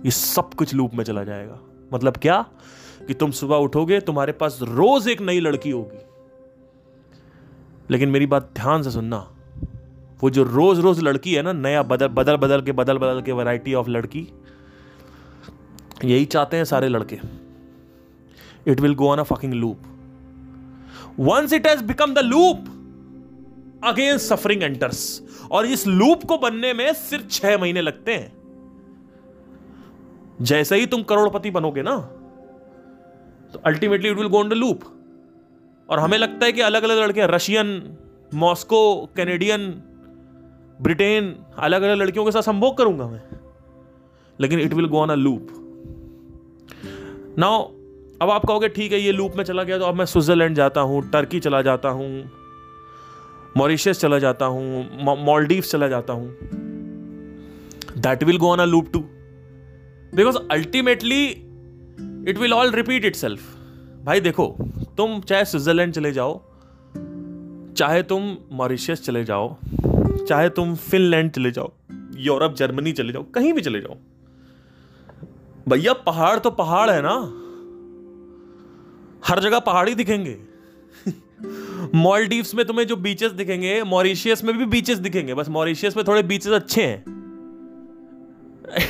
ये 0.05 0.11
सब 0.11 0.55
कुछ 0.55 0.75
लूप 0.75 0.95
में 0.95 1.05
चला 1.05 1.25
जाएगा। 1.25 1.61
मतलब 1.93 2.17
क्या? 2.17 2.47
कि 3.07 3.15
तुम 3.15 3.31
सुबह 3.31 3.57
उठोगे, 3.57 4.01
तुम्हारे 4.01 4.33
पास 4.33 4.59
रोज 4.63 5.09
एक 5.09 5.21
नई 5.21 5.41
लड़की 5.41 5.71
होगी। 5.71 6.04
लेकिन 7.91 8.09
मेरी 8.09 8.27
बात 8.27 8.51
ध्यान 8.57 8.83
से 8.83 8.91
सुनना। 8.91 9.17
वो 10.23 10.31
जो 10.31 10.43
रोज 10.45 10.79
रोज 10.81 11.01
लड़की 11.01 11.35
है 11.35 11.43
ना, 11.43 11.53
नया 11.53 11.83
बदल 11.85 12.09
बदल 12.09 12.37
बदल 12.37 12.63
के, 12.63 12.73
बदल 12.73 12.99
बदल 12.99 13.21
के 13.23 13.33
वैरायटी 13.33 13.75
ऑफ़ 13.75 13.89
लड़की, 13.89 14.27
यही 16.05 16.25
चाहते 16.27 16.57
हैं 16.57 16.65
सारे 16.65 16.89
लड़के। 16.89 17.19
It 18.67 18.81
will 18.81 18.95
go 18.95 19.09
on 19.09 19.19
a 19.19 19.23
fucking 19.25 19.55
loop 19.55 19.79
once 21.21 21.53
it 21.53 21.67
has 21.67 21.83
become 21.85 22.15
the 22.15 22.19
loop 22.19 22.65
again 23.85 24.19
suffering 24.19 24.63
enters 24.63 25.23
और 25.51 25.67
इस 25.67 25.87
लूप 25.87 26.25
को 26.25 26.39
बनने 26.39 26.73
में 26.75 26.93
सिर्फ़ 26.95 27.27
छह 27.29 27.59
महीने 27.59 27.81
लगते 27.81 28.15
हैं। 28.15 28.33
जैसे 30.43 30.77
ही 30.77 30.87
तुम 30.87 31.03
करोड़पति 31.03 31.51
बनोगे 31.51 31.83
ना 31.83 31.97
तो 33.53 33.59
ultimately 33.67 34.09
it 34.11 34.17
will 34.17 34.29
go 34.29 34.39
on 34.39 34.49
the 34.49 34.53
loop 34.53 34.81
और 35.89 35.99
हमें 35.99 36.17
लगता 36.19 36.47
है 36.47 36.53
कि 36.53 36.61
अलग 36.63 36.83
अलग 36.83 36.99
लड़के 36.99 37.27
रशियन, 37.27 37.81
मॉस्को, 38.35 39.11
कैनेडियन, 39.17 39.69
ब्रिटेन 40.79 41.35
अलग 41.59 41.83
अलग 41.83 41.99
लड़कियों 41.99 42.25
के 42.25 42.31
साथ 42.31 42.43
संभोग 42.43 42.77
करूँगा 42.79 43.07
मैं। 43.09 43.23
लेकिन 44.39 44.61
it 44.61 44.73
will 44.75 44.87
go 44.87 44.99
on 44.99 45.11
a 45.11 45.15
loop 45.15 45.49
now 47.39 47.63
अब 48.23 48.31
आप 48.31 48.45
कहोगे, 48.47 48.69
ठीक 48.69 48.93
है, 48.93 49.01
ये 49.01 49.13
लूप 49.13 49.37
में 49.37 49.45
चला 49.45 49.63
गया 49.63 49.79
तो 49.79 49.85
अब 49.85 49.95
मैं 49.95 50.05
स्विट्जरलैंड 50.05 50.57
जाता 50.57 50.81
हूँ 50.81 51.03
टर्की 51.11 51.41
चला 51.41 51.63
जाता 51.63 51.89
हूँ 51.89 52.09
मॉरिशियस 53.57 54.01
चला 54.01 54.19
जाता 54.19 54.47
हूँ 54.47 55.25
मॉलडीव 55.25 55.63
चला 55.63 55.89
जाता 55.89 56.13
हूँ। 56.13 56.29
That 57.99 58.23
will 58.25 58.37
go 58.37 58.51
on 58.51 58.59
a 58.59 58.65
loop 58.65 58.93
too 58.93 59.01
because 60.15 60.37
ultimately 60.51 61.25
it 62.31 62.39
will 62.39 62.53
all 62.53 62.71
repeat 62.73 63.05
itself 63.17 63.41
भाई 64.05 64.21
देखो, 64.21 64.57
तुम 64.97 65.21
चाहे 65.21 65.45
स्विट्जरलैंड 65.45 65.93
चले 65.93 66.13
जाओ, 66.13 66.43
चाहे 67.75 68.03
तुम 68.03 68.37
मॉरिशियस 68.53 69.03
चले 69.03 69.25
जाओ, 69.25 69.57
चाहे 70.29 70.49
तुम 70.49 70.75
फिनलैंड 70.75 71.31
चले 71.31 71.51
जाओ, 71.51 71.73
यूरोप, 72.17 72.55
जर्मनी 72.55 72.93
चले 72.93 73.13
जाओ, 73.13 73.23
कहीं 73.23 73.53
भी 73.53 73.61
चले 73.61 73.81
जाओ। 73.81 73.97
भैया, 75.69 75.93
पहाड़ 75.93 76.39
तो 76.39 76.51
पहाड़ 76.51 76.91
है 76.91 77.03
ना? 77.03 77.15
हर 79.27 79.41
जगह 79.41 79.59
पहाड़ 79.59 79.89
ही 79.89 79.95
दिखेंगे। 79.95 80.39
मॉलडीव्स 81.99 82.55
में 82.55 82.67
तुम्हें 82.67 82.87
जो 82.87 82.97
बीचेस 82.97 83.33
दिखेंगे, 83.33 83.83
मॉरिशियस 83.83 84.45
में 84.45 84.59
भी 84.59 84.65
बीचेस 84.65 84.99
दिखेंगे, 84.99 85.35
बस 85.35 85.49
मॉरिशियस 85.49 85.97
में 85.97 86.05
थोड़े 86.09 86.23
बीचेस 86.23 86.53
अच्छे 86.53 86.83
हैं। 86.83 87.05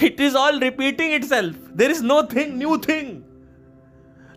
It 0.04 0.20
is 0.20 0.34
all 0.34 0.58
repeating 0.58 1.14
itself 1.24 1.56
there 1.76 1.90
is 1.90 2.04
nothing 2.22 2.58
new 2.58 2.76
thing 2.76 3.33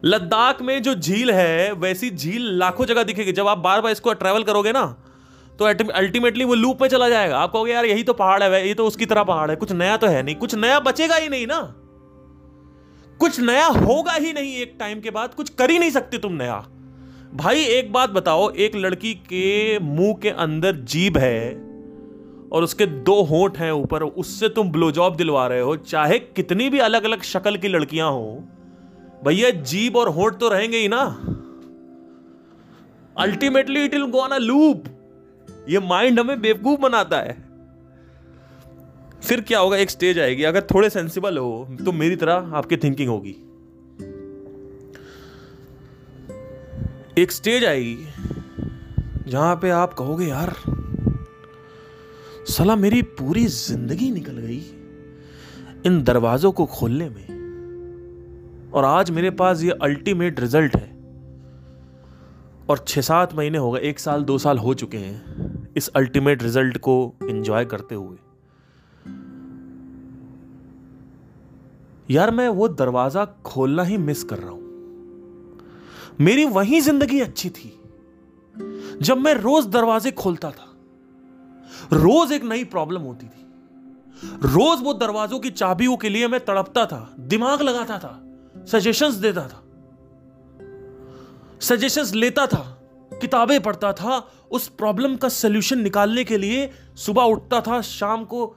Ladakh 0.04 0.62
में 0.62 0.82
जो 0.84 0.94
झील 0.94 1.32
है, 1.32 1.72
वैसी 1.74 2.10
झील 2.10 2.48
लाखों 2.60 2.86
जगह 2.86 3.04
दिखेगी। 3.04 3.32
जब 3.32 3.48
आप 3.48 3.58
बार 3.58 3.82
बार 3.82 3.92
इसको 3.92 4.14
ट्रेवल 4.14 4.44
करोगे 4.44 4.72
ना 4.72 4.86
तो 5.60 5.66
अल्टीमेटली 5.66 6.44
वो 6.44 6.56
लूप 6.56 6.82
में 6.82 6.88
चला 6.90 7.08
जाएगा। 7.10 7.38
आप 7.38 7.52
कहोगे, 7.52 7.72
यार, 7.72 7.86
यही 7.86 8.04
तो 8.04 8.14
पहाड़ 8.14 8.44
है, 8.44 8.68
ये 8.68 8.74
तो 8.74 8.86
उसकी 8.88 9.06
तरह 9.06 9.24
पहाड़ 9.24 9.50
है। 9.52 9.56
कुछ 9.56 9.72
नया 9.72 9.96
तो 9.98 10.08
है 10.08 10.22
नहीं, 10.24 10.36
कुछ 10.36 10.56
नया 10.56 10.80
बचेगा 10.80 11.16
ही 11.16 11.30
नहीं 11.30 11.48
ना। 11.48 11.60
कुछ 13.20 13.40
नया 13.40 13.66
होगा 13.66 14.14
ही 14.14 14.34
नहीं 14.34 14.56
एक 14.56 14.76
टाइम 14.80 15.00
के 15.00 15.10
बाद, 15.10 15.34
कुछ 15.34 15.50
कर 15.50 15.72
ही 15.72 15.80
नहीं 15.80 15.92
सकते 15.92 16.18
तुम 16.18 16.34
नया। 16.34 16.58
भाई, 17.34 17.62
एक 17.62 17.92
बात 17.94 18.10
बताओ, 18.10 18.50
एक 18.50 18.76
लड़की 18.76 19.14
के 19.14 19.80
मुँह 19.80 20.14
के 20.22 20.30
अंदर 20.30 20.76
जीभ 20.86 21.18
है 21.18 21.50
और 22.52 22.64
उसके 22.64 22.86
दो 22.86 23.22
होंठ 23.24 23.58
हैं 23.58 23.72
ऊपर, 23.72 24.04
उससे 24.04 24.50
तुम 24.50 24.70
ब्लोजॉब 24.72 25.16
दिलवा 25.16 25.48
रहे 25.48 25.62
हो, 25.62 25.76
चाहे 25.76 26.20
कितनी 26.20 26.70
भी 26.70 26.80
अलग 26.80 27.04
अलग 27.04 27.24
शक्ल 27.24 27.58
की 27.58 27.68
लड़कियाँ 27.68 28.12
हो। 28.12 28.44
भैया, 29.22 29.50
जीभ 29.50 29.96
और 29.98 30.10
होंठ 30.10 30.38
तो 30.40 30.50
रहेंगे 30.50 30.78
ही 30.78 30.88
ना। 30.88 31.02
Ultimately 33.16 33.84
it 33.86 33.94
will 33.94 34.06
go 34.06 34.20
on 34.20 34.32
a 34.32 34.38
loop 34.38 34.84
ये 35.70 35.80
माइंड 35.80 36.20
हमें 36.20 36.42
बेवकूफ़ 36.42 36.80
बनाता 36.80 37.18
है। 37.20 37.36
फिर 39.22 39.42
क्या 39.42 39.60
होगा, 39.60 39.78
एक 39.78 39.90
स्टेज 39.90 40.20
आएगी। 40.20 40.44
अगर 40.44 40.62
थोड़े 40.66 40.90
सेंसिबल 40.90 41.38
हो 41.38 41.78
तो 41.86 41.92
मेरी 41.94 42.16
तरह 42.16 42.52
आपकी 42.56 42.78
थिंकिंग 42.78 43.10
होगी। 43.10 43.36
एक 47.18 47.32
स्टेज 47.32 47.66
आएगी, 47.66 47.98
जहाँ 49.28 49.56
पे 49.56 49.70
आप 49.72 49.94
कहोगे, 49.94 50.26
यार 50.26 50.54
सलाह 52.48 52.76
मेरी 52.76 53.02
पूरी 53.02 53.46
ज़िंदगी 53.48 54.12
निकल 54.12 54.38
गई 54.38 54.62
इन 55.86 56.02
दरवाजों 56.04 56.52
को 56.52 56.66
खोलने 56.68 57.10
में। 57.10 57.37
और 58.74 58.86
आज 58.86 59.12
मेरे 59.12 59.30
पास 59.32 59.62
ये 59.64 59.72
अल्टीमेट 59.72 60.40
रिज़ल्ट 60.40 60.76
है। 60.76 60.96
और 62.70 62.84
छह 62.88 63.02
सात 63.02 63.34
महीने 63.34 63.58
हो 63.58 63.72
गए, 63.72 63.80
एक 63.80 64.00
साल, 64.00 64.24
दो 64.24 64.38
साल 64.38 64.58
हो 64.58 64.74
चुके 64.74 64.98
हैं 64.98 65.74
इस 65.78 65.88
अल्टीमेट 65.88 66.44
रिज़ल्ट 66.44 66.78
को 66.78 67.14
एंजॉय 67.24 67.66
करते 67.66 67.96
हुए। 67.96 68.18
यार, 72.12 72.32
मैं 72.32 72.48
वो 72.50 72.68
दरवाज़ा 72.68 73.26
खोलना 73.46 73.84
ही 73.84 73.98
मिस 73.98 74.24
कर 74.24 74.38
रहा 74.38 74.52
हूँ। 74.52 74.66
मेरी 76.22 76.46
वही 76.46 76.82
ज़िंदगी 76.82 77.20
अच्छी 77.20 77.50
थी 77.50 77.74
जब 79.02 79.18
मैं 79.18 79.34
रोज 79.34 79.66
दरवाजे 79.66 80.12
खोलता 80.12 80.52
था। 80.52 80.74
रोज 81.94 82.32
एक 82.32 82.44
नई 82.44 82.64
प्रॉब्लम 82.64 83.02
होती 83.02 83.26
थी। 83.26 83.46
रोज 84.44 84.84
वो 84.84 84.94
दरवाजों 84.94 85.40
की 85.40 85.50
चाबियों 85.50 85.98
के 85.98 86.10
लिए 86.10 86.28
मैं 86.28 86.46
तड़पता 86.46 86.86
था, 86.86 87.16
दिमाग 87.20 87.62
लगाता 87.62 88.00
था। 88.00 88.27
सजेशंस 88.68 89.14
देता 89.16 89.42
था। 89.42 89.64
सजेशंस 91.62 92.14
लेता 92.14 92.46
था, 92.48 92.64
किताबें 93.12 93.60
पढ़ता 93.62 93.92
था, 93.94 94.18
उस 94.52 94.68
प्रॉब्लम 94.70 95.16
का 95.16 95.30
सोल्यूशन 95.30 95.80
निकालने 95.82 96.24
के 96.24 96.38
लिए 96.38 96.70
सुबह 96.96 97.24
उठता 97.24 97.62
था, 97.62 97.82
शाम 97.82 98.24
को 98.26 98.56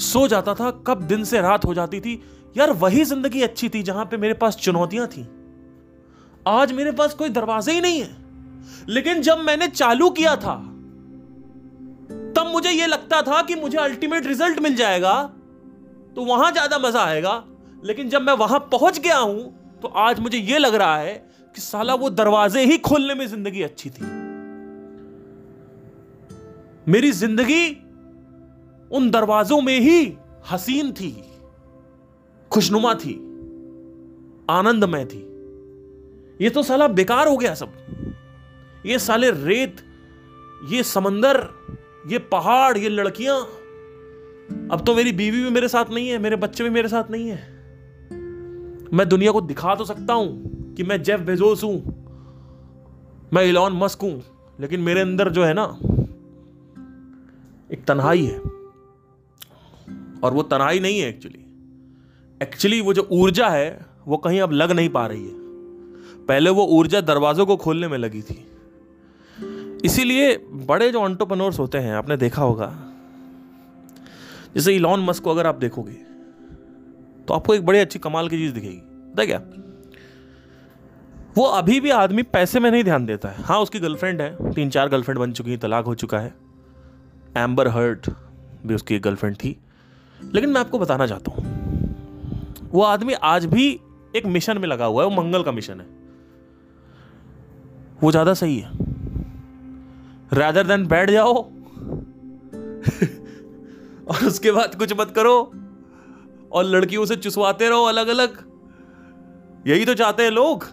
सो 0.00 0.26
जाता 0.28 0.54
था, 0.54 0.70
कब 0.86 1.02
दिन 1.02 1.24
से 1.24 1.40
रात 1.40 1.64
हो 1.64 1.74
जाती 1.74 2.00
थी। 2.00 2.22
यार 2.56 2.70
वही 2.74 3.04
ज़िंदगी 3.04 3.42
अच्छी 3.42 3.68
थी 3.68 3.82
जहाँ 3.82 4.04
पे 4.04 4.16
मेरे 4.16 4.34
पास 4.34 4.56
चुनौतियाँ 4.56 5.06
थी। 5.06 5.26
आज 6.48 6.72
मेरे 6.72 6.92
पास 6.92 7.14
कोई 7.14 7.28
दरवाजे 7.28 7.72
ही 7.72 7.80
नहीं 7.80 8.00
है। 8.00 8.16
लेकिन 8.88 9.22
जब 9.22 9.38
मैंने 9.38 9.68
चालू 9.68 10.10
किया 10.10 10.36
था, 10.36 10.54
तब 12.36 12.50
मुझे 12.52 12.70
यह 12.70 12.86
लगता 12.86 13.20
था 13.22 13.42
कि 13.42 13.54
मुझे 13.54 13.78
अल्टीमेट 13.78 14.26
रिज़ल्ट 14.26 14.58
मिल 14.60 14.76
जाएगा 14.76 15.22
तो 16.16 16.24
वहाँ 16.24 16.50
ज़्यादा 16.52 16.78
मज़ा 16.78 17.00
आएगा। 17.00 17.32
लेकिन 17.86 18.08
जब 18.08 18.22
मैं 18.22 18.32
वहाँ 18.34 18.58
पहुँच 18.72 18.98
गया 19.00 19.18
हूँ 19.18 19.78
तो 19.82 19.88
आज 19.88 20.20
मुझे 20.20 20.38
यह 20.38 20.58
लग 20.58 20.74
रहा 20.74 20.96
है 20.98 21.14
कि 21.54 21.60
साला 21.60 21.94
वो 21.94 22.10
दरवाजे 22.10 22.64
ही 22.64 22.78
खोलने 22.78 23.14
में 23.14 23.26
ज़िंदगी 23.26 23.62
अच्छी 23.62 23.90
थी। 23.90 24.04
मेरी 26.88 27.10
ज़िंदगी 27.12 27.68
उन 28.90 29.10
दरवाजों 29.10 29.60
में 29.60 29.78
ही 29.80 30.16
हसीन 30.50 30.92
थी, 30.92 31.10
खुशनुमा 32.50 32.94
थी, 32.94 33.14
आनंदमय 34.50 35.04
थी। 35.04 35.22
ये 36.40 36.50
तो 36.50 36.62
साला 36.62 36.88
बेकार 36.88 37.28
हो 37.28 37.36
गया 37.36 37.54
सब। 37.54 37.72
ये 38.86 38.98
साले 38.98 39.30
रेत, 39.30 39.76
ये 40.70 40.82
समंदर, 40.82 41.48
ये 42.06 42.18
पहाड़, 42.18 42.76
ये 42.78 42.88
लड़कियाँ। 42.88 43.40
अब 44.72 44.82
तो 44.86 44.94
मेरी 44.94 45.12
बीवी 45.12 45.42
भी 45.44 45.50
मेरे 45.50 45.68
साथ 45.68 45.90
नहीं 45.90 46.08
है, 46.08 46.18
मेरे 46.18 46.36
बच्चे 46.36 46.64
भी 46.64 46.70
मेरे 46.70 46.88
साथ 46.88 47.10
नहीं 47.10 47.28
है। 47.28 47.55
मैं 48.92 49.08
दुनिया 49.08 49.32
को 49.32 49.40
दिखा 49.40 49.74
तो 49.74 49.84
सकता 49.84 50.14
हूँ 50.14 50.74
कि 50.74 50.82
मैं 50.82 51.02
जेफ 51.02 51.20
बेजोस 51.20 51.64
हूँ, 51.64 51.76
मैं 53.32 53.44
इलॉन 53.44 53.72
मस्क 53.72 54.02
हूँ, 54.02 54.22
लेकिन 54.60 54.80
मेरे 54.80 55.00
अंदर 55.00 55.30
जो 55.30 55.44
है 55.44 55.54
ना, 55.54 55.64
एक 57.72 57.84
तन्हाई 57.88 58.24
है। 58.24 58.38
और 60.20 60.34
वो 60.34 60.42
तन्हाई 60.42 60.80
नहीं 60.80 61.00
है 61.00 61.08
एक्चुअली 61.08 61.42
एक्चुअली 62.42 62.80
वो 62.80 62.94
जो 62.94 63.08
ऊर्जा 63.12 63.48
है, 63.48 63.86
वो 64.06 64.16
कहीं 64.16 64.40
अब 64.40 64.52
लग 64.52 64.72
नहीं 64.72 64.88
पा 64.88 65.06
रही 65.06 65.24
है। 65.24 65.34
पहले 66.26 66.50
वो 66.50 66.66
ऊर्जा 66.66 67.00
दरवाजों 67.00 67.46
को 67.46 67.56
खोलने 67.56 67.88
में 67.88 67.98
लगी 67.98 68.22
थी। 68.22 68.46
इसीलिए 69.84 70.36
बड़े 70.68 70.90
जो 70.90 71.00
ऑन्टोपनोर्स 71.00 71.58
होते 71.58 71.78
हैं, 71.78 71.94
आपने 71.94 72.16
देखा 72.16 72.42
होगा। 72.42 72.74
जैसे 74.54 74.74
इलॉन 74.76 75.00
मस्क 75.00 75.22
को 75.22 75.30
अगर 75.30 75.46
आप 75.46 75.54
देखोगे 75.54 75.96
तो 77.28 77.34
आपको 77.34 77.54
एक 77.54 77.64
बड़ी 77.66 77.78
अच्छी 77.78 77.98
कमाल 77.98 78.28
की 78.28 78.36
चीज़ 78.36 78.52
दिखेगी। 78.54 78.80
पता 79.12 79.24
क्या? 79.24 79.40
वो 81.36 81.44
अभी 81.44 81.80
भी 81.80 81.90
आदमी 81.90 82.22
पैसे 82.22 82.60
में 82.60 82.70
नहीं 82.70 82.84
ध्यान 82.84 83.06
देता 83.06 83.28
है। 83.28 83.42
हाँ 83.42 83.58
उसकी 83.60 83.78
गर्लफ्रेंड 83.78 84.20
है 84.20 84.52
तीन 84.52 84.70
चार 84.70 84.88
गर्लफ्रेंड 84.88 85.18
बन 85.18 85.32
चुकी 85.32 85.50
हैं, 85.50 85.58
तलाक 85.60 85.84
हो 85.84 85.94
चुका 85.94 86.18
है। 86.18 86.34
एम्बर 87.36 87.68
हर्ट 87.68 88.10
भी 88.66 88.74
उसकी 88.74 88.94
एक 88.94 89.02
गर्लफ्रेंड 89.02 89.36
थी। 89.36 89.56
लेकिन 90.20 90.50
मैं 90.50 90.60
आपको 90.60 90.78
बताना 90.78 91.06
चाहता 91.06 91.30
हूँ, 91.30 91.44
वो 92.72 92.82
आदमी 92.82 93.12
आज 93.12 93.46
भी 93.46 93.68
एक 94.16 94.26
मिशन 94.26 94.58
में 94.58 94.68
लगा 94.68 94.84
हुआ 94.84 95.02
है, 95.02 95.08
वो 95.08 95.22
मंगल 95.22 95.42
का 95.42 95.52
मिशन 95.52 95.80
है। 95.80 95.86
वो 98.02 98.10
ज़्यादा 98.10 98.34
सही 98.34 98.58
है। 98.58 98.70
रैदर 100.32 100.66
देन 100.66 100.86
बैठ 100.86 101.10
जाओ, 101.10 101.34
और 104.08 104.26
उसके 104.26 104.50
बाद 104.50 104.74
कुछ 104.74 104.92
मत 104.92 105.10
करो। 105.10 105.52
और 106.56 106.64
लड़कियों 106.64 107.04
से 107.06 107.16
चुसवाते 107.18 107.68
रहो 107.68 107.84
अलग 107.84 108.08
अलग 108.08 108.36
यही 109.66 109.84
तो 109.84 109.94
चाहते 109.94 110.22
हैं 110.22 110.30
लोग। 110.30 110.64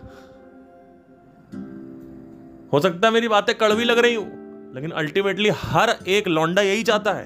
हो 2.74 2.80
सकता 2.80 3.08
है 3.08 3.14
मेरी 3.14 3.28
बातें 3.28 3.54
कड़वी 3.58 3.84
लग 3.84 4.00
रही 4.00 4.14
हूँ, 4.16 4.26
लेकिन 4.76 4.92
अल्टीमेटली 4.94 5.50
हर 5.56 5.96
एक 6.10 6.28
लौंडा 6.28 6.62
यही 6.62 6.84
चाहता 6.84 7.14
है। 7.14 7.26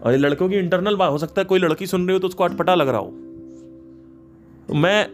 और 0.00 0.12
ये 0.12 0.16
लड़कों 0.16 0.48
की 0.48 0.56
इंटरनल 0.56 0.96
बात, 0.96 1.10
हो 1.10 1.18
सकता 1.18 1.40
है 1.40 1.44
कोई 1.44 1.58
लड़की 1.58 1.86
सुन 1.86 2.06
रही 2.06 2.12
हो 2.12 2.18
तो 2.18 2.28
उसको 2.28 2.44
अटपटा 2.44 2.74
लग 2.74 2.88
रहा 2.88 3.00
हो। 3.00 3.10
तो 4.68 4.74
मैं 4.76 5.08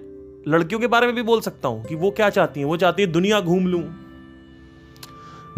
लड़कियों 0.48 0.80
के 0.80 0.86
बारे 0.86 1.06
में 1.06 1.14
भी 1.14 1.22
बोल 1.22 1.40
सकता 1.40 1.68
हूँ 1.68 1.84
कि 1.84 1.94
वो 1.94 2.10
क्या 2.10 2.30
चाहती 2.30 2.60
हैं? 2.60 2.66
वो 2.66 2.76
चाहती 2.76 3.02
है 3.02 3.08
दुनिया 3.08 3.40
घूम 3.40 3.66
लूँ 3.66 3.82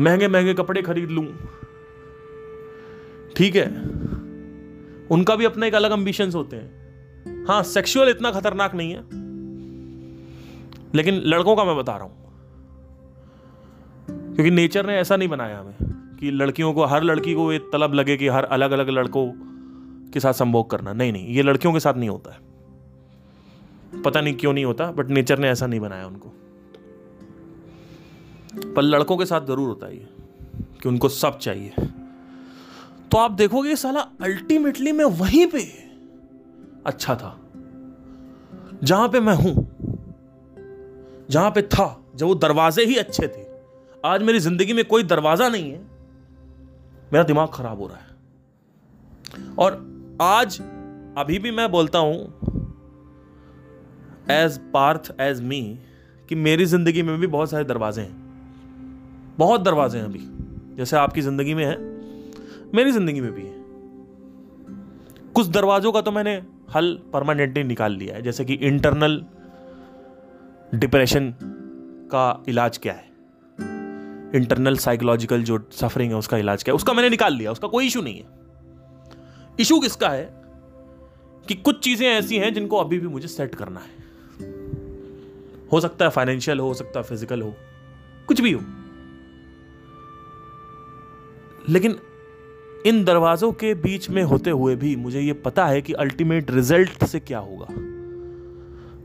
महँगे 0.01 0.29
महँगे 0.29 0.55
कपड़े 0.55 0.83
खरीद 0.83 1.11
लूँ। 1.11 1.27
ठीक 3.37 3.57
है 3.57 3.67
उनका 5.11 5.37
भी 5.37 5.45
अपना 5.45 5.67
एक 5.67 5.75
अलग 5.75 5.91
अंबिशंस 5.91 6.35
होते 6.35 6.57
हैं। 6.57 6.89
हाँ 7.49 7.63
सेक्सुअल 7.63 8.09
इतना 8.09 8.31
खतरनाक 8.31 8.75
नहीं 8.75 8.91
है। 8.93 9.01
लेकिन 10.95 11.15
लड़कों 11.15 11.57
का 11.57 11.65
मैं 11.65 11.77
बता 11.77 11.97
रहा 11.97 12.05
हूँ। 12.05 12.29
क्योंकि 14.35 14.51
नेचर 14.51 14.87
ने 14.87 14.97
ऐसा 14.97 15.17
नहीं 15.17 15.29
बनाया 15.29 15.59
हमें 15.61 15.77
कि 16.21 16.31
लड़कियों 16.31 16.73
को, 16.73 16.85
हर 16.85 17.03
लड़की 17.03 17.35
को 17.35 17.53
ये 17.53 17.59
तलब 17.59 17.95
लगे 17.95 18.17
कि 18.17 18.29
हर 18.29 18.45
अलग 18.45 18.71
अलग 18.71 18.89
लड़कों 18.89 19.33
के 20.11 20.21
साथ 20.21 20.33
संभोग 20.33 20.71
करना। 20.71 20.93
नहीं 20.93 21.13
नहीं, 21.13 21.27
ये 21.27 21.43
लड़कियों 21.43 21.73
के 21.73 21.81
साथ 21.81 21.95
नहीं 21.95 22.09
होता 22.09 22.33
है। 22.33 22.49
पता 24.03 24.21
नहीं 24.21 24.35
क्यों 24.35 24.53
नहीं 24.53 24.65
होता 24.65 24.91
बट 24.91 25.09
नेचर 25.09 25.39
ने 25.39 25.49
ऐसा 25.49 25.67
नहीं 25.67 25.81
बनाया 25.81 26.07
उनको। 26.07 26.33
पर 28.75 28.83
लड़कों 28.83 29.17
के 29.17 29.25
साथ 29.25 29.41
ज़रूर 29.41 29.69
होता 29.69 29.87
है 29.87 29.97
ये, 29.97 30.07
कि 30.83 30.89
उनको 30.89 31.09
सब 31.09 31.39
चाहिए। 31.39 31.73
तो 33.13 33.19
आप 33.19 33.31
देखोगे 33.31 33.77
साला 33.77 34.01
अल्टीमेटली 34.23 34.93
मैं 34.93 35.05
वहीं 35.05 35.47
पे 35.47 35.63
अच्छा 36.87 37.15
था। 37.15 37.39
जहाँ 38.85 39.09
पे 39.09 39.21
मैं 39.21 39.35
हूँ, 39.35 39.55
जहाँ 41.31 41.51
पे 41.51 41.63
था, 41.63 42.05
जब 42.17 42.27
वो 42.27 42.35
दरवाजे 42.35 42.85
ही 42.85 42.97
अच्छे 42.97 43.29
थे। 43.29 43.47
आज 44.05 44.23
मेरी 44.23 44.39
ज़िंदगी 44.39 44.73
में 44.73 44.85
कोई 44.85 45.03
दरवाज़ा 45.03 45.49
नहीं 45.49 45.71
है। 45.71 45.81
मेरा 47.13 47.23
दिमाग 47.23 47.49
खराब 47.49 47.81
हो 47.81 47.87
रहा 47.87 47.97
है। 47.97 48.07
और 49.59 49.73
आज, 50.23 50.61
अभी 51.19 51.39
भी 51.39 51.51
मैं 51.51 51.71
बोलता 51.71 51.99
हूँ 51.99 52.23
एज 54.31 54.59
पार्थ 54.73 55.15
एज 55.21 55.41
मी 55.43 55.61
कि 56.29 56.35
मेरी 56.35 56.65
ज़िंदगी 56.65 57.03
में 57.03 57.19
भी 57.21 57.27
बहुत 57.27 57.51
सारे 57.51 57.65
दरवाजे 57.65 58.03
हैं। 58.03 59.37
बहुत 59.39 59.61
दरवाजे 59.61 59.99
हैं 59.99 60.05
अभी। 60.05 60.21
जैसे 60.77 60.97
आपकी 60.97 61.21
ज़िंदगी 61.21 61.55
में 61.55 61.65
है 61.65 61.77
मेरी 62.75 62.93
ज़िंदगी 62.93 63.21
में 63.21 63.33
भी 63.33 63.43
है। 63.43 63.55
कुछ 65.33 65.47
दरवाजों 65.47 65.93
का 65.93 66.01
तो 66.01 66.13
मैंने 66.13 66.43
हल 66.75 66.99
परमानेंटली 67.13 67.63
निकाल 67.65 67.93
लिया 67.93 68.15
है, 68.15 68.23
जैसे 68.23 68.45
कि 68.45 68.55
इंटरनल 68.55 69.25
डिप्रेशन 70.75 71.35
का 72.13 72.45
इलाज 72.49 72.79
क्या 72.79 72.93
है? 72.93 73.07
इंटरनल 74.35 74.77
साइकोलॉजिकल 74.77 75.43
जो 75.43 75.69
सफरिंग 75.73 76.13
है, 76.13 76.19
उसका 76.19 76.37
इलाज 76.37 76.63
क्या 76.63 76.73
है? 76.73 76.77
उसका 76.77 76.93
मैंने 76.93 77.11
निकाल 77.11 77.35
लिया, 77.35 77.53
उसका 77.53 77.69
कोई 77.69 77.87
इशू 77.87 78.03
नहीं 78.03 78.19
है। 78.19 78.27
इशू 79.61 79.81
किसका 79.81 80.09
है? 80.09 80.25
कि 81.49 81.55
कुछ 81.55 81.79
चीज़ें 81.79 82.09
ऐसी 82.09 82.37
हैं 82.37 82.55
जिनको 82.55 82.77
अभी 82.77 82.99
भी 82.99 83.07
मुझे 83.07 83.29
सेट 83.29 83.55
करना 83.55 83.81
है। 83.81 83.97
हो 85.73 85.81
सकता 85.81 86.05
है 86.05 86.11
फाइनेंशियल 86.11 86.61
हो 86.61 86.75
सकता 86.75 87.01
है 87.01 87.07
फ़िज़िकल 87.07 87.43
हो, 87.43 87.55
कुछ 88.27 88.41
भी 88.41 88.53
हो। 88.53 88.61
लेकिन 91.69 91.99
इन 92.87 93.05
दरवाजों 93.05 93.53
के 93.53 93.75
बीच 93.75 94.09
में 94.11 94.23
होते 94.23 94.51
हुए 94.51 94.77
भी 94.77 94.97
मुझे 94.97 95.21
यह 95.21 95.35
पता 95.45 95.67
है 95.67 95.81
कि 95.83 95.93
अल्टीमेट 95.93 96.51
रिज़ल्ट 96.51 97.05
से 97.05 97.21
क्या 97.21 97.39
होगा। 97.39 97.67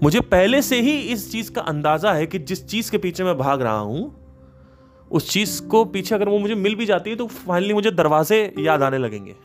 मुझे 0.03 0.19
पहले 0.21 0.61
से 0.61 0.81
ही 0.81 0.97
इस 1.11 1.31
चीज़ 1.31 1.51
का 1.51 1.61
अंदाज़ा 1.61 2.13
है 2.13 2.25
कि 2.27 2.39
जिस 2.39 2.65
चीज़ 2.67 2.91
के 2.91 2.97
पीछे 2.97 3.23
मैं 3.23 3.37
भाग 3.37 3.61
रहा 3.61 3.77
हूँ, 3.77 4.15
उस 5.11 5.29
चीज़ 5.29 5.61
को 5.63 5.85
पीछे 5.85 6.15
अगर 6.15 6.29
वो 6.29 6.39
मुझे 6.39 6.55
मिल 6.55 6.75
भी 6.75 6.85
जाती 6.85 7.09
है 7.09 7.15
तो 7.15 7.27
फाइनली 7.27 7.73
मुझे 7.73 7.91
दरवाजे 7.91 8.53
याद 8.59 8.83
आने 8.83 8.97
लगेंगे। 8.97 9.35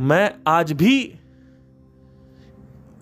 मैं 0.00 0.34
आज 0.46 0.72
भी 0.72 1.14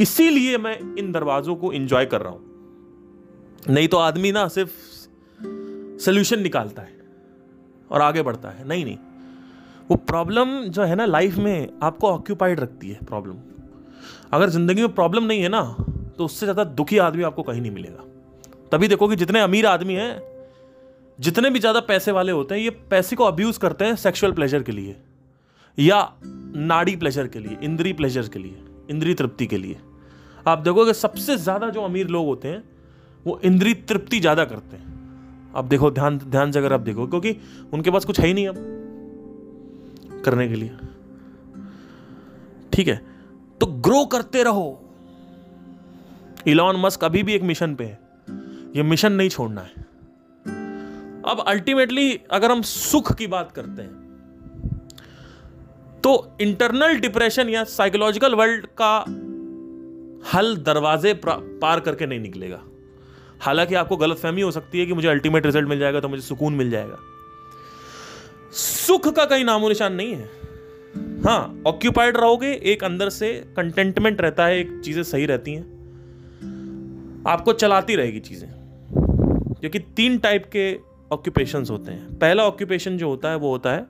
इसीलिए 0.01 0.59
मैं 0.59 0.79
इन 0.97 1.13
दरवाजों 1.13 1.57
को 1.57 1.73
इंजॉय 1.73 2.07
कर 2.07 2.21
रहा 2.21 2.33
हूँ। 2.33 2.43
नहीं 3.69 3.89
तो 3.89 3.97
आदमी 3.97 4.33
ना 4.33 4.49
सिर्फ़ 4.49 4.71
सोल्यूशन 6.01 6.41
निकालता 6.41 6.83
है 6.83 7.01
और 7.91 8.01
आगे 8.01 8.23
बढ़ता 8.23 8.49
है। 8.49 8.69
नहीं 8.69 8.85
नहीं। 8.85 8.99
वो 9.93 9.97
प्रॉब्लम 10.09 10.49
जो 10.67 10.83
है 10.83 10.95
ना 10.95 11.05
लाइफ 11.07 11.37
में 11.37 11.69
आपको 11.83 12.09
ऑक्यूपाइड 12.09 12.61
रखती 12.61 12.91
है 12.91 13.05
प्रॉब्लम 13.05 13.35
अगर 14.33 14.49
ज़िंदगी 14.51 14.83
में 14.83 14.95
प्रॉब्लम 14.95 15.25
नहीं 15.25 15.43
है 15.43 15.49
ना 15.49 15.63
तो 16.19 16.25
उससे 16.25 16.47
ज़्यादा 16.47 16.65
दुखी 16.65 16.99
आदमी 16.99 17.23
आपको 17.23 17.43
कहीं 17.43 17.61
नहीं 17.61 17.71
मिलेगा. 17.71 18.05
तभी 18.73 18.89
देखो 18.89 19.09
कि 19.09 19.17
जितने 19.17 19.41
अमीर 19.41 19.67
आदमी 19.67 19.95
हैं, 19.95 20.23
जितने 21.19 21.51
भी 21.51 21.61
ज़्यादा 21.61 21.81
पैसे 21.81 22.13
वाले 22.13 22.33
होते 22.33 22.55
हैं, 22.55 22.63
ये 22.63 22.71
पैसे 22.91 23.17
को 23.17 23.25
अब्यूज़ 23.25 23.59
करते 23.59 23.85
हैं 23.85 23.97
सेक्सुअल 23.97 24.33
प्लेजर 24.33 24.63
के 24.63 24.73
लिए. 24.73 24.97
या 25.79 26.01
नाड़ी 26.57 26.97
प्लेजर 26.97 27.29
के 27.29 27.39
लिए, 27.39 27.57
इंद्री 27.63 27.93
प्लेजर 27.93 28.29
के 28.29 28.39
लिए, 28.39 28.57
इंद्री 28.91 29.15
तृप्ति 29.15 29.47
के 29.47 29.59
लिए. 29.59 29.77
आप 30.47 30.59
देखोगे 30.59 30.93
सबसे 30.93 31.37
ज़्यादा 31.39 31.69
जो 31.69 31.83
अमीर 31.83 32.07
लोग 32.09 32.27
होते 32.27 32.49
हैं, 32.49 32.63
वो 33.27 33.41
इंद्री 33.45 33.75
तृप्ति 33.75 34.21
ज़्यादा 34.21 34.45
करते 34.45 34.77
हैं. 34.77 35.53
अब 35.57 35.69
देखो, 35.69 35.91
ध्यान 35.91 36.19
ध्यान 36.19 36.53
से 36.53 36.59
अगर 36.59 36.73
आप 36.73 36.81
देखो, 36.81 37.07
क्योंकि 37.07 37.37
उनके 37.75 37.91
पास 37.91 38.05
कुछ 38.05 38.21
है 38.21 38.27
ही 38.27 38.35
नहीं 38.35 38.49
अब. 38.49 38.81
करने 40.25 40.49
के 40.49 40.55
लिए। 40.55 40.77
ठीक 42.73 42.89
है? 42.89 43.01
तो 43.61 43.67
ग्रो 43.67 44.05
करते 44.07 44.43
रहो। 44.43 44.79
इलॉन 46.47 46.77
मस्क 46.77 47.05
अभी 47.05 47.23
भी 47.23 47.33
एक 47.33 47.43
मिशन 47.43 47.75
पे 47.75 47.85
है। 47.85 47.99
ये 48.77 48.83
मिशन 48.83 49.13
नहीं 49.13 49.29
छोड़ना 49.29 49.61
है। 49.61 49.83
अब 51.25 51.45
अल्टीमेटली 51.49 52.21
अगर 52.31 52.51
हम 52.51 52.63
सुख 52.63 53.13
की 53.15 53.27
बात 53.27 53.53
करते 53.53 53.83
हैं 53.83 54.01
तो 56.05 56.37
इंटरनल 56.41 56.97
डिप्रेशन 56.97 57.49
या 57.49 57.65
साइकोलॉजिकल 57.65 58.35
वर्ल्ड 58.35 58.67
का 58.81 58.99
हल 60.33 60.57
दरवाजे 60.57 61.15
पार 61.27 61.81
करके 61.81 62.07
नहीं 62.07 62.21
निकलेगा। 62.21 62.61
हालाँकि 63.41 63.75
आपको 63.75 63.97
गलत 63.97 64.17
फहमी 64.17 64.41
हो 64.41 64.51
सकती 64.51 64.79
है 64.79 64.87
कि 64.87 64.93
मुझे 64.93 65.09
अल्टीमेट 65.09 65.47
रिज़ल्ट 65.47 65.69
मिल 65.69 65.79
जाएगा 65.79 66.01
तो 66.01 66.09
मुझे 66.09 66.23
सुकून 66.23 66.55
मिल 66.55 66.71
जाएगा। 66.71 66.99
सुख 68.53 69.09
का 69.09 69.25
कहीं 69.25 69.45
नामो 69.45 69.69
निशान 69.69 69.93
नहीं 69.95 70.15
है। 70.15 70.29
हाँ 71.25 71.63
ऑक्यूपाइड 71.67 72.17
रहोगे, 72.17 72.53
एक 72.53 72.85
अंदर 72.85 73.09
से 73.11 73.33
कंटेंटमेंट 73.57 74.21
रहता 74.21 74.47
है, 74.47 74.59
एक 74.59 74.81
चीज़ें 74.85 75.03
सही 75.03 75.27
रहती 75.27 75.53
हैं। 75.55 77.23
आपको 77.27 77.53
चलाती 77.55 77.97
रहेगी 77.97 78.21
चीज़ें, 78.21 78.49
क्योंकि 79.61 79.79
तीन 79.97 80.19
टाइप 80.19 80.51
के 80.53 80.75
ऑक्यूपेशन 81.13 81.65
होते 81.71 81.93
हैं। 81.93 82.19
पहला 82.19 82.47
ऑक्यूपेशन 82.47 82.97
जो 82.99 83.09
होता 83.09 83.31
है, 83.31 83.37
वो 83.37 83.51
होता 83.51 83.73
है 83.73 83.87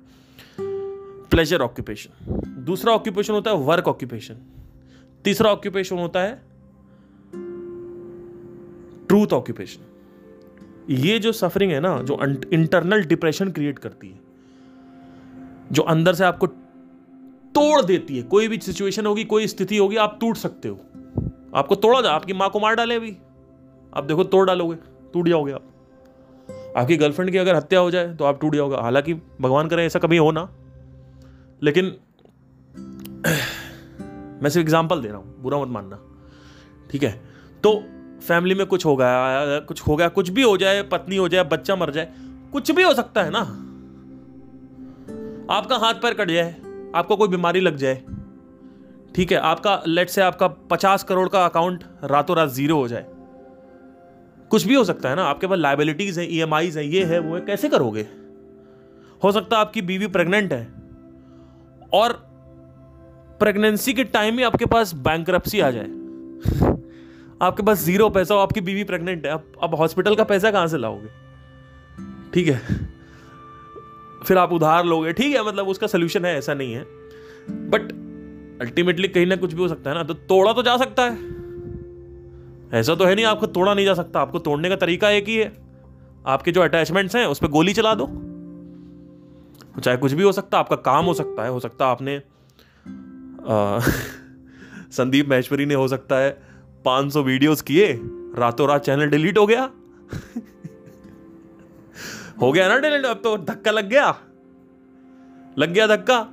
प्लेजर 1.31 1.61
ऑक्यूपेशन 1.61 2.65
दूसरा 2.65 2.93
ऑक्यूपेशन 2.93 3.33
होता 3.33 3.51
है 3.51 3.57
वर्क 3.59 3.89
ऑक्यूपेशन 3.89 4.37
तीसरा 5.25 5.53
ऑक्यूपेशन 5.53 5.99
होता 5.99 6.21
है 6.21 6.35
ट्रूथ 9.09 9.33
ऑक्यूपेशन 9.33 9.81
ये 10.91 11.19
जो 11.19 11.33
सफरिंग 11.33 11.73
है 11.73 11.81
ना, 11.81 11.99
जो 11.99 12.19
इंटरनल 12.53 13.05
डिप्रेशन 13.05 13.51
क्रिएट 13.51 13.79
करती 13.79 14.09
है 14.09 14.22
जो 15.73 15.83
अंदर 15.83 16.15
से 16.15 16.25
आपको 16.25 16.47
तोड़ 17.55 17.83
देती 17.83 18.17
है। 18.17 18.23
कोई 18.23 18.49
भी 18.49 18.59
सिचुएशन 18.59 19.07
होगी, 19.07 19.25
कोई 19.25 19.47
स्थिति 19.47 19.77
होगी, 19.77 19.97
आप 19.97 20.17
टूट 20.21 20.37
सकते 20.37 20.69
हो। 20.69 20.81
आपको 21.55 21.75
तोड़ा 21.75 22.01
जा, 22.01 22.11
आपकी 22.11 22.33
माँ 22.33 22.51
को 22.51 22.61
मार 22.61 22.75
डाले 22.75 22.95
अभी। 22.95 23.17
आप 23.97 24.05
देखो, 24.05 24.25
तोड़ 24.25 24.47
डालोगे, 24.47 24.77
टूट 25.13 25.29
जाओगे 25.29 25.53
आप। 25.53 25.69
आपकी 26.77 26.97
गर्लफ्रेंड 26.97 27.31
की 27.31 27.39
अगर 27.39 27.55
हत्या 27.55 27.81
हो 27.81 27.91
जाए 27.91 28.15
तो 28.15 28.25
आप 28.25 28.41
टूट 28.41 28.55
जाओगे। 28.55 28.77
हालाँकि 28.77 29.15
भगवान 29.15 29.69
करे, 29.69 29.85
ऐसा 29.87 29.99
कभी 29.99 30.17
हो 30.17 30.31
ना। 30.31 30.49
लेकिन, 31.63 31.85
मैं 34.43 34.51
सिर्फ़ 34.51 34.59
एग्ज़ाम्पल 34.59 35.01
दे 35.01 35.09
रहा 35.09 35.17
हूँ, 35.17 35.43
बुरा 35.43 35.59
मत 35.59 35.69
मानना। 35.69 35.99
ठीक 36.91 37.03
है? 37.03 37.21
तो 37.63 37.83
फैमिली 38.21 38.55
में 38.55 38.67
कुछ 38.67 38.87
हो 38.87 38.97
गया 38.97 39.59
कुछ 39.59 39.81
हो 39.81 39.97
गया 39.97 40.09
कुछ 40.09 40.29
भी 40.29 40.43
हो 40.43 40.57
जाए, 40.57 40.83
पत्नी 40.83 41.17
हो 41.17 41.29
जाए, 41.29 41.45
बच्चा 41.45 41.77
मर 41.77 41.91
जाए, 41.91 42.13
कुछ 42.53 42.71
भी 42.71 42.83
हो 42.83 42.95
सकता 42.95 43.23
है 43.23 43.31
ना। 43.31 43.62
आपका 45.51 45.77
हाथ 45.77 45.95
पैर 45.95 46.15
कट 46.15 46.31
जाए, 46.31 46.55
आपको 46.95 47.17
कोई 47.17 47.29
बीमारी 47.29 47.61
लग 47.61 47.77
जाए, 47.77 47.95
ठीक 49.15 49.33
है, 49.33 49.39
आपका 49.39 49.83
लेट 49.87 50.11
से 50.11 50.21
आपका 50.23 50.49
पचास 50.71 51.03
करोड़ 51.05 51.29
का 51.29 51.45
अकाउंट 51.45 51.85
रातों 52.05 52.37
रात 52.37 52.49
ज़ीरो 52.49 52.77
हो 52.77 52.89
जाए। 52.89 53.07
कुछ 54.51 54.67
भी 54.67 54.75
हो 54.75 54.85
सकता 54.85 55.09
है 55.09 55.17
ना, 55.17 55.25
आपके 55.25 55.47
पास 55.47 55.59
लाइबिलिटीज 55.59 56.19
है 56.19 56.27
ई 56.27 56.41
आईज 56.43 56.79
है, 56.79 56.87
ये 56.87 57.05
है, 57.05 57.19
वो 57.19 57.35
है, 57.35 57.41
कैसे 57.41 57.69
करोगे? 57.69 58.07
हो 59.25 59.33
सकता 59.33 59.57
है 59.57 59.61
आपकी 59.61 59.83
बीवी 59.83 60.07
प्रेग्नेंट 60.09 60.53
है, 60.53 60.63
और 61.93 62.13
प्रेगनेंसी 63.41 63.93
के 63.93 64.05
टाइम 64.05 64.39
ही 64.39 64.45
आपके 64.45 64.67
पास 64.67 64.95
बैंक 64.95 65.31
आ 65.31 65.71
जाए। 65.71 65.91
आपके 67.43 67.63
पास 67.63 67.79
ज़ीरो 67.79 68.09
पैसा 68.11 68.35
हो, 68.35 68.41
आपकी 68.41 68.61
बीवी 68.61 68.85
प्रेग्नेंट 68.85 69.27
है 69.27 69.33
अब 69.33 69.53
अब 69.63 69.75
हॉस्पिटल 69.75 70.15
का 70.15 70.25
पैसा 70.25 70.51
कहाँ 70.51 70.67
से 70.67 70.79
लाओगे? 70.79 71.09
ठीक 72.35 72.49
है। 72.49 72.92
फिर 74.23 74.39
आप 74.39 74.53
उधार 74.53 74.85
लोगे। 74.85 75.13
ठीक 75.13 75.37
है 75.37 75.47
मतलब 75.47 75.69
उसका 75.69 75.87
सोल्यूशन 75.87 76.25
है, 76.25 76.39
ऐसा 76.39 76.55
नहीं 76.55 76.75
है। 76.75 76.87
बट 77.51 77.93
अल्टीमेटली 78.63 79.09
कहीं 79.09 79.27
ना 79.27 79.37
कुछ 79.37 79.55
भी 79.55 79.63
हो 79.63 79.69
सकता 79.69 79.91
है 79.91 79.97
ना 79.97 80.03
तो 80.03 80.15
तोड़ा 80.15 80.53
तो 80.53 80.63
जा 80.63 80.77
सकता 80.77 81.03
है। 81.03 81.43
ऐसा 82.81 82.95
तो 82.95 83.05
है 83.05 83.15
नहीं, 83.15 83.25
आपको 83.25 83.47
तोड़ा 83.47 83.75
नहीं 83.75 83.87
जा 83.87 83.95
सकता। 83.95 84.21
आपको 84.21 84.39
तोड़ने 84.39 84.69
का 84.69 84.77
तरीका 84.77 85.11
एक 85.11 85.29
ही 85.29 85.37
है। 85.37 85.53
आपके 86.27 86.53
जो 86.53 86.61
अटैचमेंट्स 86.61 87.17
हैं, 87.17 87.27
उस 87.27 87.39
पर 87.39 87.49
गोली 87.49 87.73
चला 87.73 87.95
दो। 87.95 88.07
चाहे 89.81 89.97
कुछ 89.97 90.13
भी 90.13 90.23
हो 90.23 90.33
सकता 90.33 90.59
है 90.59 90.65
आपका 90.65 90.77
काम 90.77 91.05
हो 91.05 91.15
सकता 91.15 91.45
है। 91.45 91.51
हो 91.51 91.61
सकता 91.61 91.85
है 91.85 91.91
आपने 91.91 92.23
संदीप 94.93 95.29
महेश्वरी 95.29 95.67
ने 95.67 95.75
हो 95.75 95.89
सकता 95.89 96.17
है 96.17 96.43
500 96.85 97.23
वीडियोस 97.23 97.63
किए, 97.63 98.01
रातों 98.39 98.69
रात 98.69 98.85
चैनल 98.85 99.07
डिलीट 99.07 99.39
हो 99.39 99.47
गया। 99.47 99.71
हो 102.41 102.53
गया 102.53 102.69
ना 102.69 102.79
डिलीट? 102.79 103.05
अब 103.05 103.17
तो 103.17 103.39
धक्का 103.39 103.71
लग 103.71 103.89
गया। 103.89 104.19
लग 105.59 105.71
गया 105.71 105.87
धक्का। 105.87 106.29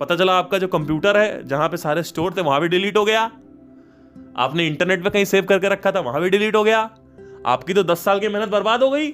पता 0.00 0.16
चला 0.16 0.38
आपका 0.38 0.58
जो 0.58 0.68
कंप्यूटर 0.68 1.16
है, 1.16 1.48
जहाँ 1.48 1.68
पे 1.68 1.76
सारे 1.76 2.02
स्टोर 2.02 2.34
थे, 2.36 2.40
वहाँ 2.40 2.60
भी 2.60 2.68
डिलीट 2.68 2.96
हो 2.96 3.04
गया। 3.04 3.32
आपने 4.36 4.66
इंटरनेट 4.66 5.04
पे 5.04 5.10
कहीं 5.10 5.24
सेव 5.24 5.44
करके 5.44 5.68
रखा 5.68 5.92
था, 5.92 6.00
वहाँ 6.00 6.20
भी 6.20 6.30
डिलीट 6.30 6.56
हो 6.56 6.64
गया। 6.64 6.90
आपकी 7.46 7.74
तो 7.74 7.82
दस 7.82 7.98
साल 7.98 8.20
की 8.20 8.28
मेहनत 8.28 8.48
बर्बाद 8.48 8.82
हो 8.82 8.90
गई। 8.90 9.12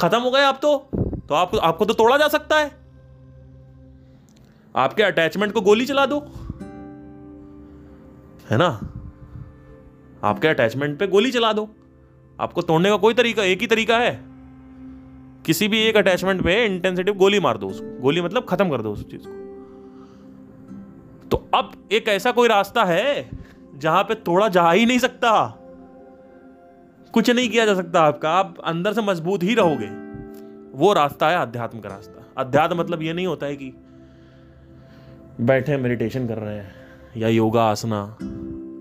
खत्म 0.00 0.20
हो 0.20 0.30
गए 0.30 0.42
आप 0.42 0.58
तो। 0.62 0.90
तो 1.28 1.34
आपको 1.34 1.56
आपको 1.56 1.84
तो 1.84 1.94
तोड़ा 1.94 2.16
जा 2.16 2.28
सकता 2.28 2.58
है। 2.58 2.80
आपके 4.76 5.02
अटैचमेंट 5.02 5.52
को 5.52 5.60
गोली 5.60 5.86
चला 5.86 6.06
दो। 6.06 6.18
है 8.50 8.58
ना? 8.58 8.80
आपके 10.24 10.48
अटैचमेंट 10.48 10.98
पे 10.98 11.06
गोली 11.06 11.30
चला 11.30 11.52
दो। 11.52 11.70
आपको 12.40 12.62
तोड़ने 12.62 12.88
का 12.88 12.96
कोई 12.96 13.14
तरीका, 13.14 13.42
एक 13.42 13.60
ही 13.60 13.66
तरीका 13.66 13.98
है। 13.98 14.29
किसी 15.50 15.68
भी 15.68 15.78
एक 15.78 15.96
अटैचमेंट 15.96 16.42
पे 16.42 16.66
इंटेंसिटी 16.66 17.12
गोली 17.12 17.40
मार 17.40 17.56
दो 17.58 17.66
उसको। 17.66 18.00
गोली 18.00 18.20
मतलब 18.20 18.44
खत्म 18.44 18.70
कर 18.70 18.82
दो 18.82 18.92
उस 18.92 19.10
चीज़ 19.10 19.22
को। 19.24 19.32
तो 21.28 21.50
अब 21.54 21.88
एक 21.92 22.08
ऐसा 22.08 22.32
कोई 22.32 22.48
रास्ता 22.48 22.84
है 22.84 23.30
जहाँ 23.74 24.02
पे 24.02 24.14
तोड़ा 24.14 24.48
जा 24.48 24.70
ही 24.70 24.86
नहीं 24.86 24.98
सकता। 24.98 25.58
कुछ 27.12 27.30
नहीं 27.30 27.48
किया 27.48 27.66
जा 27.66 27.74
सकता 27.74 28.02
आपका। 28.02 28.30
आप 28.30 28.58
अंदर 28.64 28.92
से 28.92 29.02
मज़बूत 29.02 29.42
ही 29.42 29.54
रहोगे। 29.54 29.88
वो 30.78 30.92
रास्ता 30.92 31.28
है 31.28 31.38
अध्यात्म 31.38 31.80
का 31.80 31.88
रास्ता। 31.88 32.24
अध्यात्म 32.36 32.78
मतलब 32.78 33.02
ये 33.02 33.12
नहीं 33.12 33.26
होता 33.26 33.46
है 33.46 33.56
कि 33.56 33.72
बैठे 35.40 35.76
मेडिटेशन 35.76 36.28
कर 36.28 36.38
रहे 36.38 36.56
हैं, 36.56 36.74
या 37.16 37.28
योगा, 37.28 37.62
आसना, 37.62 38.16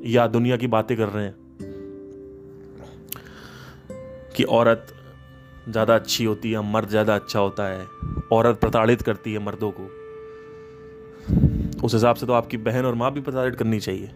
या 0.05 0.28
दुनिया 0.28 0.57
की 0.57 0.67
बातें 0.67 0.97
कर 0.97 1.09
रहे 1.09 1.26
हैं, 1.26 1.36
कि 4.36 4.43
औरत 4.43 4.95
ज़्यादा 5.70 5.95
अच्छी 5.95 6.26
होती 6.26 6.51
है 6.51 6.61
मर्द 6.72 6.89
ज़्यादा 6.89 7.15
अच्छा 7.15 7.39
होता 7.39 7.67
है? 7.67 7.86
औरत 8.32 8.59
प्रताड़ित 8.59 9.01
करती 9.01 9.34
है 9.34 9.39
मर्दों 9.39 9.72
को। 9.72 9.89
उस 11.84 11.93
हिसाब 11.93 12.15
से 12.15 12.26
तो 12.26 12.34
आपकी 12.34 12.57
बहन 12.57 12.86
और 12.86 12.95
माँ 12.95 13.11
भी 13.13 13.22
प्रताड़ित 13.22 13.55
करनी 13.55 13.80
चाहिए। 13.80 14.09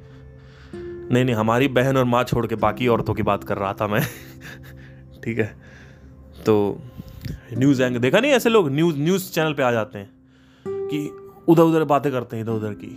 नहीं 0.75 1.23
नहीं, 1.25 1.35
हमारी 1.35 1.67
बहन 1.67 1.97
और 1.97 2.03
माँ 2.05 2.23
छोड़ 2.23 2.45
के 2.47 2.55
बाकी 2.55 2.87
औरतों 2.87 3.13
की 3.13 3.23
बात 3.23 3.43
कर 3.43 3.57
रहा 3.57 3.73
था 3.73 3.87
मैं। 3.87 4.01
ठीक 5.23 5.37
है? 5.39 5.55
तो 6.45 6.81
न्यूज़ 7.53 7.83
एंग, 7.83 7.97
देखा 7.97 8.19
नहीं 8.19 8.31
ऐसे 8.31 8.49
लोग? 8.49 8.69
न्यूज़ 8.71 8.97
न्यूज़ 8.97 9.31
चैनल 9.31 9.53
पे 9.53 9.63
आ 9.63 9.71
जाते 9.71 9.99
हैं 9.99 10.09
कि 10.65 11.09
उधर 11.47 11.63
उधर 11.63 11.83
बातें 11.83 12.11
करते 12.11 12.35
हैं 12.35 12.43
इधर 12.43 12.51
उधर 12.51 12.73
की, 12.73 12.87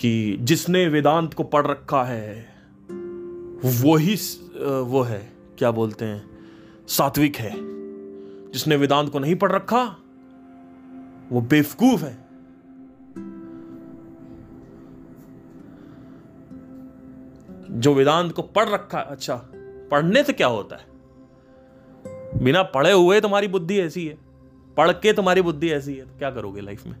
कि 0.00 0.36
जिसने 0.40 0.86
वेदांत 0.88 1.34
को 1.34 1.42
पढ़ 1.44 1.66
रखा 1.66 2.02
है 2.04 2.52
वही 3.62 4.14
वो 4.62 5.02
है, 5.02 5.20
क्या 5.58 5.70
बोलते 5.70 6.04
हैं? 6.04 6.31
सात्विक 6.92 7.36
है। 7.36 7.52
जिसने 8.50 8.76
वेदांत 8.76 9.10
को 9.10 9.18
नहीं 9.18 9.34
पढ़ 9.36 9.52
रखा, 9.52 9.84
वो 11.30 11.40
बेवकूफ़ 11.40 12.04
है। 12.04 12.18
जो 17.80 17.94
वेदांत 17.94 18.32
को 18.32 18.42
पढ़ 18.42 18.68
रखा 18.68 18.98
है 18.98 19.04
अच्छा 19.04 19.36
पढ़ने 19.90 20.24
से 20.24 20.32
क्या 20.32 20.46
होता 20.46 20.76
है? 20.76 20.84
बिना 22.44 22.62
पढ़े 22.62 22.92
हुए 22.92 23.20
तुम्हारी 23.20 23.48
बुद्धि 23.48 23.80
ऐसी 23.80 24.06
है। 24.06 24.18
पढ़ 24.76 24.92
के 24.92 25.12
तुम्हारी 25.12 25.42
बुद्धि 25.42 25.70
ऐसी 25.70 25.94
है 25.94 26.04
तो 26.06 26.18
क्या 26.18 26.30
करोगे 26.30 26.60
लाइफ 26.60 26.86
में? 26.86 26.96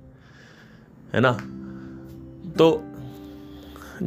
है 1.14 1.20
ना? 1.20 1.32
तो 2.50 2.82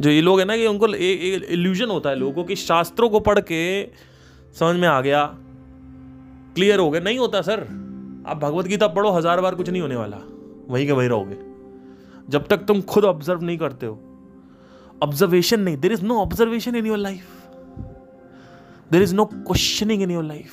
जो 0.00 0.10
ये 0.10 0.20
लोग 0.20 0.38
है 0.38 0.44
ना 0.44 0.56
कि 0.56 0.66
उनको 0.66 0.86
इल्यूजन 0.86 1.86
होता 1.86 2.10
है 2.10 2.16
लोगों 2.16 2.44
की, 2.44 2.56
शास्त्रों 2.56 3.10
को 3.10 3.20
पढ़ 3.20 3.40
के 3.40 3.84
समझ 4.54 4.76
में 4.76 4.88
आ 4.88 5.00
गया। 5.00 5.38
क्लियर 6.56 6.78
हो 6.78 6.90
गए। 6.90 7.00
नहीं 7.00 7.18
होता 7.18 7.40
सर। 7.42 7.60
आप 8.26 8.36
भगवत 8.36 8.66
गीता 8.66 8.86
पढ़ो 8.88 9.10
हज़ार 9.12 9.40
बार 9.40 9.54
कुछ 9.54 9.68
नहीं 9.70 9.82
होने 9.82 9.96
वाला। 9.96 10.16
वहीं 10.68 10.86
के 10.86 10.92
वहीं 10.92 11.08
रहोगे। 11.08 11.36
जब 12.28 12.46
तक 12.46 12.64
तुम 12.68 12.80
खुद 12.84 13.04
ऑब्ज़र्व 13.04 13.42
नहीं 13.42 13.58
करते 13.58 13.86
हो। 13.86 13.98
ऑब्जर्वेशन 15.02 15.60
नहीं। 15.60 15.76
There 15.76 15.92
is 15.92 16.04
no 16.04 16.18
observation 16.18 16.76
in 16.76 16.86
your 16.86 16.98
life 16.98 17.26
there 18.90 19.02
is 19.02 19.14
no 19.14 19.24
questioning 19.26 20.02
in 20.02 20.10
your 20.10 20.24
life 20.24 20.52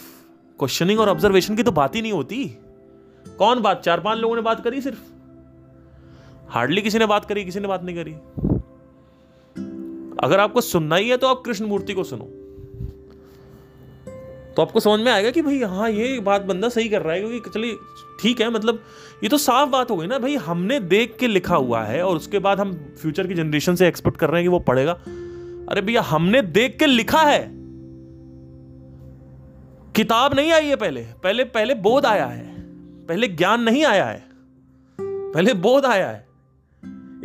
questioning 0.59 0.99
और 0.99 1.09
ऑब्जर्वेशन 1.09 1.55
की 1.55 1.63
तो 1.63 1.71
बात 1.71 1.95
ही 1.95 2.01
नहीं 2.01 2.11
होती। 2.11 2.45
कौन 3.37 3.61
बात? 3.61 3.81
चार 3.81 3.99
पाँच 3.99 4.19
लोगों 4.19 4.35
ने 4.35 4.41
बात 4.41 4.63
करी 4.63 4.81
सिर्फ़। 4.81 4.99
हार्डली 6.49 6.81
किसी 6.81 6.99
ने 6.99 7.05
बात 7.05 7.25
करी 7.25 7.43
किसी 7.45 7.59
ने 7.59 7.67
बात 7.67 7.83
नहीं 7.83 7.95
करी। 7.95 8.13
अगर 10.19 10.39
आपको 10.39 10.61
सुनना 10.61 10.95
ही 10.95 11.09
है 11.09 11.17
तो 11.17 11.27
आप 11.27 11.41
कृष्ण 11.45 11.65
मूर्ति 11.65 11.93
को 11.93 12.03
सुनो। 12.03 12.27
तो 14.55 14.61
आपको 14.61 14.79
समझ 14.79 14.99
में 14.99 15.11
आएगा 15.11 15.31
कि 15.31 15.41
भाई 15.41 15.61
हाँ 15.61 15.89
ये 15.89 16.19
बात 16.19 16.41
बंदा 16.41 16.69
सही 16.69 16.89
कर 16.89 17.01
रहा 17.01 17.13
है 17.13 17.19
क्योंकि 17.19 17.49
चलिए, 17.49 17.77
ठीक 18.21 18.41
है 18.41 18.49
मतलब 18.51 18.83
ये 19.23 19.29
तो 19.29 19.37
साफ़ 19.37 19.69
बात 19.69 19.91
हो 19.91 19.97
गई 19.97 20.07
ना 20.07 20.19
भाई, 20.19 20.35
हमने 20.35 20.79
देख 20.79 21.17
के 21.19 21.27
लिखा 21.27 21.55
हुआ 21.55 21.83
है 21.83 22.03
और 22.03 22.15
उसके 22.15 22.39
बाद 22.39 22.59
हम 22.59 22.73
फ्यूचर 23.01 23.27
की 23.27 23.33
जनरेशन 23.33 23.75
से 23.75 23.87
एक्सपेक्ट 23.87 24.17
कर 24.17 24.29
रहे 24.29 24.41
हैं 24.41 24.45
कि 24.45 24.53
वो 24.53 24.59
पढ़ेगा। 24.59 24.91
अरे 25.71 25.81
भैया, 25.81 26.01
हमने 26.01 26.41
देख 26.41 26.79
के 26.79 26.85
लिखा 26.85 27.21
है। 27.21 27.51
किताब 29.95 30.33
नहीं 30.33 30.51
आई 30.51 30.65
है 30.65 30.75
पहले। 30.75 31.01
पहले 31.01 31.43
पहले 31.43 31.73
बोध 31.73 32.05
आया 32.05 32.25
है। 32.25 32.61
पहले 33.05 33.27
ज्ञान 33.27 33.61
नहीं 33.61 33.85
आया 33.85 34.05
है। 34.05 34.23
पहले 35.01 35.53
बोध 35.53 35.85
आया 35.85 36.09
है। 36.09 36.27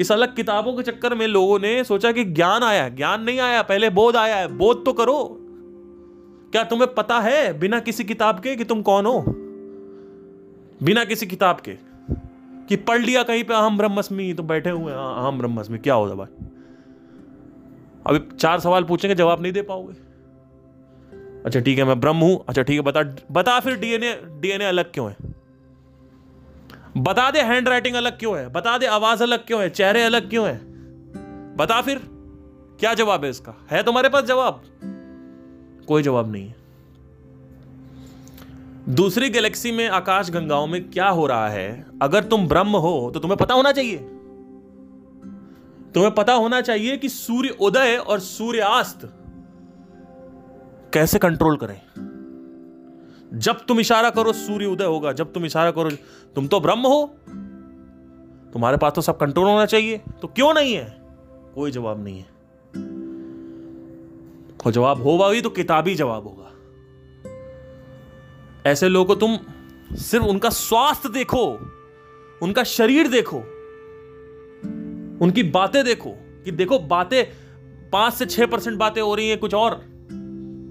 इस 0.00 0.12
अलग 0.12 0.36
किताबों 0.36 0.72
के 0.72 0.82
चक्कर 0.82 1.14
में 1.14 1.26
लोगों 1.26 1.58
ने 1.58 1.84
सोचा 1.84 2.12
कि 2.12 2.24
ज्ञान 2.24 2.62
आया 2.62 2.88
ज्ञान 2.88 3.22
नहीं 3.22 3.40
आया, 3.40 3.62
पहले 3.62 3.90
बोध 3.90 4.16
आया 4.16 4.36
है। 4.36 4.48
बोध 4.48 4.84
तो 4.84 4.92
करो। 4.92 5.44
क्या 6.52 6.64
तुम्हें 6.64 6.94
पता 6.94 7.20
है 7.20 7.58
बिना 7.58 7.80
किसी 7.80 8.04
किताब 8.04 8.40
के 8.40 8.56
कि 8.56 8.64
तुम 8.64 8.82
कौन 8.82 9.06
हो? 9.06 9.24
बिना 10.82 11.04
किसी 11.04 11.26
किताब 11.26 11.60
के। 11.60 11.76
कि 12.68 12.76
पढ़ 12.76 12.98
लिया 12.98 13.22
कहीं 13.22 13.44
पे 13.44 13.54
अहम 13.54 13.78
ब्रह्मस्मि 13.78 14.34
तो 14.34 14.42
बैठे 14.42 14.70
हुए 14.70 14.92
अहम 14.92 15.38
ब्रह्मस्मि, 15.38 15.78
क्या 15.78 15.94
होता 15.94 16.14
भाई? 16.14 16.44
अभी 18.06 18.36
चार 18.36 18.60
सवाल 18.60 18.84
पूछेंगे, 18.84 19.14
जवाब 19.14 19.42
नहीं 19.42 19.52
दे 19.52 19.62
पाओगे। 19.62 19.94
अच्छा 21.46 21.60
ठीक 21.60 21.78
है, 21.78 21.84
मैं 21.84 22.00
ब्रह्म 22.00 22.16
हूँ। 22.16 22.44
अच्छा 22.48 22.62
ठीक 22.62 22.76
है, 22.76 22.80
बता 22.80 23.16
बता 23.32 23.60
फिर 23.60 23.76
डीएनए 23.76 24.20
डीएनए 24.26 24.64
अलग 24.64 24.92
क्यों 24.92 25.10
है? 25.10 25.16
बता 26.96 27.30
दे 27.30 27.40
हैंड 27.40 27.68
राइटिंग 27.68 27.96
अलग 27.96 28.18
क्यों 28.18 28.38
है? 28.38 28.48
बता 28.48 28.78
दे 28.78 28.86
आवाज़ 28.86 29.22
अलग 29.22 29.46
क्यों 29.46 29.62
है? 29.62 29.70
चेहरे 29.70 30.02
अलग 30.02 30.30
क्यों 30.30 30.46
है? 30.48 30.60
बता 31.56 31.80
फिर, 31.82 31.98
क्या 32.80 32.94
जवाब 32.94 33.24
है 33.24 33.30
इसका? 33.30 33.54
है 33.70 33.82
तुम्हारे 33.82 34.08
पास 34.08 34.24
जवाब? 34.24 34.62
कोई 35.88 36.02
जवाब 36.02 36.32
नहीं 36.32 36.46
है। 36.48 36.56
दूसरी 38.88 39.30
गैलेक्सी 39.30 39.72
में 39.72 39.88
आकाश 39.88 40.30
गंगाओं 40.30 40.66
में 40.66 40.90
क्या 40.90 41.08
हो 41.08 41.26
रहा 41.26 41.48
है? 41.48 41.86
अगर 42.02 42.24
तुम 42.24 42.46
ब्रह्म 42.48 42.76
हो 42.76 43.10
तो 43.14 43.20
तुम्हें 43.20 43.38
पता 43.38 43.54
होना 43.54 43.72
चाहिए। 43.72 43.98
तुम्हें 45.94 46.14
पता 46.14 46.32
होना 46.32 46.60
चाहिए 46.60 46.96
कि 46.96 47.08
सूर्य 47.08 47.56
उदय 47.60 47.96
और 47.98 48.20
सूर्यास्त 48.20 49.08
कैसे 50.94 51.18
कंट्रोल 51.18 51.56
करें। 51.56 51.80
जब 53.34 53.64
तुम 53.66 53.80
इशारा 53.80 54.10
करो 54.10 54.32
सूर्य 54.32 54.66
उदय 54.66 54.84
होगा, 54.84 55.12
जब 55.12 55.32
तुम 55.32 55.44
इशारा 55.44 55.70
करो 55.70 55.90
तुम 56.36 56.46
तो 56.46 56.60
ब्रह्म 56.60 56.80
हो। 56.80 57.04
तुम्हारे 58.52 58.76
पास 58.76 58.92
तो 58.92 59.00
सब 59.00 59.18
कंट्रोल 59.18 59.46
होना 59.46 59.66
चाहिए 59.66 60.00
तो 60.22 60.28
क्यों 60.28 60.52
नहीं 60.54 60.74
है? 60.74 60.96
कोई 61.54 61.70
जवाब 61.70 62.04
नहीं 62.04 62.18
है। 62.18 62.37
और 64.68 64.72
जवाब 64.72 65.02
होगा 65.02 65.28
भी 65.28 65.40
तो 65.40 65.50
किताबी 65.50 65.94
जवाब 65.94 66.24
होगा। 66.24 66.44
ऐसे 68.70 68.88
लोगों 68.88 69.14
को 69.14 69.14
तुम 69.14 69.38
सिर्फ़ 69.96 70.26
उनका 70.26 70.50
स्वास्थ्य 70.50 71.08
देखो, 71.08 71.46
उनका 72.42 72.64
शरीर 72.64 73.08
देखो, 73.08 73.38
उनकी 75.24 75.42
बातें 75.42 75.84
देखो 75.84 76.10
कि 76.44 76.50
देखो 76.50 76.78
बातें, 76.78 77.24
पाँच 77.90 78.14
से 78.14 78.26
छह 78.26 78.46
परसेंट 78.46 78.78
बातें 78.78 79.02
हो 79.02 79.14
रही 79.14 79.28
हैं, 79.28 79.38
कुछ 79.38 79.54
और, 79.54 79.80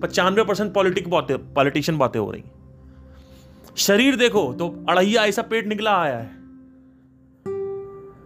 पचानवे 0.03 0.43
परसेंट 0.43 0.73
पॉलिटिक 0.73 1.09
बातें, 1.09 1.53
पॉलिटिशियन 1.53 1.97
बातें 1.97 2.19
हो 2.19 2.31
रही 2.31 2.43
शरीर 3.77 4.15
देखो 4.15 4.53
तो 4.53 4.85
अड़हिया 4.89 5.25
ऐसा 5.25 5.41
पेट 5.41 5.67
निकला 5.67 6.01
आया 6.01 6.17
है। 6.17 6.31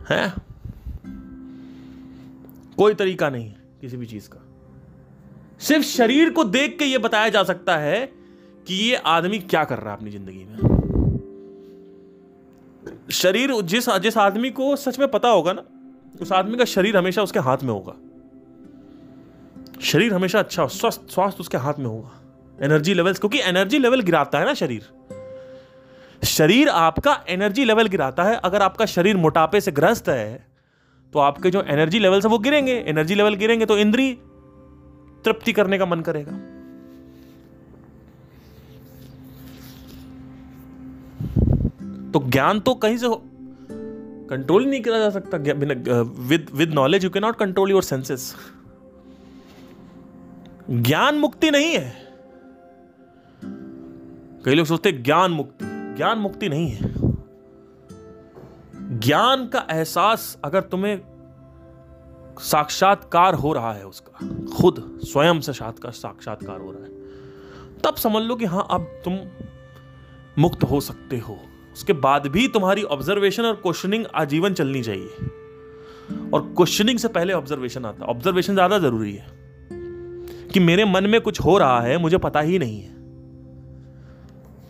हैं? 0.09 0.33
कोई 2.77 2.93
तरीका 2.93 3.29
नहीं 3.29 3.53
किसी 3.81 3.97
भी 3.97 4.05
चीज़ 4.05 4.29
का। 4.29 4.40
सिर्फ़ 5.61 5.85
शरीर 5.85 6.29
को 6.29 6.43
देख 6.45 6.77
के 6.79 6.85
ये 6.85 6.97
बताया 6.97 7.29
जा 7.29 7.43
सकता 7.43 7.77
है 7.77 8.05
कि 8.67 8.75
ये 8.75 8.95
आदमी 9.07 9.39
क्या 9.39 9.63
कर 9.63 9.79
रहा 9.79 9.91
है 9.91 9.97
अपनी 9.97 10.11
ज़िंदगी 10.11 10.45
में। 10.45 10.57
शरीर 13.11 13.51
जिस 13.63 13.89
जिस 13.99 14.17
आदमी 14.19 14.49
को 14.51 14.75
सच 14.75 14.99
में 14.99 15.07
पता 15.11 15.29
होगा 15.29 15.53
ना, 15.53 15.63
उस 16.21 16.31
आदमी 16.31 16.57
का 16.57 16.65
शरीर 16.65 16.97
हमेशा 16.97 17.23
उसके 17.23 17.39
हाथ 17.39 17.57
में 17.63 17.69
होगा। 17.69 17.93
शरीर 19.81 20.13
हमेशा 20.13 20.39
अच्छा 20.39 20.65
स्वस्थ 20.69 21.09
स्वास्थ्य 21.09 21.39
उसके 21.39 21.57
हाथ 21.57 21.73
में 21.79 21.85
होगा। 21.85 22.11
एनर्जी 22.59 22.93
लेवल्स 22.93 23.19
क्योंकि 23.19 23.39
एनर्जी 23.41 23.79
लेवल 23.79 24.01
गिराता 24.01 24.39
है 24.39 24.45
ना 24.45 24.53
शरीर। 24.53 24.89
शरीर 26.21 26.69
आपका 26.69 27.19
एनर्जी 27.29 27.65
लेवल 27.65 27.87
गिराता 27.87 28.23
है। 28.23 28.35
अगर 28.43 28.61
आपका 28.61 28.85
शरीर 28.87 29.17
मोटापे 29.17 29.61
से 29.61 29.71
ग्रस्त 29.71 30.09
है 30.09 30.45
तो 31.13 31.19
आपके 31.19 31.49
जो 31.49 31.61
एनर्जी 31.63 31.99
लेवल्स 31.99 32.25
है 32.25 32.31
वो 32.31 32.37
गिरेंगे। 32.39 32.73
एनर्जी 32.87 33.15
लेवल 33.15 33.35
गिरेंगे 33.35 33.65
तो 33.65 33.77
इंद्री 33.77 34.11
तृप्ति 35.25 35.53
करने 35.53 35.77
का 35.77 35.85
मन 35.85 36.01
करेगा। 36.01 36.31
तो 42.11 42.19
ज्ञान 42.29 42.59
तो 42.59 42.73
कहीं 42.75 42.97
से 42.97 43.07
हो 43.07 43.21
कंट्रोल 44.29 44.65
नहीं 44.65 44.81
किया 44.81 44.97
जा 44.99 45.09
सकता 45.09 45.37
with 46.27 46.49
with 46.53 46.73
knowledge 46.73 47.03
you 47.03 47.09
can 47.09 47.23
not 47.23 47.35
control 47.35 47.71
your 47.71 47.83
senses 47.83 48.33
ज्ञान 50.69 51.15
मुक्ति 51.15 51.51
नहीं 51.51 51.73
है। 51.73 51.93
कई 54.45 54.55
लोग 54.55 54.65
सोचते 54.65 54.91
ज्ञान 54.91 55.31
मुक्ति 55.31 55.65
ज्ञान 55.97 56.17
मुक्ति 56.17 56.49
नहीं 56.49 56.69
है। 56.69 56.93
ज्ञान 58.99 59.47
का 59.47 59.65
एहसास 59.71 60.37
अगर 60.43 60.61
तुम्हें 60.61 60.99
साक्षात्कार 62.39 63.33
हो 63.33 63.53
रहा 63.53 63.73
है 63.73 63.85
उसका। 63.85 64.27
खुद 64.57 64.99
स्वयं 65.03 65.39
से 65.39 65.53
साक्षात्कार 65.53 66.61
हो 66.61 66.71
रहा 66.71 66.83
है। 66.83 66.91
तब 67.83 67.95
समझ 67.95 68.23
लो 68.23 68.35
कि 68.35 68.45
हाँ 68.45 68.67
अब 68.71 69.01
तुम 69.05 69.19
मुक्त 70.39 70.63
हो 70.63 70.81
सकते 70.81 71.17
हो। 71.17 71.39
उसके 71.73 71.93
बाद 71.93 72.27
भी 72.27 72.47
तुम्हारी 72.47 72.83
ऑब्जर्वेशन 72.83 73.43
और 73.43 73.53
क्वेश्चनिंग 73.53 74.05
आजीवन 74.15 74.53
चलनी 74.53 74.83
चाहिए। 74.83 75.09
और 76.33 76.41
क्वेश्चनिंग 76.41 76.99
से 76.99 77.07
पहले 77.07 77.33
ऑब्जर्वेशन 77.33 77.85
आता 77.85 78.05
है। 78.05 78.09
ऑब्जर्वेशन 78.09 78.53
ज़्यादा 78.53 78.79
ज़रूरी 78.79 79.13
है। 79.13 79.27
कि 80.53 80.59
मेरे 80.59 80.85
मन 80.85 81.03
में 81.03 81.21
कुछ 81.21 81.41
हो 81.41 81.57
रहा 81.57 81.81
है, 81.81 81.97
मुझे 81.97 82.17
पता 82.17 82.39
ही 82.39 82.59
नहीं 82.59 82.81
है। 82.81 82.93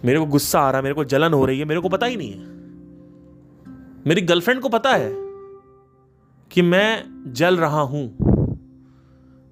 मेरे 0.05 0.19
को 0.19 0.25
गुस्सा 0.25 0.59
आ 0.59 0.69
रहा 0.69 0.77
है, 0.77 0.83
मेरे 0.83 0.95
को 0.95 1.03
जलन 1.03 1.33
हो 1.33 1.45
रही 1.45 1.59
है, 1.59 1.65
मेरे 1.65 1.81
को 1.81 1.89
पता 1.89 2.05
ही 2.05 2.15
नहीं 2.15 2.31
है। 2.31 2.51
मेरी 4.07 4.21
गर्लफ्रेंड 4.21 4.61
को 4.61 4.69
पता 4.69 4.89
है। 4.89 5.30
कि 6.51 6.61
मैं 6.61 7.03
जल 7.33 7.57
रहा 7.57 7.81
हूँ 7.81 8.07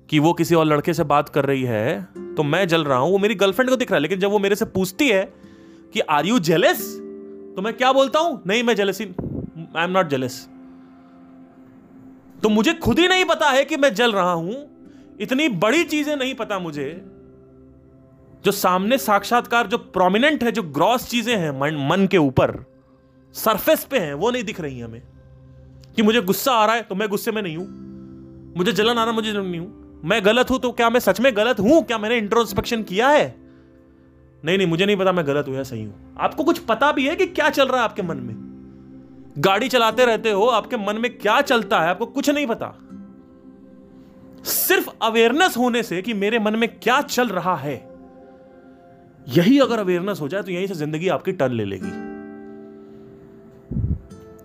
कि 0.09 0.19
वो 0.19 0.33
किसी 0.33 0.55
और 0.55 0.65
लड़के 0.65 0.93
से 0.93 1.03
बात 1.03 1.29
कर 1.29 1.45
रही 1.45 1.63
है 1.63 2.01
तो 2.35 2.43
मैं 2.43 2.67
जल 2.67 2.83
रहा 2.83 2.97
हूँ। 2.97 3.11
वो 3.11 3.17
मेरी 3.17 3.35
गर्लफ्रेंड 3.35 3.69
को 3.69 3.75
दिख 3.75 3.91
रहा 3.91 3.97
है 3.97 4.01
लेकिन 4.01 4.19
जब 4.19 4.31
वो 4.31 4.39
मेरे 4.39 4.55
से 4.55 4.65
पूछती 4.65 5.07
है 5.09 5.23
कि 5.93 5.99
आर 5.99 6.25
यू 6.25 6.39
जेलेस 6.39 6.81
तो 7.55 7.61
मैं 7.61 7.73
क्या 7.73 7.91
बोलता 7.93 8.19
हूँ? 8.19 8.41
नहीं 8.47 8.63
मैं 8.63 8.75
jealousy 8.75 9.03
I 9.03 9.83
am 9.83 9.91
not 9.91 10.09
jealous 10.09 10.47
तो 12.43 12.49
मुझे 12.49 12.73
खुद 12.73 12.99
ही 12.99 13.07
नहीं 13.07 13.25
पता 13.25 13.49
है 13.49 13.63
कि 13.65 13.77
मैं 13.77 13.93
जल 13.93 14.11
रहा 14.11 14.31
हूँ। 14.31 14.55
इतनी 15.21 15.47
बड़ी 15.59 15.83
चीज़ें 15.83 16.15
नहीं 16.15 16.33
पता 16.33 16.59
मुझे। 16.59 16.89
जो 18.45 18.51
सामने 18.51 18.97
साक्षात्कार 18.97 19.67
जो 19.67 19.77
प्रोमिनेंट 19.77 20.43
है 20.43 20.51
जो 20.51 20.63
ग्रॉस 20.63 21.09
चीज़ें 21.09 21.35
हैं 21.35 21.51
मन, 21.59 21.87
मन 21.89 22.07
के 22.07 22.17
ऊपर 22.17 22.55
सरफेस 23.35 23.83
पे 23.83 23.99
हैं 23.99 24.13
वो 24.13 24.31
नहीं 24.31 24.43
दिख 24.43 24.61
रही 24.61 24.79
हमें। 24.79 25.01
कि 25.99 26.03
मुझे 26.03 26.21
गुस्सा 26.21 26.51
आ 26.51 26.65
रहा 26.65 26.75
है 26.75 26.81
तो 26.81 26.95
मैं 26.95 27.07
गुस्से 27.09 27.31
में 27.31 27.41
नहीं 27.41 27.55
हूँ। 27.57 28.53
मुझे 28.57 28.71
जलन 28.71 28.97
आ 28.97 29.03
रहा 29.03 29.13
मुझे 29.13 29.31
नहीं 29.33 29.59
हूँ। 29.59 30.01
मैं 30.05 30.25
गलत 30.25 30.51
हूँ 30.51 30.59
तो 30.59 30.71
क्या 30.71 30.89
मैं 30.89 30.99
सच 30.99 31.19
में 31.19 31.35
गलत 31.37 31.59
हूँ? 31.59 31.83
क्या 31.83 31.97
मैंने 31.97 32.17
इंट्रोस्पेक्शन 32.17 32.83
किया 32.83 33.07
है? 33.07 33.35
नहीं 34.43 34.57
नहीं, 34.57 34.67
मुझे 34.67 34.85
नहीं 34.85 34.97
पता 34.97 35.11
मैं 35.11 35.27
गलत 35.27 35.47
हूँ 35.47 35.55
या 35.55 35.63
सही 35.63 35.83
हूँ। 35.83 36.15
आपको 36.19 36.43
कुछ 36.43 36.59
पता 36.59 36.91
भी 36.91 37.07
है 37.07 37.15
कि 37.15 37.25
क्या 37.25 37.49
चल 37.49 37.67
रहा 37.67 37.77
है 37.77 37.83
आपके 37.83 38.01
मन 38.01 38.17
में? 38.17 38.35
गाड़ी 39.37 39.67
चलाते 39.67 40.05
रहते 40.05 40.31
हो, 40.31 40.45
आपके 40.45 40.77
मन 40.77 40.97
में 40.97 41.17
क्या 41.17 41.41
चलता 41.41 41.81
है? 41.81 41.89
आपको 41.89 42.05
कुछ 42.05 42.29
नहीं 42.29 42.47
पता। 42.47 42.73
सिर्फ़ 44.45 44.89
अवेयरनेस 45.01 45.57
होने 45.57 45.83
से 45.83 46.01
कि 46.01 46.13
मेरे 46.13 46.39
मन 46.39 46.55
में 46.55 46.69
क्या 46.79 47.01
चल 47.01 47.27
रहा 47.27 47.55
है। 47.55 47.75
यही 49.27 49.59
अगर 49.59 49.79
अवेयरनेस 49.79 50.21
हो 50.21 50.27
जाए 50.27 50.43
तो 50.43 50.51
यहीं 50.51 50.67
से 50.67 50.73
ज़िंदगी 50.73 51.07
आपकी 51.07 51.31
टर्न 51.31 51.53
ले 51.53 51.65
लेगी। 51.65 52.08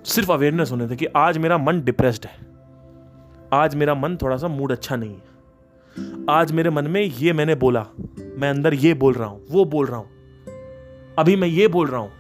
सिर्फ़ 0.05 0.33
अवेयरनेस 0.33 0.71
होने 0.71 0.89
थे 0.89 0.97
कि 0.97 1.07
आज 1.07 1.39
मेरा 1.39 1.59
मन 1.59 1.81
डिप्रेस्ड 1.81 2.27
है। 2.27 2.37
आज 3.53 3.75
मेरा 3.75 3.95
मन 3.95 4.17
थोड़ा 4.23 4.37
सा 4.37 4.49
मूड 4.49 4.73
अच्छा 4.73 4.97
नहीं 4.97 5.11
है। 5.11 5.33
आज 6.31 6.53
मेरे 6.53 6.71
मन 6.71 6.87
में 6.87 7.01
ये 7.03 7.33
मैंने 7.33 7.55
बोला, 7.55 7.87
मैं 8.37 8.49
अंदर 8.51 8.75
ये 8.75 8.95
बोल 8.95 9.15
रहा 9.15 9.29
हूँ, 9.29 9.45
वो 9.51 9.65
बोल 9.65 9.87
रहा 9.87 9.97
हूँ, 9.97 10.09
अभी 11.19 11.37
मैं 11.37 11.49
ये 11.49 11.69
बोल 11.69 11.87
रहा 11.89 12.01
हूँ। 12.01 12.11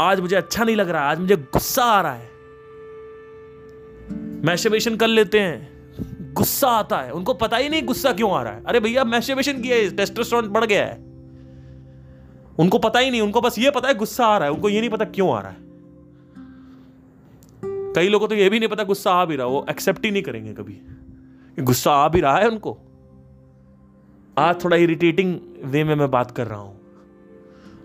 आज 0.00 0.20
मुझे 0.20 0.36
अच्छा 0.36 0.64
नहीं 0.64 0.76
लग 0.76 0.88
रहा, 0.90 1.02
आज 1.02 1.18
मुझे 1.18 1.36
गुस्सा 1.36 1.84
आ 1.84 2.00
रहा 2.00 2.12
है। 2.12 2.30
मैस्टरबेशन 4.44 4.96
कर 4.96 5.08
लेते 5.08 5.40
हैं, 5.40 6.32
गुस्सा 6.34 6.68
आता 6.70 6.98
है, 6.98 7.12
उनको 7.12 7.34
पता 7.34 7.56
ही 7.56 7.68
नहीं 7.68 7.82
गुस्सा 7.82 8.12
क्यों 8.12 8.30
आ 8.32 8.42
रहा 8.42 8.52
है। 8.52 8.62
अरे 8.64 8.80
भैया 8.80 9.04
मैस्टरबेशन 9.04 9.62
किया 9.62 9.76
है 9.76 9.96
टेस्टोस्टेरोन 9.96 10.48
बढ़ 10.48 10.64
गया 10.64 10.84
है। 10.84 10.96
उनको 12.58 12.78
पता 12.78 12.98
ही 12.98 13.10
नहीं, 13.10 13.20
उनको 13.20 13.40
बस 13.40 13.58
ये 13.58 13.70
पता 13.70 13.88
है 13.88 13.94
गुस्सा 13.94 14.26
आ 14.26 14.36
रहा 14.38 14.48
है, 14.48 14.54
उनको 14.54 14.68
ये 14.68 14.80
नहीं 14.80 14.90
पता 14.90 15.04
क्यों 15.06 15.32
आ 15.32 15.40
रहा 15.40 15.50
है। 15.50 15.67
कई 17.98 18.08
लोगों 18.08 18.26
को 18.26 18.34
तो 18.34 18.40
ये 18.40 18.48
भी 18.48 18.58
नहीं 18.58 18.68
पता 18.68 18.84
गुस्सा 18.84 19.12
आ 19.12 19.24
भी 19.24 19.36
रहा, 19.36 19.46
वो 19.46 19.66
एक्सेप्ट 19.70 20.04
ही 20.04 20.10
नहीं 20.10 20.22
करेंगे 20.22 20.52
कभी। 20.52 21.62
गुस्सा 21.62 21.92
आ 21.92 22.08
भी 22.08 22.20
रहा 22.20 22.38
है 22.38 22.48
उनको। 22.48 22.78
आज 24.38 24.64
थोड़ा 24.64 24.76
इरिटेटिंग 24.76 25.40
वे 25.64 25.84
में 25.84 25.94
मैं 25.94 26.10
बात 26.10 26.30
कर 26.30 26.46
रहा 26.46 26.58
हूँ। 26.58 26.80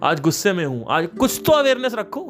आज 0.03 0.22
गुस्से 0.22 0.53
में 0.53 0.66
हूँ। 0.66 0.86
आज 0.89 1.07
कुछ 1.20 1.41
तो 1.45 1.51
अवेयरनेस 1.51 1.93
रखो। 1.93 2.24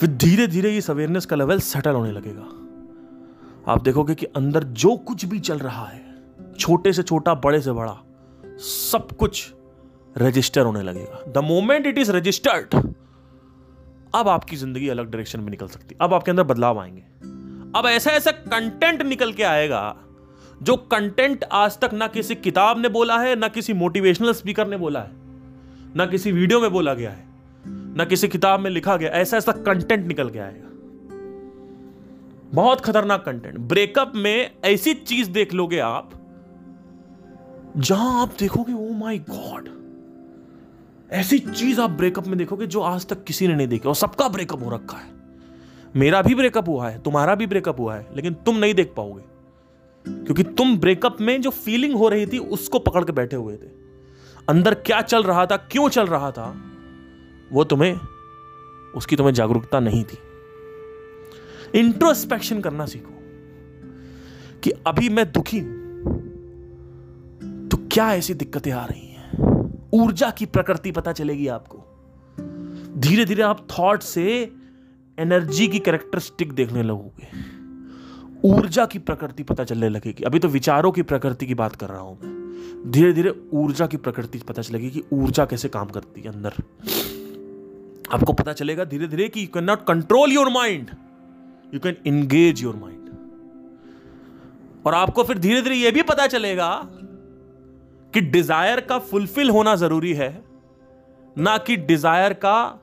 फिर 0.00 0.08
धीरे 0.08 0.46
धीरे 0.46 0.76
इस 0.76 0.90
अवेयरनेस 0.90 1.26
का 1.26 1.36
लेवल 1.36 1.58
सेटल 1.60 1.90
होने 1.90 2.12
लगेगा। 2.12 3.72
आप 3.72 3.82
देखोगे 3.82 4.14
कि 4.14 4.26
अंदर 4.26 4.64
जो 4.64 4.96
कुछ 4.96 5.24
भी 5.24 5.40
चल 5.40 5.58
रहा 5.58 5.86
है, 5.86 6.02
छोटे 6.58 6.92
से 6.92 7.02
छोटा, 7.02 7.34
बड़े 7.34 7.60
से 7.60 7.72
बड़ा, 7.72 7.98
सब 8.58 9.08
कुछ 9.12 9.52
रजिस्टर 10.18 10.60
होने 10.60 10.82
लगेगा। 10.82 11.32
The 11.32 11.44
moment 11.44 11.86
it 11.86 11.98
is 11.98 12.12
registered 12.12 12.94
अब 14.14 14.28
आपकी 14.28 14.56
ज़िंदगी 14.56 14.88
अलग 14.88 15.10
डायरेक्शन 15.10 15.40
में 15.40 15.50
निकल 15.50 15.66
सकती 15.68 15.96
अब 16.00 16.14
आपके 16.14 16.30
अंदर 16.30 16.42
बदलाव 16.42 16.78
आएँगे। 16.80 17.02
अब 17.78 17.86
ऐसा 17.86 18.10
ऐसा 18.10 18.30
कंटेंट 18.30 19.02
निकल 19.02 19.32
के 19.32 19.42
आएगा, 19.42 19.96
जो 20.62 20.76
कंटेंट 20.76 21.44
आज 21.52 21.78
तक 21.78 21.90
ना 21.92 22.06
किसी 22.06 22.34
किताब 22.34 22.78
ने 22.78 22.88
बोला 22.88 23.18
है, 23.18 23.36
ना 23.36 23.48
किसी 23.48 23.72
मोटिवेशनल 23.74 24.32
स्पीकर 24.32 24.66
ने 24.66 24.76
बोला 24.76 25.00
है, 25.00 25.10
ना 25.96 26.06
किसी 26.06 26.32
वीडियो 26.32 26.60
में 26.60 26.70
बोला 26.72 26.94
गया 26.94 27.10
है, 27.10 27.24
ना 27.96 28.04
किसी 28.04 28.28
किताब 28.28 28.60
में 28.60 28.70
लिखा 28.70 28.96
गया, 28.96 29.10
ऐसा 29.10 29.36
ऐसा 29.36 29.52
कंटेंट 29.52 30.06
निकल 30.06 30.30
के 30.30 30.38
आएगा। 30.38 30.68
बहुत 32.54 32.80
खतरनाक 32.80 33.24
कंटेंट 33.24 33.58
ब्रेकअप 33.58 34.12
में 34.14 34.50
ऐसी 34.64 34.94
चीज़ 34.94 35.30
देख 35.30 35.54
लोगे 35.54 35.78
आप, 35.78 36.10
जहाँ 37.76 38.20
आप 38.22 38.34
देखोगे 38.38 38.72
ओ 38.72 38.92
माई 38.94 39.18
गॉड 39.30 39.68
ऐसी 41.12 41.38
चीज़ 41.38 41.80
आप 41.80 41.90
ब्रेकअप 41.90 42.26
में 42.26 42.38
देखोगे 42.38 42.66
जो 42.66 42.80
आज 42.80 43.06
तक 43.06 43.24
किसी 43.24 43.48
ने 43.48 43.54
नहीं 43.54 43.68
देखी 43.68 43.88
और 43.88 43.94
सबका 43.94 44.28
ब्रेकअप 44.28 44.62
हो 44.62 44.70
रखा 44.70 44.96
है। 44.96 45.10
मेरा 45.96 46.22
भी 46.22 46.34
ब्रेकअप 46.34 46.68
हुआ 46.68 46.88
है, 46.88 47.02
तुम्हारा 47.02 47.34
भी 47.34 47.46
ब्रेकअप 47.46 47.80
हुआ 47.80 47.96
है, 47.96 48.08
लेकिन 48.16 48.34
तुम 48.34 48.56
नहीं 48.56 48.74
देख 48.74 48.94
पाओगे। 48.96 49.22
क्योंकि 50.24 50.42
तुम 50.42 50.78
ब्रेकअप 50.78 51.20
में 51.20 51.42
जो 51.42 51.50
फीलिंग 51.50 51.94
हो 51.94 52.08
रही 52.08 52.26
थी, 52.26 52.38
उसको 52.38 52.78
पकड़ 52.78 53.04
के 53.04 53.12
बैठे 53.12 53.36
हुए 53.36 53.56
थे। 53.56 53.70
अंदर 54.48 54.74
क्या 54.74 55.02
चल 55.02 55.22
रहा 55.22 55.46
था, 55.46 55.56
क्यों 55.56 55.88
चल 55.88 56.06
रहा 56.06 56.30
था, 56.30 56.56
वो 57.52 57.64
तुम्हें, 57.64 58.00
उसकी 58.96 59.16
तुम्हें 59.16 59.34
जागरूकता 59.34 59.80
नहीं 59.80 60.04
थी। 60.04 60.18
इंट्रोस्पेक्शन 61.78 62.60
करना 62.60 62.86
सीखो 62.86 63.14
कि 64.60 64.70
अभी 64.70 65.08
मैं 65.08 65.32
दुखी 65.32 65.58
हूँ 65.58 65.80
तो 67.68 67.76
क्या 67.76 68.14
ऐसी 68.14 68.34
दिक्कतें 68.34 68.72
आ 68.72 68.84
रही 68.84 69.00
हैं? 69.00 69.09
ऊर्जा 69.94 70.30
की 70.30 70.46
प्रकृति 70.46 70.92
पता 70.92 71.12
चलेगी 71.12 71.46
आपको। 71.48 71.84
धीरे 73.00 73.24
धीरे 73.24 73.42
आप 73.42 73.66
थॉट 73.70 74.02
से 74.02 74.52
एनर्जी 75.18 75.68
की 75.68 75.78
कैरेक्टरिस्टिक 75.78 76.52
देखने 76.52 76.82
लगोगे। 76.82 77.28
ऊर्जा 78.44 78.86
की 78.86 78.98
प्रकृति 78.98 79.42
पता 79.42 79.64
चलने 79.64 79.88
लगेगी। 79.88 80.24
अभी 80.24 80.38
तो 80.38 80.48
विचारों 80.48 80.92
की 80.92 81.02
प्रकृति 81.02 81.46
की 81.46 81.54
बात 81.54 81.76
कर 81.76 81.88
रहा 81.88 82.00
हूँ 82.00 82.18
मैं। 82.22 82.90
धीरे 82.90 83.12
धीरे 83.12 83.34
ऊर्जा 83.52 83.86
की 83.86 83.96
प्रकृति 83.96 84.38
पता 84.38 84.62
चलेगी 84.62 84.90
कि 84.90 85.02
ऊर्जा 85.12 85.44
कैसे 85.44 85.68
काम 85.68 85.86
करती 85.86 86.20
है 86.20 86.28
अंदर। 86.28 86.52
आपको 88.12 88.32
पता 88.32 88.52
चलेगा 88.52 88.84
धीरे 88.84 89.06
धीरे 89.06 89.28
कि 89.28 89.42
you 89.42 89.46
can 89.46 89.64
not 89.64 89.84
control 89.86 90.32
your 90.32 90.48
mind 90.48 90.90
you 91.74 91.80
can 91.80 91.96
engage 92.06 92.62
your 92.62 92.76
mind 92.76 93.08
और 94.86 94.94
आपको 94.94 95.24
फिर 95.24 95.38
धीरे 95.38 95.62
धीरे 95.62 95.76
यह 95.76 95.90
भी 95.90 96.02
पता 96.02 96.26
चलेगा 96.26 96.88
कि 98.14 98.20
डिज़ायर 98.20 98.80
का 98.80 98.98
फुलफिल 98.98 99.50
होना 99.50 99.74
ज़रूरी 99.76 100.12
है, 100.14 100.44
ना 101.38 101.56
कि 101.58 101.76
डिज़ायर 101.76 102.32
का 102.32 102.78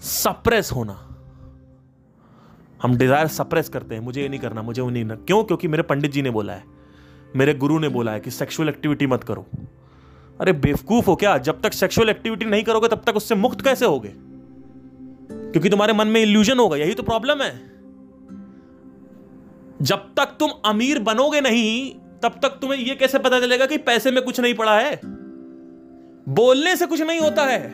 सप्रेस 0.00 0.72
होना। 0.72 0.98
हम 2.82 2.96
डिज़ायर 2.96 3.26
सप्रेस 3.26 3.68
करते 3.68 3.94
हैं, 3.94 4.02
मुझे 4.02 4.22
ये 4.22 4.28
नहीं 4.28 4.40
करना, 4.40 4.62
मुझे 4.62 4.82
वो 4.82 4.90
नहीं 4.90 5.04
करना। 5.04 5.16
क्यों? 5.16 5.42
क्योंकि 5.44 5.68
मेरे 5.68 5.82
पंडित 5.82 6.10
जी 6.10 6.22
ने 6.22 6.30
बोला 6.30 6.52
है, 6.52 6.64
मेरे 7.36 7.54
गुरु 7.54 7.78
ने 7.78 7.88
बोला 7.88 8.12
है 8.12 8.20
कि 8.20 8.30
सेक्सुअल 8.30 8.68
एक्टिविटी 8.68 9.06
मत 9.06 9.24
करो। 9.24 9.46
अरे 10.40 10.52
बेवकूफ़ 10.52 11.06
हो 11.06 11.16
क्या? 11.16 11.36
जब 11.38 11.60
तक 11.60 11.72
सेक्सुअल 11.72 12.08
एक्टिविटी 12.08 12.44
नहीं 12.44 12.62
करोगे, 12.62 12.88
तब 12.88 13.02
तक 13.06 13.16
उससे 13.16 13.34
मुक्त 13.34 13.60
कैसे 13.60 13.86
होगे? 13.86 14.12
क्योंकि 15.52 15.68
तुम्हारे 15.68 15.92
मन 15.92 16.08
में 16.08 16.20
इल्यूजन 16.20 16.58
होगा, 16.58 16.76
यही 16.76 16.94
तो 16.94 17.02
प्रॉब्लम 17.02 17.42
है। 17.42 17.52
जब 19.82 20.12
तक 20.16 20.36
तुम 20.40 20.50
अमीर 20.64 20.98
बनोगे 20.98 21.40
नहीं 21.40 21.94
तब 22.22 22.38
तक 22.42 22.48
तुम्हें 22.48 22.78
यह 22.78 22.94
कैसे 22.94 23.18
पता 23.18 23.40
चलेगा 23.40 23.66
कि 23.66 23.78
पैसे 23.78 24.10
में 24.10 24.24
कुछ 24.24 24.40
नहीं 24.40 24.54
पड़ा 24.54 24.78
है? 24.78 25.00
बोलने 26.28 26.76
से 26.76 26.86
कुछ 26.86 27.00
नहीं 27.00 27.20
होता 27.20 27.44
है 27.44 27.72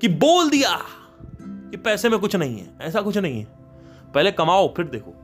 कि 0.00 0.08
बोल 0.08 0.50
दिया 0.50 0.82
कि 1.42 1.76
पैसे 1.76 2.08
में 2.08 2.18
कुछ 2.18 2.36
नहीं 2.36 2.58
है। 2.58 2.78
ऐसा 2.80 3.00
कुछ 3.00 3.18
नहीं 3.18 3.40
है। 3.40 3.46
पहले 4.14 4.30
कमाओ, 4.32 4.74
फिर 4.74 4.84
देखो। 4.84 5.14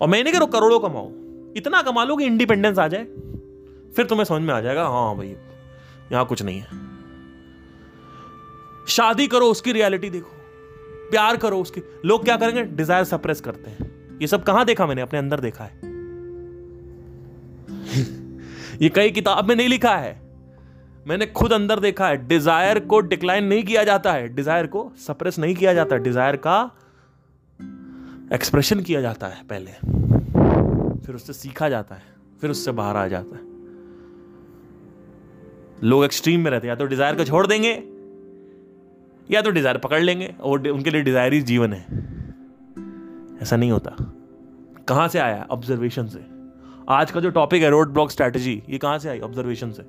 और 0.00 0.08
मैं 0.08 0.24
नहीं 0.24 0.34
करो 0.34 0.46
करोड़ों 0.46 0.80
कमाओ। 0.80 1.10
इतना 1.56 1.82
कमा 1.82 2.04
लो 2.04 2.16
कि 2.16 2.24
इंडिपेंडेंस 2.24 2.78
आ 2.78 2.88
जाए। 2.88 3.04
फिर 3.96 4.06
तुम्हें 4.06 4.24
समझ 4.24 4.42
में 4.42 4.54
आ 4.54 4.60
जाएगा 4.60 4.86
हाँ 4.86 5.16
भाई, 5.16 5.36
यहाँ 6.12 6.26
कुछ 6.26 6.42
नहीं 6.42 6.60
है। 6.60 6.66
शादी 8.88 9.26
करो, 9.26 9.46
उसकी 9.46 9.72
रियलिटी 9.72 10.10
देखो। 10.10 10.30
प्यार 11.10 11.36
करो, 11.36 11.60
उसकी 11.60 11.80
लोग 12.04 12.24
क्या 12.24 12.36
करेंगे? 12.36 12.62
डिज़ायर 12.62 13.04
सप्रेस 13.04 13.40
करते 13.40 13.70
हैं। 13.70 14.18
ये 14.20 14.26
सब 14.26 14.42
कहाँ 14.42 14.64
देखा 14.64 14.86
मैंने? 14.86 15.02
अपने 15.02 15.18
अंदर 15.18 15.40
देखा 15.40 15.64
है। 15.64 15.93
ये 17.94 18.88
कई 18.88 19.10
किताब 19.10 19.48
में 19.48 19.54
नहीं 19.56 19.68
लिखा 19.68 19.94
है। 19.96 20.20
मैंने 21.06 21.26
खुद 21.26 21.52
अंदर 21.52 21.80
देखा 21.80 22.08
है 22.08 22.16
डिज़ायर 22.28 22.78
को 22.80 23.00
डिक्लाइन 23.02 23.44
नहीं 23.44 23.62
किया 23.64 23.84
जाता 23.84 24.12
है। 24.12 24.28
डिज़ायर 24.28 24.66
को 24.66 24.90
सप्रेस 24.98 25.38
नहीं 25.38 25.54
किया 25.54 25.74
जाता 25.74 25.96
डिज़ायर 25.96 26.36
का 26.36 26.70
एक्सप्रेशन 28.32 28.80
किया 28.80 29.00
जाता 29.00 29.26
है 29.26 29.42
पहले। 29.46 29.70
फिर 31.00 31.14
उससे 31.14 31.32
सीखा 31.32 31.68
जाता 31.68 31.94
है, 31.94 32.02
फिर 32.40 32.50
उससे 32.50 32.72
बाहर 32.72 32.96
आ 32.96 33.06
जाता 33.08 33.36
है। 33.36 33.42
लोग 35.84 36.04
एक्सट्रीम 36.04 36.40
में 36.40 36.50
रहते 36.50 36.66
हैं, 36.66 36.72
या 36.72 36.76
तो 36.76 36.86
डिज़ायर 36.86 37.16
को 37.16 37.24
छोड़ 37.24 37.46
देंगे, 37.46 37.72
या 39.28 39.42
तो 39.42 39.50
डिज़ायर 39.50 39.78
पकड़ 39.78 40.00
लेंगे, 40.02 40.34
और 40.40 40.68
उनके 40.68 40.90
लिए 40.90 41.02
डिज़ायर 41.02 41.32
ही 41.32 41.40
जीवन 41.42 41.72
है। 41.72 41.82
ऐसा 43.42 43.56
नहीं 43.56 43.70
होता। 43.70 43.96
कहाँ 44.88 45.08
से 45.08 45.18
आया? 45.18 45.46
ऑब्जर्वेशन 45.50 46.06
से। 46.06 46.33
आज 46.88 47.10
का 47.10 47.20
जो 47.20 47.30
टॉपिक 47.30 47.62
है 47.62 47.70
रोड 47.70 47.92
ब्लॉक 47.92 48.10
स्ट्रैटेजी 48.10 48.62
ये 48.68 48.78
कहाँ 48.78 48.98
से 48.98 49.08
आई? 49.08 49.20
ऑब्जर्वेशन 49.20 49.70
से। 49.72 49.82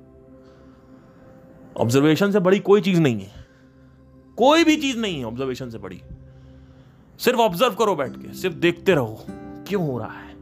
ऑब्जर्वेशन 1.76 2.32
से 2.32 2.38
बड़ी 2.38 2.58
कोई 2.58 2.80
चीज़ 2.80 3.00
नहीं 3.00 3.20
है। 3.20 3.46
कोई 4.36 4.64
भी 4.64 4.76
चीज़ 4.76 4.98
नहीं 4.98 5.18
है 5.18 5.24
ऑब्जर्वेशन 5.24 5.70
से 5.70 5.78
बड़ी। 5.78 6.02
सिर्फ़ 7.18 7.40
ऑब्ज़र्व 7.40 7.74
करो 7.74 7.96
बैठ 7.96 8.12
के, 8.12 8.34
सिर्फ़ 8.34 8.56
देखते 8.56 8.92
रहो, 8.92 9.24
क्यों 9.68 9.86
हो 9.86 9.98
रहा 9.98 10.12
है? 10.12 10.36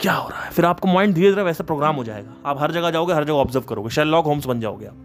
क्या 0.00 0.12
हो 0.12 0.28
रहा 0.28 0.42
है? 0.42 0.50
फिर 0.50 0.64
आपको 0.64 0.88
माइंड 0.88 1.14
धीरे 1.14 1.30
धीरे 1.30 1.42
वैसा 1.42 1.64
प्रोग्राम 1.64 1.96
हो 1.96 2.04
जाएगा। 2.04 2.34
आप 2.46 2.60
हर 2.60 2.72
जगह 2.72 2.90
जाओगे, 2.90 3.12
हर 3.12 3.24
जगह 3.24 3.32
ऑब्ज़र्व 3.32 3.64
करोगे। 3.64 3.90
शेलॉक 3.90 4.24
होम्स 4.24 4.46
बन 4.46 4.60
जाओगे 4.60 4.86
आप। 4.86 4.96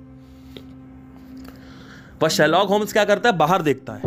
बस 2.21 2.31
शेलॉक 2.31 2.69
होम्स 2.69 2.93
क्या 2.93 3.05
करता 3.05 3.29
है? 3.29 3.37
बाहर 3.37 3.61
देखता 3.61 3.93
है। 3.93 4.01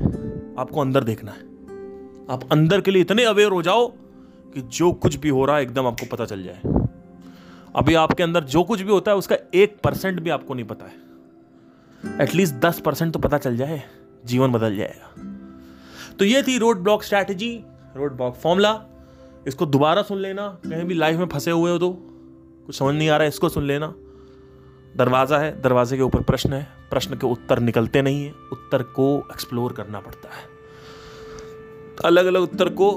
आपको 0.58 0.80
अंदर 0.80 1.04
देखना 1.04 1.30
है। 1.30 1.40
आप 2.30 2.40
अंदर 2.52 2.80
के 2.80 2.90
लिए 2.90 3.02
इतने 3.02 3.24
अवेयर 3.24 3.50
हो 3.50 3.62
जाओ 3.62 3.92
कि 4.54 4.60
जो 4.62 4.92
कुछ 4.94 5.16
भी 5.16 5.28
हो 5.28 5.44
रहा 5.44 5.56
है, 5.56 5.62
एकदम 5.62 5.86
आपको 5.86 6.06
पता 6.06 6.24
चल 6.24 6.42
जाए। 6.42 6.60
अभी 7.76 7.94
आपके 7.94 8.22
अंदर 8.22 8.44
जो 8.44 8.62
कुछ 8.62 8.80
भी 8.80 8.90
होता 8.90 9.10
है, 9.10 9.16
उसका 9.16 9.36
एक 9.54 9.76
परसेंट 9.84 10.20
भी 10.20 10.30
आपको 10.30 10.54
नहीं 10.54 10.66
पता 10.66 10.86
है। 10.86 12.20
एटलीस्ट 12.20 12.54
दस 12.56 12.80
परसेंट 12.80 13.12
तो 13.12 13.18
पता 13.18 13.38
चल 13.38 13.56
जाए, 13.56 13.82
जीवन 14.24 14.52
बदल 14.52 14.76
जाएगा। 14.76 16.14
तो 16.18 16.24
ये 16.24 16.42
थी 16.42 16.58
road 16.58 16.82
block 16.82 17.02
strategy 17.02 17.52
road 17.96 18.16
block 18.16 18.34
formula 18.34 18.80
इसको 19.46 19.66
दोबारा 19.66 20.02
सुन 20.02 20.18
लेना। 20.18 20.48
कहीं 20.66 20.84
भी 20.84 20.94
लाइफ 20.94 21.18
में 21.18 21.26
फंसे 21.26 21.50
हुए 21.50 21.70
हो 21.70 21.78
तो 21.78 21.90
कुछ 22.66 22.76
समझ 22.76 22.94
नहीं 22.94 23.08
आ 23.08 23.16
रहा 23.16 23.22
है, 23.22 23.28
इसको 23.28 23.48
सुन 23.48 23.64
लेना। 23.64 23.92
दरवाज़ा 24.96 25.38
है, 25.38 25.60
दरवाजे 25.62 25.96
के 25.96 26.02
ऊपर 26.02 26.22
प्रश्न 26.22 26.52
है। 26.52 26.66
प्रश्न 26.90 27.16
के 27.16 27.26
उत्तर 27.26 27.58
निकलते 27.58 28.02
नहीं 28.02 28.24
है, 28.24 28.32
उत्तर 28.52 28.82
को 28.82 29.06
एक्सप्लोर 29.32 29.72
करना 29.72 30.00
पड़ता 30.00 30.28
है। 30.28 30.44
अलग 32.04 32.26
अलग 32.26 32.42
उत्तर 32.42 32.68
को 32.68 32.90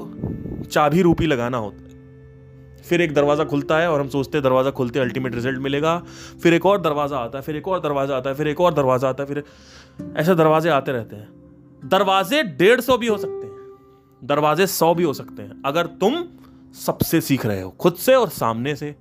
चाबी 0.72 1.02
रूपी 1.02 1.26
लगाना 1.26 1.58
होता 1.58 1.78
है। 1.78 2.84
फिर 2.84 3.02
एक 3.02 3.14
दरवाज़ा 3.14 3.44
खुलता 3.44 3.78
है 3.78 3.92
और 3.92 4.00
हम 4.02 4.08
सोचते 4.10 4.38
हैं 4.38 4.44
दरवाज़ा 4.44 4.72
खुलते 4.72 5.00
हैं 5.00 5.06
अल्टीमेट 5.06 5.36
रिज़ल्ट 5.36 5.60
मिलेगा। 5.60 5.98
फिर 6.44 6.54
एक 6.54 6.66
और 6.66 6.82
दरवाज़ा 6.82 7.18
आता 7.18 7.38
है, 7.38 7.44
फिर 7.44 7.56
एक 7.56 7.68
और 7.68 7.80
दरवाज़ा 7.80 8.18
आता 8.18 8.30
है, 8.30 8.36
फिर 8.36 8.48
एक 8.48 8.62
और 8.62 8.74
दरवाज़ा 8.74 9.10
आता 9.10 9.24
है, 9.24 9.30
फिर 9.30 9.44
ऐसे 10.18 10.36
दरवाजे 10.36 10.70
आते 10.70 10.92
रहते 10.92 11.16
हैं। 11.16 11.90
दरवाजे 11.90 12.44
डेढ़ 12.44 12.82
सौ 12.82 12.98
भी 12.98 13.08
हो 13.08 13.18
सकते 13.18 13.46
हैं, 13.46 13.54
दरवाजे 14.22 14.68
सौ 14.68 14.94
भी 14.94 15.04
हो 15.04 15.14
सकते 15.14 15.42
हैं, 15.42 15.62
अगर 15.66 15.88
तुम 16.02 16.24
सबसे 16.76 17.22
सीख 17.22 17.46
रहे 17.46 17.62
हो, 17.62 17.70
खुद 17.72 17.94
से 17.96 18.16
और 18.16 18.30
सामने 18.30 18.76
से, 18.76 18.96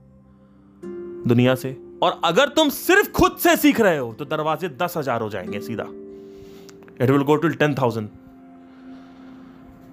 दुनिया 1.26 1.55
से। 1.55 1.76
और 2.02 2.20
अगर 2.24 2.48
तुम 2.48 2.68
सिर्फ़ 2.68 3.11
खुद 3.12 3.36
से 3.38 3.57
सीख 3.57 3.80
रहे 3.80 3.98
हो 3.98 4.12
तो 4.12 4.24
दरवाजे 4.26 4.68
दस 4.80 4.96
हज़ार 4.96 5.20
हो 5.20 5.28
जाएँगे 5.30 5.61
सीधा। 5.61 5.84
It 7.00 7.11
will 7.11 7.22
go 7.22 7.36
to 7.36 7.48
ten 7.50 7.74
thousand 7.74 8.09